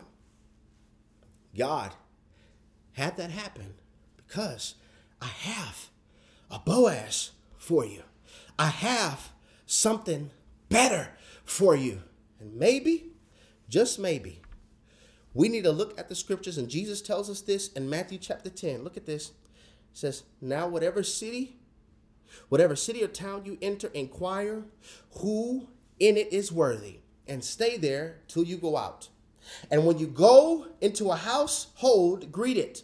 God 1.59 1.93
had 2.93 3.16
that 3.16 3.30
happen 3.30 3.74
because 4.16 4.76
I 5.21 5.27
have 5.27 5.89
a 6.51 6.59
Boaz 6.59 7.33
for 7.59 7.85
you. 7.85 8.03
I 8.59 8.66
have 8.66 9.31
something 9.66 10.31
better 10.68 11.11
for 11.45 11.77
you. 11.77 12.03
And 12.39 12.57
maybe, 12.57 13.12
just 13.68 13.99
maybe, 13.99 14.41
we 15.33 15.49
need 15.49 15.64
to 15.64 15.73
look 15.73 15.99
at 15.99 16.09
the 16.09 16.14
scriptures, 16.14 16.59
and 16.59 16.68
Jesus 16.68 17.01
tells 17.01 17.31
us 17.31 17.41
this 17.41 17.68
in 17.73 17.89
Matthew 17.89 18.18
chapter 18.18 18.51
10. 18.51 18.83
Look 18.83 18.97
at 18.97 19.07
this. 19.07 19.29
It 19.29 19.35
says, 19.93 20.25
Now, 20.41 20.66
whatever 20.66 21.03
city, 21.03 21.57
whatever 22.49 22.75
city 22.75 23.05
or 23.05 23.09
town 23.09 23.45
you 23.45 23.59
enter, 23.62 23.89
inquire 23.95 24.64
who 25.18 25.68
in 25.99 26.16
it 26.16 26.33
is 26.33 26.51
worthy, 26.51 27.01
and 27.29 27.45
stay 27.45 27.77
there 27.77 28.21
till 28.27 28.45
you 28.45 28.57
go 28.57 28.77
out. 28.77 29.09
And 29.71 29.87
when 29.87 29.99
you 29.99 30.07
go 30.07 30.66
into 30.81 31.11
a 31.11 31.16
household, 31.16 32.33
greet 32.33 32.57
it. 32.57 32.83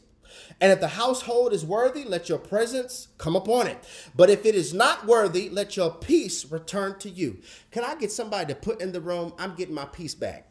And 0.61 0.72
if 0.72 0.80
the 0.80 0.89
household 0.89 1.53
is 1.53 1.64
worthy, 1.64 2.05
let 2.05 2.28
your 2.28 2.39
presence 2.39 3.09
come 3.18 3.37
upon 3.37 3.66
it. 3.66 3.78
But 4.14 4.30
if 4.30 4.47
it 4.47 4.55
is 4.55 4.72
not 4.72 5.07
worthy, 5.07 5.49
let 5.49 5.76
your 5.76 5.91
peace 5.91 6.51
return 6.51 6.99
to 7.01 7.11
you. 7.11 7.39
Can 7.70 7.84
I 7.84 7.95
get 7.95 8.12
somebody 8.12 8.53
to 8.53 8.59
put 8.59 8.80
in 8.80 8.93
the 8.93 9.01
room? 9.01 9.32
I'm 9.39 9.55
getting 9.55 9.74
my 9.74 9.84
peace 9.87 10.14
back. 10.14 10.49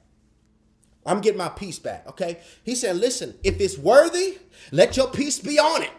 I'm 1.06 1.22
getting 1.22 1.38
my 1.38 1.50
peace 1.50 1.80
back. 1.80 2.08
Okay. 2.08 2.40
He 2.64 2.76
said, 2.76 2.98
listen, 2.98 3.36
if 3.44 3.60
it's 3.60 3.78
worthy, 3.78 4.40
let 4.72 4.98
your 4.98 5.08
peace 5.08 5.40
be 5.40 5.60
on 5.60 5.84
it. 5.84 5.92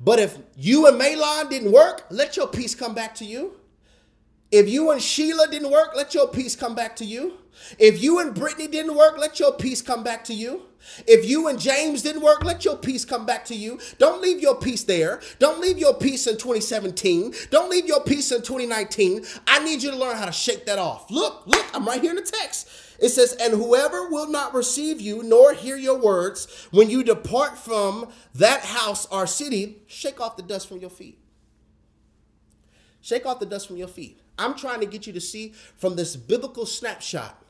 But 0.00 0.20
if 0.20 0.38
you 0.56 0.86
and 0.86 1.00
Mahlon 1.00 1.50
didn't 1.50 1.72
work, 1.72 2.06
let 2.10 2.36
your 2.36 2.46
peace 2.46 2.74
come 2.74 2.94
back 2.94 3.14
to 3.16 3.24
you. 3.24 3.56
If 4.50 4.68
you 4.68 4.90
and 4.90 5.02
Sheila 5.02 5.48
didn't 5.50 5.70
work, 5.70 5.92
let 5.96 6.14
your 6.14 6.28
peace 6.28 6.56
come 6.56 6.74
back 6.74 6.96
to 6.96 7.04
you. 7.04 7.38
If 7.78 8.02
you 8.02 8.18
and 8.18 8.34
Brittany 8.34 8.68
didn't 8.68 8.96
work, 8.96 9.18
let 9.18 9.38
your 9.38 9.52
peace 9.52 9.82
come 9.82 10.02
back 10.02 10.24
to 10.24 10.34
you. 10.34 10.62
If 11.06 11.28
you 11.28 11.48
and 11.48 11.58
James 11.58 12.02
didn't 12.02 12.22
work, 12.22 12.44
let 12.44 12.64
your 12.64 12.76
peace 12.76 13.04
come 13.04 13.26
back 13.26 13.44
to 13.46 13.54
you. 13.54 13.78
Don't 13.98 14.22
leave 14.22 14.40
your 14.40 14.56
peace 14.56 14.84
there. 14.84 15.20
Don't 15.38 15.60
leave 15.60 15.78
your 15.78 15.94
peace 15.94 16.26
in 16.26 16.34
2017. 16.34 17.34
Don't 17.50 17.70
leave 17.70 17.86
your 17.86 18.02
peace 18.02 18.32
in 18.32 18.42
2019. 18.42 19.24
I 19.46 19.64
need 19.64 19.82
you 19.82 19.90
to 19.90 19.96
learn 19.96 20.16
how 20.16 20.26
to 20.26 20.32
shake 20.32 20.66
that 20.66 20.78
off. 20.78 21.10
Look, 21.10 21.46
look, 21.46 21.66
I'm 21.74 21.86
right 21.86 22.00
here 22.00 22.10
in 22.10 22.16
the 22.16 22.22
text. 22.22 22.68
It 22.98 23.10
says, 23.10 23.32
And 23.34 23.54
whoever 23.54 24.08
will 24.08 24.28
not 24.28 24.54
receive 24.54 25.00
you 25.00 25.22
nor 25.22 25.52
hear 25.52 25.76
your 25.76 25.98
words 25.98 26.68
when 26.70 26.90
you 26.90 27.04
depart 27.04 27.58
from 27.58 28.08
that 28.34 28.64
house 28.64 29.06
or 29.06 29.26
city, 29.26 29.82
shake 29.86 30.20
off 30.20 30.36
the 30.36 30.42
dust 30.42 30.68
from 30.68 30.78
your 30.78 30.90
feet. 30.90 31.18
Shake 33.00 33.26
off 33.26 33.40
the 33.40 33.46
dust 33.46 33.68
from 33.68 33.76
your 33.76 33.88
feet. 33.88 34.20
I'm 34.38 34.54
trying 34.54 34.80
to 34.80 34.86
get 34.86 35.06
you 35.06 35.12
to 35.12 35.20
see 35.20 35.54
from 35.76 35.96
this 35.96 36.16
biblical 36.16 36.66
snapshot 36.66 37.42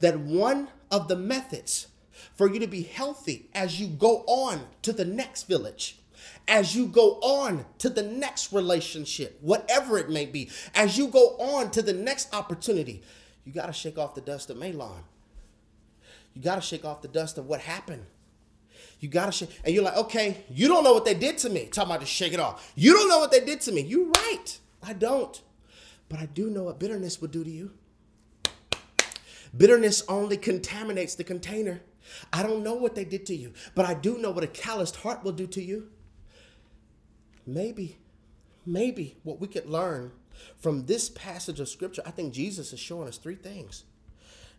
that 0.00 0.18
one 0.18 0.68
of 0.90 1.08
the 1.08 1.16
methods 1.16 1.88
for 2.34 2.52
you 2.52 2.58
to 2.60 2.66
be 2.66 2.82
healthy 2.82 3.48
as 3.54 3.80
you 3.80 3.86
go 3.86 4.24
on 4.26 4.66
to 4.82 4.92
the 4.92 5.04
next 5.04 5.44
village, 5.44 5.98
as 6.48 6.76
you 6.76 6.86
go 6.86 7.14
on 7.20 7.64
to 7.78 7.88
the 7.88 8.02
next 8.02 8.52
relationship, 8.52 9.38
whatever 9.40 9.98
it 9.98 10.10
may 10.10 10.26
be, 10.26 10.50
as 10.74 10.96
you 10.96 11.08
go 11.08 11.36
on 11.38 11.70
to 11.70 11.82
the 11.82 11.92
next 11.92 12.32
opportunity, 12.34 13.02
you 13.44 13.52
got 13.52 13.66
to 13.66 13.72
shake 13.72 13.98
off 13.98 14.14
the 14.14 14.20
dust 14.20 14.50
of 14.50 14.56
Mahlon. 14.56 15.02
You 16.34 16.42
got 16.42 16.56
to 16.56 16.60
shake 16.60 16.84
off 16.84 17.00
the 17.00 17.08
dust 17.08 17.38
of 17.38 17.46
what 17.46 17.60
happened. 17.60 18.04
You 19.00 19.08
got 19.08 19.26
to 19.26 19.32
shake. 19.32 19.50
And 19.64 19.74
you're 19.74 19.84
like, 19.84 19.96
okay, 19.96 20.44
you 20.50 20.68
don't 20.68 20.84
know 20.84 20.92
what 20.92 21.04
they 21.04 21.14
did 21.14 21.38
to 21.38 21.50
me. 21.50 21.66
Talking 21.66 21.90
about 21.90 22.00
to 22.00 22.06
shake 22.06 22.32
it 22.32 22.40
off. 22.40 22.72
You 22.74 22.92
don't 22.92 23.08
know 23.08 23.18
what 23.18 23.30
they 23.30 23.40
did 23.40 23.60
to 23.62 23.72
me. 23.72 23.82
You're 23.82 24.08
right. 24.08 24.58
I 24.82 24.92
don't. 24.92 25.40
But 26.08 26.20
I 26.20 26.26
do 26.26 26.50
know 26.50 26.64
what 26.64 26.78
bitterness 26.78 27.20
would 27.20 27.30
do 27.30 27.42
to 27.42 27.50
you. 27.50 27.72
Bitterness 29.56 30.02
only 30.08 30.36
contaminates 30.36 31.14
the 31.14 31.24
container. 31.24 31.82
I 32.32 32.42
don't 32.42 32.62
know 32.62 32.74
what 32.74 32.94
they 32.94 33.04
did 33.04 33.26
to 33.26 33.36
you, 33.36 33.52
but 33.74 33.86
I 33.86 33.94
do 33.94 34.18
know 34.18 34.30
what 34.30 34.44
a 34.44 34.48
calloused 34.48 34.96
heart 34.96 35.24
will 35.24 35.32
do 35.32 35.46
to 35.48 35.62
you. 35.62 35.88
Maybe, 37.46 37.98
maybe 38.64 39.16
what 39.22 39.40
we 39.40 39.48
could 39.48 39.66
learn 39.66 40.12
from 40.58 40.86
this 40.86 41.08
passage 41.08 41.60
of 41.60 41.68
scripture, 41.68 42.02
I 42.04 42.10
think 42.10 42.32
Jesus 42.32 42.72
is 42.72 42.80
showing 42.80 43.08
us 43.08 43.18
three 43.18 43.36
things. 43.36 43.84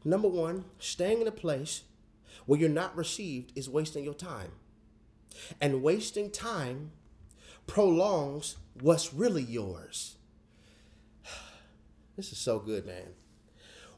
Number 0.03 0.27
one, 0.27 0.65
staying 0.79 1.21
in 1.21 1.27
a 1.27 1.31
place 1.31 1.83
where 2.45 2.59
you're 2.59 2.69
not 2.69 2.95
received 2.95 3.51
is 3.55 3.69
wasting 3.69 4.03
your 4.03 4.13
time. 4.13 4.51
And 5.59 5.83
wasting 5.83 6.31
time 6.31 6.91
prolongs 7.67 8.57
what's 8.81 9.13
really 9.13 9.43
yours. 9.43 10.15
This 12.15 12.31
is 12.31 12.39
so 12.39 12.57
good, 12.57 12.83
man. 12.83 13.13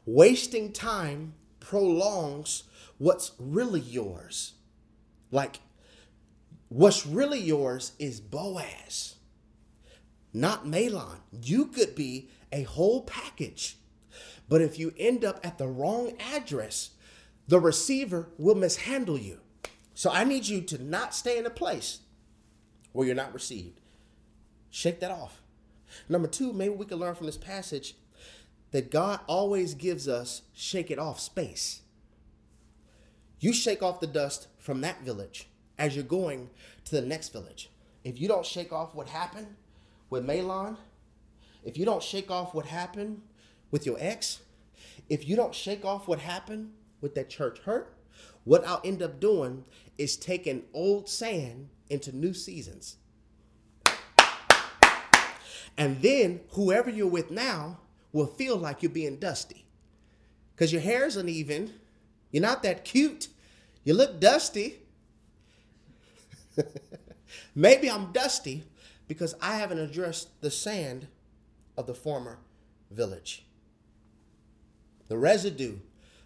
Wasting 0.06 0.72
time 0.72 1.34
prolongs 1.60 2.64
what's 2.98 3.32
really 3.38 3.80
yours. 3.80 4.54
Like, 5.30 5.60
what's 6.68 7.06
really 7.06 7.40
yours 7.40 7.92
is 7.98 8.20
Boaz, 8.20 9.16
not 10.32 10.66
Mahlon. 10.66 11.18
You 11.42 11.66
could 11.66 11.94
be 11.94 12.28
a 12.52 12.62
whole 12.62 13.02
package. 13.02 13.76
But 14.48 14.60
if 14.60 14.78
you 14.78 14.92
end 14.98 15.24
up 15.24 15.40
at 15.44 15.58
the 15.58 15.68
wrong 15.68 16.12
address, 16.34 16.90
the 17.46 17.60
receiver 17.60 18.28
will 18.38 18.56
mishandle 18.56 19.18
you. 19.18 19.40
So 19.94 20.10
I 20.10 20.24
need 20.24 20.46
you 20.46 20.60
to 20.62 20.82
not 20.82 21.14
stay 21.14 21.38
in 21.38 21.46
a 21.46 21.50
place 21.50 22.00
where 22.92 23.06
you're 23.06 23.14
not 23.14 23.34
received. 23.34 23.80
Shake 24.70 25.00
that 25.00 25.10
off. 25.10 25.42
Number 26.08 26.28
two, 26.28 26.52
maybe 26.52 26.74
we 26.74 26.86
can 26.86 26.98
learn 26.98 27.14
from 27.14 27.26
this 27.26 27.36
passage 27.36 27.94
that 28.72 28.90
God 28.90 29.20
always 29.26 29.74
gives 29.74 30.08
us 30.08 30.42
shake 30.52 30.90
it 30.90 30.98
off 30.98 31.20
space. 31.20 31.82
You 33.38 33.52
shake 33.52 33.82
off 33.82 34.00
the 34.00 34.06
dust 34.06 34.48
from 34.58 34.80
that 34.82 35.02
village 35.02 35.48
as 35.78 35.94
you're 35.94 36.04
going 36.04 36.50
to 36.84 36.94
the 36.94 37.06
next 37.06 37.30
village. 37.30 37.70
If 38.04 38.20
you 38.20 38.28
don't 38.28 38.46
shake 38.46 38.72
off 38.72 38.94
what 38.94 39.08
happened 39.08 39.56
with 40.10 40.26
Mahlon, 40.26 40.76
if 41.64 41.76
you 41.76 41.84
don't 41.84 42.02
shake 42.02 42.30
off 42.30 42.54
what 42.54 42.66
happened 42.66 43.22
with 43.70 43.86
your 43.86 43.96
ex, 43.98 44.40
if 45.08 45.28
you 45.28 45.36
don't 45.36 45.54
shake 45.54 45.84
off 45.84 46.06
what 46.06 46.20
happened 46.20 46.72
with 47.00 47.14
that 47.14 47.30
church 47.30 47.60
hurt, 47.60 47.94
what 48.44 48.66
I'll 48.66 48.80
end 48.84 49.02
up 49.02 49.20
doing 49.20 49.64
is 49.98 50.16
taking 50.16 50.64
old 50.72 51.08
sand 51.08 51.68
into 51.88 52.14
new 52.14 52.32
seasons. 52.32 52.96
And 55.76 56.02
then 56.02 56.40
whoever 56.50 56.90
you're 56.90 57.06
with 57.06 57.30
now 57.30 57.78
will 58.12 58.26
feel 58.26 58.56
like 58.56 58.82
you're 58.82 58.90
being 58.90 59.16
dusty. 59.16 59.64
Because 60.54 60.72
your 60.72 60.82
hair 60.82 61.06
is 61.06 61.16
uneven, 61.16 61.72
you're 62.30 62.42
not 62.42 62.62
that 62.62 62.84
cute. 62.84 63.28
You 63.84 63.94
look 63.94 64.20
dusty. 64.20 64.80
Maybe 67.54 67.90
I'm 67.90 68.12
dusty 68.12 68.64
because 69.08 69.34
I 69.40 69.56
haven't 69.56 69.78
addressed 69.78 70.40
the 70.40 70.50
sand 70.50 71.08
of 71.76 71.86
the 71.86 71.94
former 71.94 72.38
village. 72.90 73.44
The 75.08 75.18
residue 75.18 75.78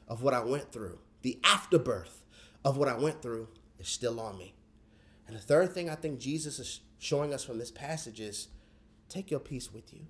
of 0.09 0.23
what 0.23 0.35
I 0.35 0.41
went 0.41 0.73
through, 0.73 0.99
the 1.23 1.39
afterbirth 1.45 2.23
of 2.65 2.77
what 2.77 2.89
I 2.89 2.99
went 2.99 3.23
through 3.23 3.49
is 3.79 3.89
still 3.89 4.21
on 4.21 4.37
me. 4.37 4.55
And 5.27 5.37
the 5.37 5.41
third 5.41 5.73
thing 5.73 5.89
I 5.89 5.95
think 5.95 6.19
Jesus 6.21 6.59
is 6.59 6.81
showing 6.99 7.33
us 7.33 7.45
from 7.45 7.59
this 7.59 7.71
passage 7.71 8.21
is 8.21 8.49
take 9.09 9.31
your 9.31 9.41
peace 9.41 9.73
with 9.73 9.93
you. 9.93 10.07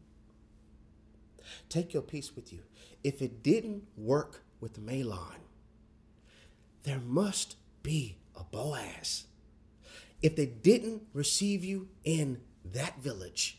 Take 1.69 1.93
your 1.93 2.03
peace 2.03 2.35
with 2.35 2.53
you. 2.53 2.61
If 3.03 3.21
it 3.23 3.43
didn't 3.43 3.85
work 3.97 4.43
with 4.61 4.85
Mahlon, 4.85 5.41
there 6.85 7.01
must 7.01 7.57
be 7.83 8.17
a 8.39 8.45
Boaz. 8.45 9.25
If 10.23 10.37
they 10.37 10.47
didn't 10.47 11.03
receive 11.13 11.65
you 11.65 11.89
in 12.05 12.41
that 12.73 13.03
village, 13.03 13.59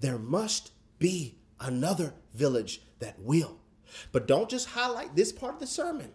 there 0.00 0.18
must 0.18 0.72
be 0.98 1.36
another 1.60 2.14
village 2.34 2.82
that 2.98 3.20
will. 3.20 3.58
But 4.10 4.26
don't 4.26 4.48
just 4.48 4.70
highlight 4.70 5.14
this 5.14 5.32
part 5.32 5.54
of 5.54 5.60
the 5.60 5.66
sermon. 5.66 6.12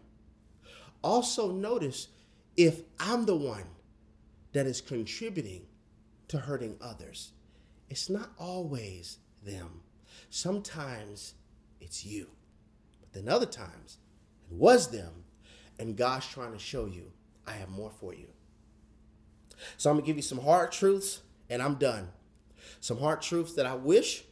Also, 1.04 1.52
notice 1.52 2.08
if 2.56 2.82
I'm 3.00 3.26
the 3.26 3.36
one 3.36 3.66
that 4.54 4.66
is 4.66 4.82
contributing 4.82 5.68
to 6.28 6.40
hurting 6.40 6.78
others, 6.82 7.32
it's 7.90 8.10
not 8.10 8.32
always 8.38 9.20
them. 9.44 9.82
Sometimes 10.30 11.34
it's 11.80 12.06
you. 12.06 12.28
But 13.00 13.14
then 13.14 13.30
other 13.30 13.46
times 13.46 13.98
it 14.50 14.56
was 14.56 14.90
them, 14.90 15.24
and 15.80 15.96
God's 15.96 16.28
trying 16.28 16.54
to 16.54 16.60
show 16.60 16.86
you, 16.86 17.12
I 17.46 17.52
have 17.54 17.70
more 17.70 17.92
for 17.92 18.14
you. 18.14 18.28
So 19.78 19.90
I'm 19.90 19.96
going 19.96 20.06
to 20.06 20.08
give 20.08 20.18
you 20.18 20.24
some 20.24 20.40
hard 20.40 20.72
truths, 20.72 21.22
and 21.50 21.62
I'm 21.62 21.76
done. 21.76 22.10
Some 22.80 23.00
hard 23.00 23.22
truths 23.22 23.54
that 23.54 23.66
I 23.66 23.76
wish 23.76 24.24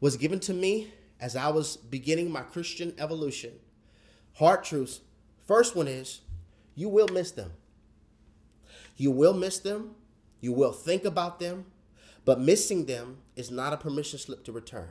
was 0.00 0.16
given 0.16 0.40
to 0.40 0.52
me 0.52 0.92
as 1.20 1.36
I 1.36 1.48
was 1.48 1.76
beginning 1.76 2.30
my 2.30 2.42
Christian 2.42 2.92
evolution. 2.98 3.52
Hard 4.34 4.64
truths. 4.64 5.00
First 5.46 5.76
one 5.76 5.88
is 5.88 6.20
you 6.74 6.88
will 6.88 7.08
miss 7.08 7.30
them. 7.30 7.52
You 8.96 9.10
will 9.10 9.34
miss 9.34 9.58
them. 9.58 9.94
You 10.40 10.52
will 10.52 10.72
think 10.72 11.04
about 11.04 11.38
them. 11.38 11.66
But 12.24 12.40
missing 12.40 12.86
them 12.86 13.18
is 13.36 13.50
not 13.50 13.72
a 13.72 13.76
permission 13.76 14.18
slip 14.18 14.44
to 14.44 14.52
return. 14.52 14.90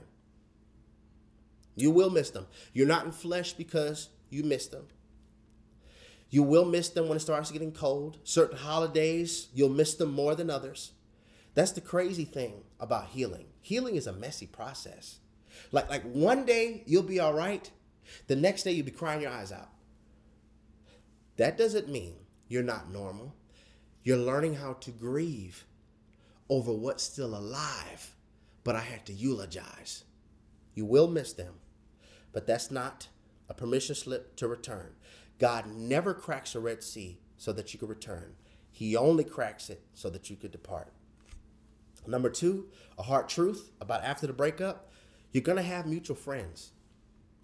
You 1.82 1.92
will 1.92 2.10
miss 2.10 2.30
them. 2.30 2.48
You're 2.74 2.88
not 2.88 3.06
in 3.06 3.12
flesh 3.12 3.54
because 3.54 4.10
you 4.30 4.44
miss 4.44 4.68
them. 4.68 4.88
You 6.30 6.44
will 6.44 6.66
miss 6.66 6.90
them 6.90 7.08
when 7.08 7.18
it 7.18 7.22
starts 7.22 7.52
getting 7.52 7.74
cold. 7.74 8.18
Certain 8.24 8.58
holidays, 8.58 9.50
you'll 9.54 9.70
miss 9.70 9.96
them 9.96 10.14
more 10.14 10.36
than 10.36 10.50
others. 10.50 10.92
That's 11.54 11.74
the 11.74 11.82
crazy 11.82 12.24
thing 12.24 12.64
about 12.80 13.08
healing. 13.08 13.48
Healing 13.62 13.96
is 13.96 14.08
a 14.08 14.14
messy 14.14 14.48
process. 14.48 15.20
Like 15.72 15.90
like 15.90 16.04
one 16.04 16.46
day 16.46 16.84
you'll 16.86 17.04
be 17.04 17.20
all 17.20 17.34
right, 17.34 17.70
the 18.28 18.36
next 18.36 18.64
day 18.64 18.72
you'll 18.72 18.86
be 18.86 18.92
crying 18.92 19.22
your 19.22 19.32
eyes 19.32 19.52
out. 19.52 19.70
That 21.38 21.58
doesn't 21.58 21.90
mean 21.90 22.16
you're 22.48 22.64
not 22.64 22.92
normal. 22.92 23.36
You're 24.04 24.18
learning 24.18 24.56
how 24.56 24.74
to 24.74 24.92
grieve 24.92 25.66
over 26.50 26.72
what's 26.72 27.04
still 27.04 27.36
alive, 27.36 28.16
but 28.64 28.76
I 28.76 28.82
had 28.82 29.06
to 29.08 29.14
eulogize. 29.14 30.04
You 30.74 30.86
will 30.86 31.08
miss 31.08 31.34
them, 31.34 31.54
but 32.34 32.48
that's 32.48 32.72
not 32.72 33.08
a 33.50 33.54
permission 33.54 33.96
slip 33.96 34.36
to 34.38 34.48
return. 34.48 34.96
God 35.40 35.68
never 35.68 36.14
cracks 36.14 36.56
a 36.56 36.60
Red 36.60 36.84
Sea 36.84 37.20
so 37.38 37.52
that 37.54 37.74
you 37.74 37.80
could 37.80 37.90
return. 37.90 38.36
He 38.72 38.96
only 38.96 39.24
cracks 39.24 39.70
it 39.70 39.82
so 39.94 40.10
that 40.10 40.30
you 40.30 40.36
could 40.36 40.52
depart. 40.52 40.94
Number 42.08 42.30
two, 42.30 42.70
a 42.98 43.04
hard 43.04 43.30
truth 43.30 43.72
about 43.80 44.04
after 44.04 44.28
the 44.28 44.34
breakup 44.34 44.92
you're 45.32 45.42
going 45.42 45.58
to 45.58 45.64
have 45.64 45.86
mutual 45.86 46.16
friends. 46.16 46.72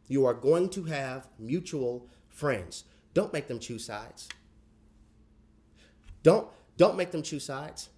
You 0.07 0.25
are 0.25 0.33
going 0.33 0.69
to 0.69 0.83
have 0.83 1.27
mutual 1.39 2.07
friends. 2.29 2.83
Don't 3.13 3.33
make 3.33 3.47
them 3.47 3.59
choose 3.59 3.85
sides. 3.85 4.29
Don't 6.23 6.47
don't 6.77 6.97
make 6.97 7.11
them 7.11 7.23
choose 7.23 7.45
sides. 7.45 7.89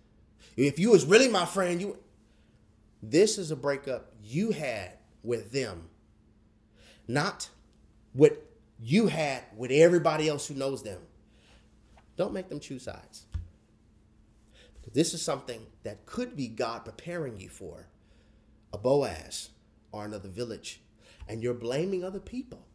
If 0.55 0.79
you 0.79 0.91
was 0.91 1.05
really 1.05 1.27
my 1.27 1.45
friend, 1.45 1.81
you 1.81 1.97
this 3.01 3.37
is 3.37 3.51
a 3.51 3.55
breakup 3.55 4.13
you 4.23 4.51
had 4.51 4.93
with 5.23 5.51
them. 5.51 5.89
Not 7.09 7.49
what 8.13 8.39
you 8.79 9.07
had 9.07 9.41
with 9.57 9.71
everybody 9.71 10.29
else 10.29 10.47
who 10.47 10.53
knows 10.53 10.83
them. 10.83 11.01
Don't 12.17 12.33
make 12.33 12.49
them 12.49 12.59
choose 12.59 12.83
sides. 12.83 13.25
Because 14.75 14.93
this 14.93 15.15
is 15.15 15.21
something 15.23 15.65
that 15.81 16.05
could 16.05 16.37
be 16.37 16.47
God 16.47 16.85
preparing 16.85 17.39
you 17.39 17.49
for. 17.49 17.87
A 18.71 18.77
Boaz 18.77 19.49
or 19.91 20.05
another 20.05 20.29
village. 20.29 20.81
And 21.27 21.41
you're 21.41 21.55
blaming 21.55 22.03
other 22.03 22.19
people. 22.19 22.67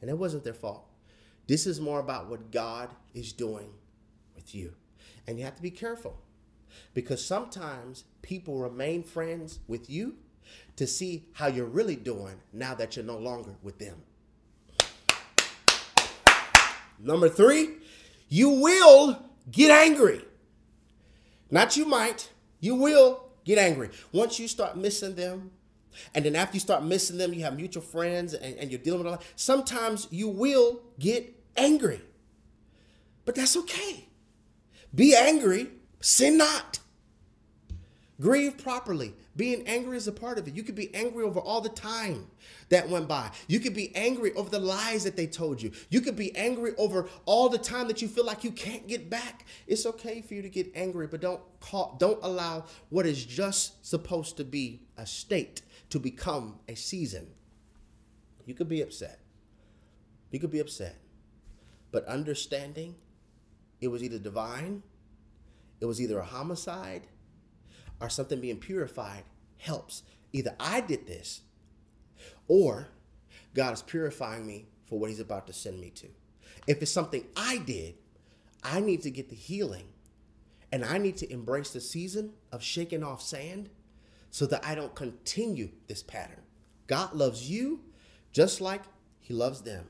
And 0.00 0.08
it 0.08 0.16
wasn't 0.16 0.44
their 0.44 0.54
fault. 0.54 0.86
This 1.46 1.66
is 1.66 1.78
more 1.78 2.00
about 2.00 2.30
what 2.30 2.50
God 2.50 2.88
is 3.12 3.34
doing 3.34 3.68
with 4.34 4.54
you. 4.54 4.76
And 5.26 5.38
you 5.38 5.44
have 5.44 5.56
to 5.56 5.62
be 5.62 5.70
careful 5.70 6.16
because 6.94 7.22
sometimes 7.22 8.04
people 8.22 8.56
remain 8.56 9.02
friends 9.02 9.58
with 9.68 9.90
you 9.90 10.16
to 10.76 10.86
see 10.86 11.24
how 11.32 11.46
you're 11.46 11.66
really 11.66 11.96
doing 11.96 12.36
now 12.52 12.74
that 12.74 12.96
you're 12.96 13.04
no 13.04 13.18
longer 13.18 13.54
with 13.62 13.78
them. 13.78 13.96
Number 17.00 17.28
three, 17.28 17.70
you 18.28 18.48
will 18.48 19.22
get 19.50 19.70
angry. 19.70 20.24
Not 21.50 21.76
you 21.76 21.86
might, 21.86 22.30
you 22.60 22.74
will 22.74 23.24
get 23.44 23.58
angry. 23.58 23.90
Once 24.12 24.38
you 24.38 24.48
start 24.48 24.76
missing 24.76 25.14
them, 25.14 25.50
and 26.14 26.24
then 26.24 26.36
after 26.36 26.54
you 26.54 26.60
start 26.60 26.84
missing 26.84 27.18
them, 27.18 27.32
you 27.32 27.42
have 27.42 27.56
mutual 27.56 27.82
friends 27.82 28.34
and, 28.34 28.56
and 28.56 28.70
you're 28.70 28.80
dealing 28.80 29.00
with 29.00 29.08
all 29.08 29.18
that. 29.18 29.26
Sometimes 29.36 30.06
you 30.10 30.28
will 30.28 30.80
get 30.98 31.34
angry. 31.56 32.00
But 33.24 33.34
that's 33.34 33.56
okay. 33.56 34.06
Be 34.94 35.14
angry, 35.14 35.68
sin 36.00 36.38
not. 36.38 36.78
Grieve 38.20 38.58
properly. 38.58 39.14
Being 39.38 39.68
angry 39.68 39.96
is 39.96 40.08
a 40.08 40.12
part 40.12 40.36
of 40.36 40.48
it. 40.48 40.54
You 40.56 40.64
could 40.64 40.74
be 40.74 40.92
angry 40.92 41.22
over 41.22 41.38
all 41.38 41.60
the 41.60 41.68
time 41.68 42.26
that 42.70 42.88
went 42.88 43.06
by. 43.06 43.30
You 43.46 43.60
could 43.60 43.72
be 43.72 43.94
angry 43.94 44.34
over 44.34 44.50
the 44.50 44.58
lies 44.58 45.04
that 45.04 45.16
they 45.16 45.28
told 45.28 45.62
you. 45.62 45.70
You 45.90 46.00
could 46.00 46.16
be 46.16 46.34
angry 46.34 46.72
over 46.76 47.08
all 47.24 47.48
the 47.48 47.56
time 47.56 47.86
that 47.86 48.02
you 48.02 48.08
feel 48.08 48.26
like 48.26 48.42
you 48.42 48.50
can't 48.50 48.88
get 48.88 49.08
back. 49.08 49.46
It's 49.68 49.86
okay 49.86 50.22
for 50.22 50.34
you 50.34 50.42
to 50.42 50.48
get 50.48 50.72
angry, 50.74 51.06
but 51.06 51.20
don't 51.20 51.40
call, 51.60 51.96
don't 52.00 52.18
allow 52.24 52.64
what 52.88 53.06
is 53.06 53.24
just 53.24 53.86
supposed 53.86 54.36
to 54.38 54.44
be 54.44 54.82
a 54.96 55.06
state 55.06 55.62
to 55.90 56.00
become 56.00 56.58
a 56.66 56.74
season. 56.74 57.28
You 58.44 58.54
could 58.54 58.68
be 58.68 58.80
upset. 58.80 59.20
You 60.32 60.40
could 60.40 60.50
be 60.50 60.58
upset. 60.58 60.96
But 61.92 62.04
understanding 62.06 62.96
it 63.80 63.86
was 63.86 64.02
either 64.02 64.18
divine, 64.18 64.82
it 65.80 65.84
was 65.84 66.00
either 66.00 66.18
a 66.18 66.24
homicide, 66.24 67.06
or 68.00 68.08
something 68.08 68.40
being 68.40 68.58
purified 68.58 69.24
helps. 69.58 70.02
Either 70.32 70.54
I 70.60 70.80
did 70.80 71.06
this, 71.06 71.42
or 72.46 72.88
God 73.54 73.72
is 73.72 73.82
purifying 73.82 74.46
me 74.46 74.68
for 74.86 74.98
what 74.98 75.10
He's 75.10 75.20
about 75.20 75.46
to 75.46 75.52
send 75.52 75.80
me 75.80 75.90
to. 75.90 76.08
If 76.66 76.82
it's 76.82 76.90
something 76.90 77.24
I 77.36 77.58
did, 77.58 77.94
I 78.62 78.80
need 78.80 79.02
to 79.02 79.10
get 79.10 79.28
the 79.28 79.36
healing 79.36 79.88
and 80.70 80.84
I 80.84 80.98
need 80.98 81.16
to 81.18 81.32
embrace 81.32 81.70
the 81.70 81.80
season 81.80 82.32
of 82.52 82.62
shaking 82.62 83.02
off 83.02 83.22
sand 83.22 83.70
so 84.30 84.46
that 84.46 84.64
I 84.64 84.74
don't 84.74 84.94
continue 84.94 85.70
this 85.86 86.02
pattern. 86.02 86.42
God 86.86 87.14
loves 87.14 87.48
you 87.48 87.80
just 88.32 88.60
like 88.60 88.82
he 89.20 89.32
loves 89.32 89.62
them. 89.62 89.86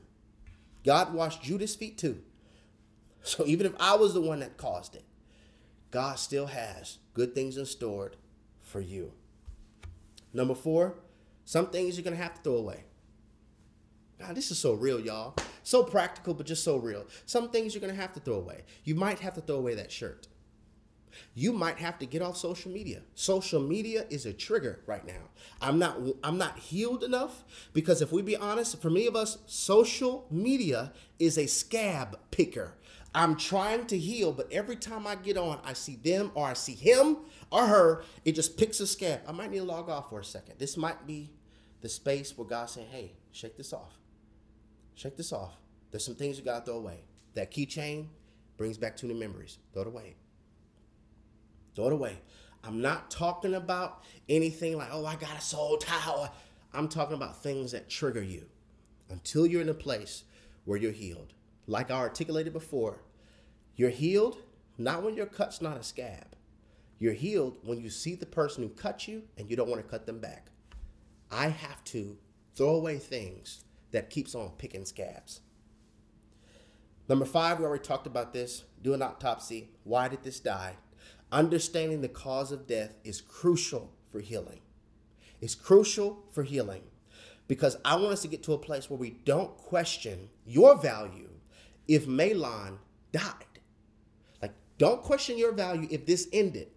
God 0.85 1.13
washed 1.13 1.43
Judas' 1.43 1.75
feet 1.75 1.97
too. 1.97 2.21
So 3.21 3.45
even 3.45 3.65
if 3.65 3.73
I 3.79 3.95
was 3.95 4.13
the 4.13 4.21
one 4.21 4.39
that 4.39 4.55
caused 4.57 4.95
it, 4.95 5.03
God 5.91 6.19
still 6.19 6.47
has 6.47 6.99
good 7.19 7.35
things 7.35 7.57
in 7.57 7.65
store 7.65 8.13
for 8.61 8.79
you. 8.79 9.11
Number 10.31 10.55
four, 10.55 10.95
some 11.43 11.69
things 11.69 11.97
you're 11.97 12.03
going 12.05 12.15
to 12.15 12.23
have 12.23 12.33
to 12.35 12.41
throw 12.41 12.55
away. 12.55 12.85
God, 14.17 14.35
this 14.35 14.51
is 14.51 14.57
so 14.57 14.73
real, 14.73 15.01
y'all. 15.01 15.35
So 15.63 15.83
practical, 15.83 16.33
but 16.33 16.45
just 16.45 16.63
so 16.63 16.77
real. 16.77 17.05
Some 17.25 17.49
things 17.49 17.73
you're 17.75 17.81
going 17.81 17.93
to 17.93 17.99
have 17.99 18.13
to 18.13 18.21
throw 18.21 18.35
away. 18.35 18.63
You 18.85 18.95
might 18.95 19.19
have 19.19 19.33
to 19.33 19.41
throw 19.41 19.57
away 19.57 19.75
that 19.75 19.91
shirt 19.91 20.29
you 21.33 21.53
might 21.53 21.77
have 21.77 21.97
to 21.99 22.05
get 22.05 22.21
off 22.21 22.37
social 22.37 22.71
media. 22.71 23.01
Social 23.15 23.61
media 23.61 24.05
is 24.09 24.25
a 24.25 24.33
trigger 24.33 24.81
right 24.85 25.05
now. 25.05 25.29
I'm 25.61 25.79
not 25.79 25.97
I'm 26.23 26.37
not 26.37 26.57
healed 26.59 27.03
enough 27.03 27.43
because 27.73 28.01
if 28.01 28.11
we 28.11 28.21
be 28.21 28.35
honest, 28.35 28.81
for 28.81 28.89
many 28.89 29.07
of 29.07 29.15
us, 29.15 29.37
social 29.45 30.25
media 30.29 30.93
is 31.17 31.37
a 31.37 31.47
scab 31.47 32.19
picker. 32.31 32.75
I'm 33.19 33.35
trying 33.35 33.85
to 33.87 33.97
heal, 33.97 34.31
but 34.31 34.49
every 34.49 34.77
time 34.77 35.05
I 35.05 35.15
get 35.15 35.37
on, 35.37 35.59
I 35.65 35.73
see 35.73 35.97
them 35.97 36.31
or 36.35 36.47
I 36.47 36.53
see 36.53 36.73
him 36.73 37.17
or 37.51 37.67
her, 37.67 38.03
it 38.23 38.31
just 38.31 38.57
picks 38.57 38.79
a 38.79 38.87
scab. 38.87 39.19
I 39.27 39.33
might 39.33 39.51
need 39.51 39.57
to 39.57 39.65
log 39.65 39.89
off 39.89 40.09
for 40.09 40.21
a 40.21 40.23
second. 40.23 40.55
This 40.57 40.77
might 40.77 41.05
be 41.05 41.33
the 41.81 41.89
space 41.89 42.37
where 42.37 42.47
God's 42.47 42.71
saying, 42.71 42.87
hey, 42.91 43.11
shake 43.33 43.57
this 43.57 43.73
off. 43.73 43.99
Shake 44.95 45.17
this 45.17 45.33
off. 45.33 45.57
There's 45.91 46.05
some 46.05 46.15
things 46.15 46.37
you 46.39 46.45
gotta 46.45 46.65
throw 46.65 46.77
away. 46.77 47.01
That 47.33 47.51
keychain 47.51 48.07
brings 48.55 48.77
back 48.77 48.95
too 48.95 49.07
many 49.07 49.19
memories. 49.19 49.57
Throw 49.73 49.81
it 49.81 49.87
away. 49.89 50.15
Throw 51.75 51.87
it 51.87 51.93
away. 51.93 52.21
I'm 52.63 52.81
not 52.81 53.11
talking 53.11 53.53
about 53.53 54.03
anything 54.29 54.77
like, 54.77 54.89
oh, 54.93 55.05
I 55.05 55.15
got 55.15 55.37
a 55.37 55.41
soul 55.41 55.77
tie. 55.77 56.29
I'm 56.73 56.87
talking 56.87 57.15
about 57.15 57.43
things 57.43 57.73
that 57.73 57.89
trigger 57.89 58.23
you. 58.23 58.45
until 59.09 59.45
you're 59.45 59.61
in 59.61 59.69
a 59.69 59.73
place 59.73 60.23
where 60.65 60.77
you're 60.77 60.91
healed. 60.91 61.33
Like 61.67 61.91
I 61.91 61.95
articulated 61.95 62.53
before, 62.53 63.01
you're 63.79 63.89
healed 63.89 64.35
not 64.77 65.03
when 65.03 65.15
your 65.15 65.25
cut's 65.25 65.61
not 65.61 65.77
a 65.77 65.83
scab. 65.83 66.35
You're 66.99 67.13
healed 67.13 67.59
when 67.63 67.79
you 67.79 67.89
see 67.89 68.13
the 68.13 68.25
person 68.25 68.61
who 68.61 68.67
cut 68.67 69.07
you 69.07 69.23
and 69.37 69.49
you 69.49 69.55
don't 69.55 69.69
want 69.69 69.81
to 69.81 69.89
cut 69.89 70.05
them 70.05 70.19
back. 70.19 70.47
I 71.31 71.47
have 71.47 71.81
to 71.85 72.17
throw 72.55 72.75
away 72.75 72.97
things 72.97 73.63
that 73.91 74.09
keeps 74.09 74.35
on 74.35 74.51
picking 74.57 74.83
scabs. 74.83 75.39
Number 77.07 77.23
five, 77.23 77.57
we 77.57 77.63
already 77.63 77.81
talked 77.81 78.05
about 78.05 78.33
this. 78.33 78.65
Do 78.81 78.93
an 78.93 79.01
autopsy. 79.01 79.69
Why 79.85 80.09
did 80.09 80.23
this 80.23 80.41
die? 80.41 80.75
Understanding 81.31 82.01
the 82.01 82.09
cause 82.09 82.51
of 82.51 82.67
death 82.67 82.97
is 83.05 83.21
crucial 83.21 83.93
for 84.11 84.19
healing. 84.19 84.59
It's 85.39 85.55
crucial 85.55 86.25
for 86.31 86.43
healing 86.43 86.83
because 87.47 87.77
I 87.85 87.95
want 87.95 88.11
us 88.11 88.23
to 88.23 88.27
get 88.27 88.43
to 88.43 88.53
a 88.53 88.57
place 88.57 88.89
where 88.89 88.99
we 88.99 89.11
don't 89.23 89.55
question 89.55 90.31
your 90.45 90.75
value 90.75 91.29
if 91.87 92.07
Mahlon 92.07 92.79
died. 93.13 93.45
Don't 94.79 95.03
question 95.03 95.37
your 95.37 95.51
value 95.51 95.87
if 95.91 96.05
this 96.05 96.27
ended. 96.33 96.69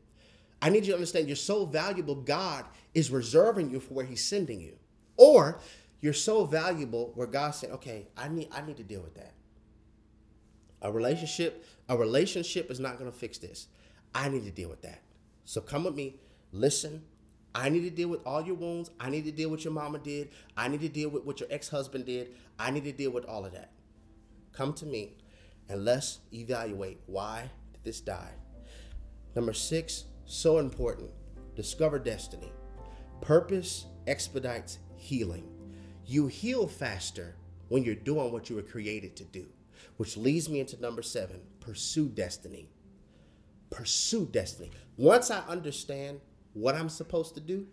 I 0.61 0.69
need 0.69 0.85
you 0.85 0.89
to 0.89 0.95
understand 0.95 1.29
you're 1.29 1.37
so 1.37 1.65
valuable, 1.65 2.17
God 2.17 2.67
is 2.95 3.11
reserving 3.11 3.71
you 3.71 3.81
for 3.81 3.95
where 3.95 4.05
He's 4.05 4.25
sending 4.25 4.61
you. 4.61 4.77
Or 5.17 5.61
you're 6.01 6.13
so 6.13 6.45
valuable 6.45 7.13
where 7.15 7.29
God 7.29 7.53
said, 7.53 7.71
okay, 7.71 8.09
I 8.17 8.29
need 8.29 8.49
I 8.53 8.61
need 8.61 8.77
to 8.77 8.83
deal 8.83 9.01
with 9.01 9.15
that. 9.15 9.33
A 10.83 10.91
relationship, 10.91 11.65
a 11.89 11.97
relationship 11.97 12.71
is 12.71 12.81
not 12.81 12.99
gonna 12.99 13.13
fix 13.13 13.39
this. 13.39 13.69
I 14.15 14.29
need 14.29 14.45
to 14.45 14.51
deal 14.51 14.69
with 14.69 14.83
that. 14.83 15.01
So 15.45 15.61
come 15.61 15.85
with 15.85 15.95
me, 15.95 16.17
listen. 16.51 17.05
I 17.55 17.69
need 17.69 17.83
to 17.83 17.91
deal 17.91 18.09
with 18.09 18.27
all 18.27 18.43
your 18.43 18.55
wounds. 18.57 18.91
I 18.99 19.11
need 19.11 19.25
to 19.27 19.31
deal 19.31 19.51
with 19.51 19.63
your 19.65 19.75
mama 19.75 19.99
did. 19.99 20.31
I 20.57 20.69
need 20.69 20.81
to 20.81 20.89
deal 20.89 21.11
with 21.11 21.25
what 21.25 21.39
your 21.39 21.49
ex-husband 21.53 22.07
did. 22.07 22.35
I 22.59 22.71
need 22.71 22.85
to 22.85 22.93
deal 22.93 23.11
with 23.11 23.27
all 23.27 23.45
of 23.45 23.53
that. 23.53 23.71
Come 24.53 24.73
to 24.75 24.87
me 24.87 25.19
and 25.69 25.85
let's 25.85 26.21
evaluate 26.33 27.01
why 27.07 27.51
this 27.85 28.01
die. 28.01 28.33
Number 29.35 29.53
six, 29.53 30.05
so 30.25 30.59
important. 30.59 31.11
Discover 31.57 31.99
destiny. 32.01 32.53
Purpose 33.21 33.87
expedites 34.07 34.79
healing. 34.97 35.49
You 36.07 36.27
heal 36.27 36.67
faster 36.67 37.37
when 37.69 37.85
you're 37.85 37.95
doing 37.95 38.33
what 38.33 38.51
you 38.51 38.57
were 38.57 38.63
created 38.63 39.17
to 39.17 39.25
do, 39.25 39.47
which 39.97 40.17
leads 40.17 40.49
me 40.49 40.61
into 40.61 40.81
number 40.81 41.03
seven 41.03 41.41
pursue 41.61 42.09
destiny. 42.09 42.69
Pursue 43.71 44.27
destiny. 44.27 44.71
Once 44.97 45.31
I 45.31 45.41
understand 45.47 46.21
what 46.53 46.75
I'm 46.75 46.89
supposed 46.89 47.35
to 47.35 47.41
do, 47.41 47.67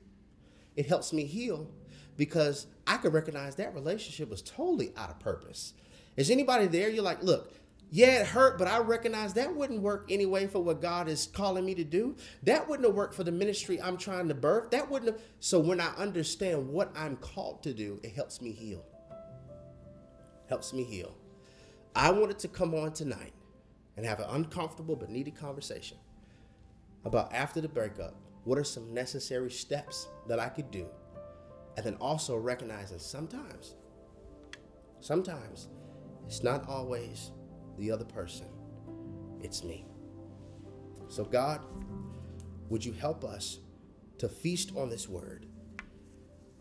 it 0.76 0.86
helps 0.86 1.12
me 1.12 1.26
heal 1.26 1.70
because 2.16 2.68
I 2.86 2.97
could 2.97 3.14
recognize 3.14 3.55
that 3.55 3.74
relationship 3.74 4.30
was 4.30 4.41
totally 4.41 4.93
out 4.95 5.10
of 5.10 5.20
purpose. 5.20 5.74
Is 6.16 6.30
anybody 6.30 6.68
there? 6.68 6.89
You're 6.89 7.03
like, 7.03 7.24
look, 7.24 7.53
yeah, 7.92 8.22
it 8.22 8.28
hurt, 8.28 8.60
but 8.60 8.68
I 8.68 8.80
recognize 8.80 9.34
that 9.34 9.56
wouldn't 9.56 9.82
work 9.82 10.06
anyway 10.12 10.46
for 10.46 10.60
what 10.60 10.80
God 10.82 11.10
is 11.10 11.28
calling 11.34 11.66
me 11.66 11.74
to 11.76 11.84
do. 11.84 12.16
That 12.44 12.70
wouldn't 12.70 12.88
have 12.88 12.96
worked 12.96 13.16
for 13.16 13.24
the 13.24 13.32
ministry 13.32 13.82
I'm 13.82 13.98
trying 13.98 14.28
to 14.28 14.36
birth. 14.36 14.70
That 14.70 14.90
wouldn't 14.90 15.14
have. 15.14 15.22
So 15.40 15.60
when 15.60 15.82
I 15.82 15.90
understand 15.96 16.70
what 16.70 16.92
I'm 16.96 17.16
called 17.18 17.64
to 17.64 17.74
do, 17.74 18.00
it 18.04 18.14
helps 18.14 18.42
me 18.42 18.52
heal. 18.52 18.86
Helps 20.48 20.72
me 20.72 20.84
heal. 20.84 21.16
I 21.96 22.12
wanted 22.12 22.38
to 22.40 22.48
come 22.48 22.76
on 22.76 22.94
tonight 22.94 23.34
and 23.98 24.06
have 24.06 24.20
an 24.20 24.28
uncomfortable 24.30 24.96
but 24.96 25.10
needed 25.10 25.36
conversation 25.36 25.98
about 27.06 27.34
after 27.34 27.60
the 27.60 27.68
breakup, 27.68 28.16
what 28.44 28.58
are 28.60 28.64
some 28.64 28.94
necessary 28.94 29.50
steps 29.50 30.08
that 30.28 30.40
I 30.40 30.50
could 30.50 30.70
do? 30.70 30.86
And 31.76 31.86
then 31.86 31.96
also 31.96 32.36
recognizing 32.38 33.00
sometimes, 33.00 33.76
sometimes 35.00 35.70
it's 36.28 36.44
not 36.44 36.68
always 36.70 37.32
the 37.80 37.91
other 37.91 38.05
person, 38.05 38.47
it's 39.41 39.63
me. 39.63 39.86
So, 41.07 41.23
God, 41.23 41.61
would 42.69 42.86
you 42.86 42.93
help 42.93 43.23
us 43.23 43.59
to 44.19 44.30
feast 44.30 44.71
on 44.75 44.89
this 44.89 45.09
word? 45.09 45.47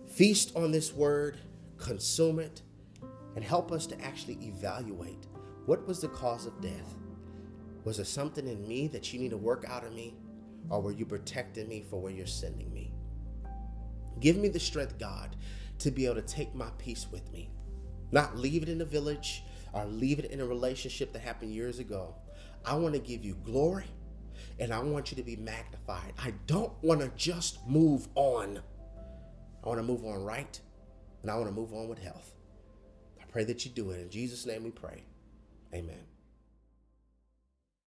Feast 0.08 0.52
on 0.56 0.70
this 0.70 0.94
word, 0.94 1.38
consume 1.76 2.38
it, 2.38 2.62
and 3.36 3.44
help 3.44 3.70
us 3.72 3.86
to 3.86 4.00
actually 4.00 4.38
evaluate 4.42 5.26
what 5.66 5.86
was 5.86 6.00
the 6.00 6.08
cause 6.08 6.46
of 6.46 6.60
death? 6.62 6.96
Was 7.84 7.96
there 7.96 8.06
something 8.06 8.46
in 8.48 8.66
me 8.66 8.88
that 8.88 9.12
you 9.12 9.20
need 9.20 9.30
to 9.30 9.36
work 9.36 9.66
out 9.68 9.84
of 9.84 9.92
me? 9.92 10.16
Or 10.70 10.80
were 10.80 10.92
you 10.92 11.04
protecting 11.04 11.68
me 11.68 11.84
for 11.88 12.00
where 12.00 12.12
you're 12.12 12.26
sending 12.26 12.72
me? 12.72 12.92
Give 14.20 14.36
me 14.36 14.48
the 14.48 14.58
strength, 14.58 14.98
God, 14.98 15.36
to 15.80 15.90
be 15.90 16.06
able 16.06 16.16
to 16.16 16.22
take 16.22 16.54
my 16.54 16.70
peace 16.78 17.06
with 17.12 17.30
me. 17.32 17.50
Not 18.10 18.36
leave 18.36 18.62
it 18.62 18.68
in 18.68 18.78
the 18.78 18.84
village 18.84 19.44
or 19.72 19.84
leave 19.84 20.18
it 20.18 20.26
in 20.26 20.40
a 20.40 20.46
relationship 20.46 21.12
that 21.12 21.22
happened 21.22 21.52
years 21.52 21.78
ago. 21.78 22.14
I 22.64 22.74
want 22.74 22.94
to 22.94 23.00
give 23.00 23.24
you 23.24 23.34
glory 23.44 23.86
and 24.58 24.72
I 24.72 24.78
want 24.80 25.10
you 25.10 25.16
to 25.16 25.22
be 25.22 25.36
magnified. 25.36 26.12
I 26.18 26.34
don't 26.46 26.72
want 26.82 27.00
to 27.00 27.10
just 27.16 27.66
move 27.66 28.08
on. 28.14 28.60
I 29.64 29.68
want 29.68 29.78
to 29.78 29.84
move 29.86 30.04
on 30.04 30.24
right 30.24 30.60
and 31.22 31.30
I 31.30 31.36
want 31.36 31.48
to 31.48 31.54
move 31.54 31.72
on 31.72 31.88
with 31.88 31.98
health. 31.98 32.34
I 33.20 33.24
pray 33.30 33.44
that 33.44 33.64
you 33.64 33.70
do 33.70 33.90
it. 33.90 34.00
In 34.00 34.10
Jesus' 34.10 34.46
name 34.46 34.64
we 34.64 34.70
pray. 34.70 35.04
Amen. 35.74 36.17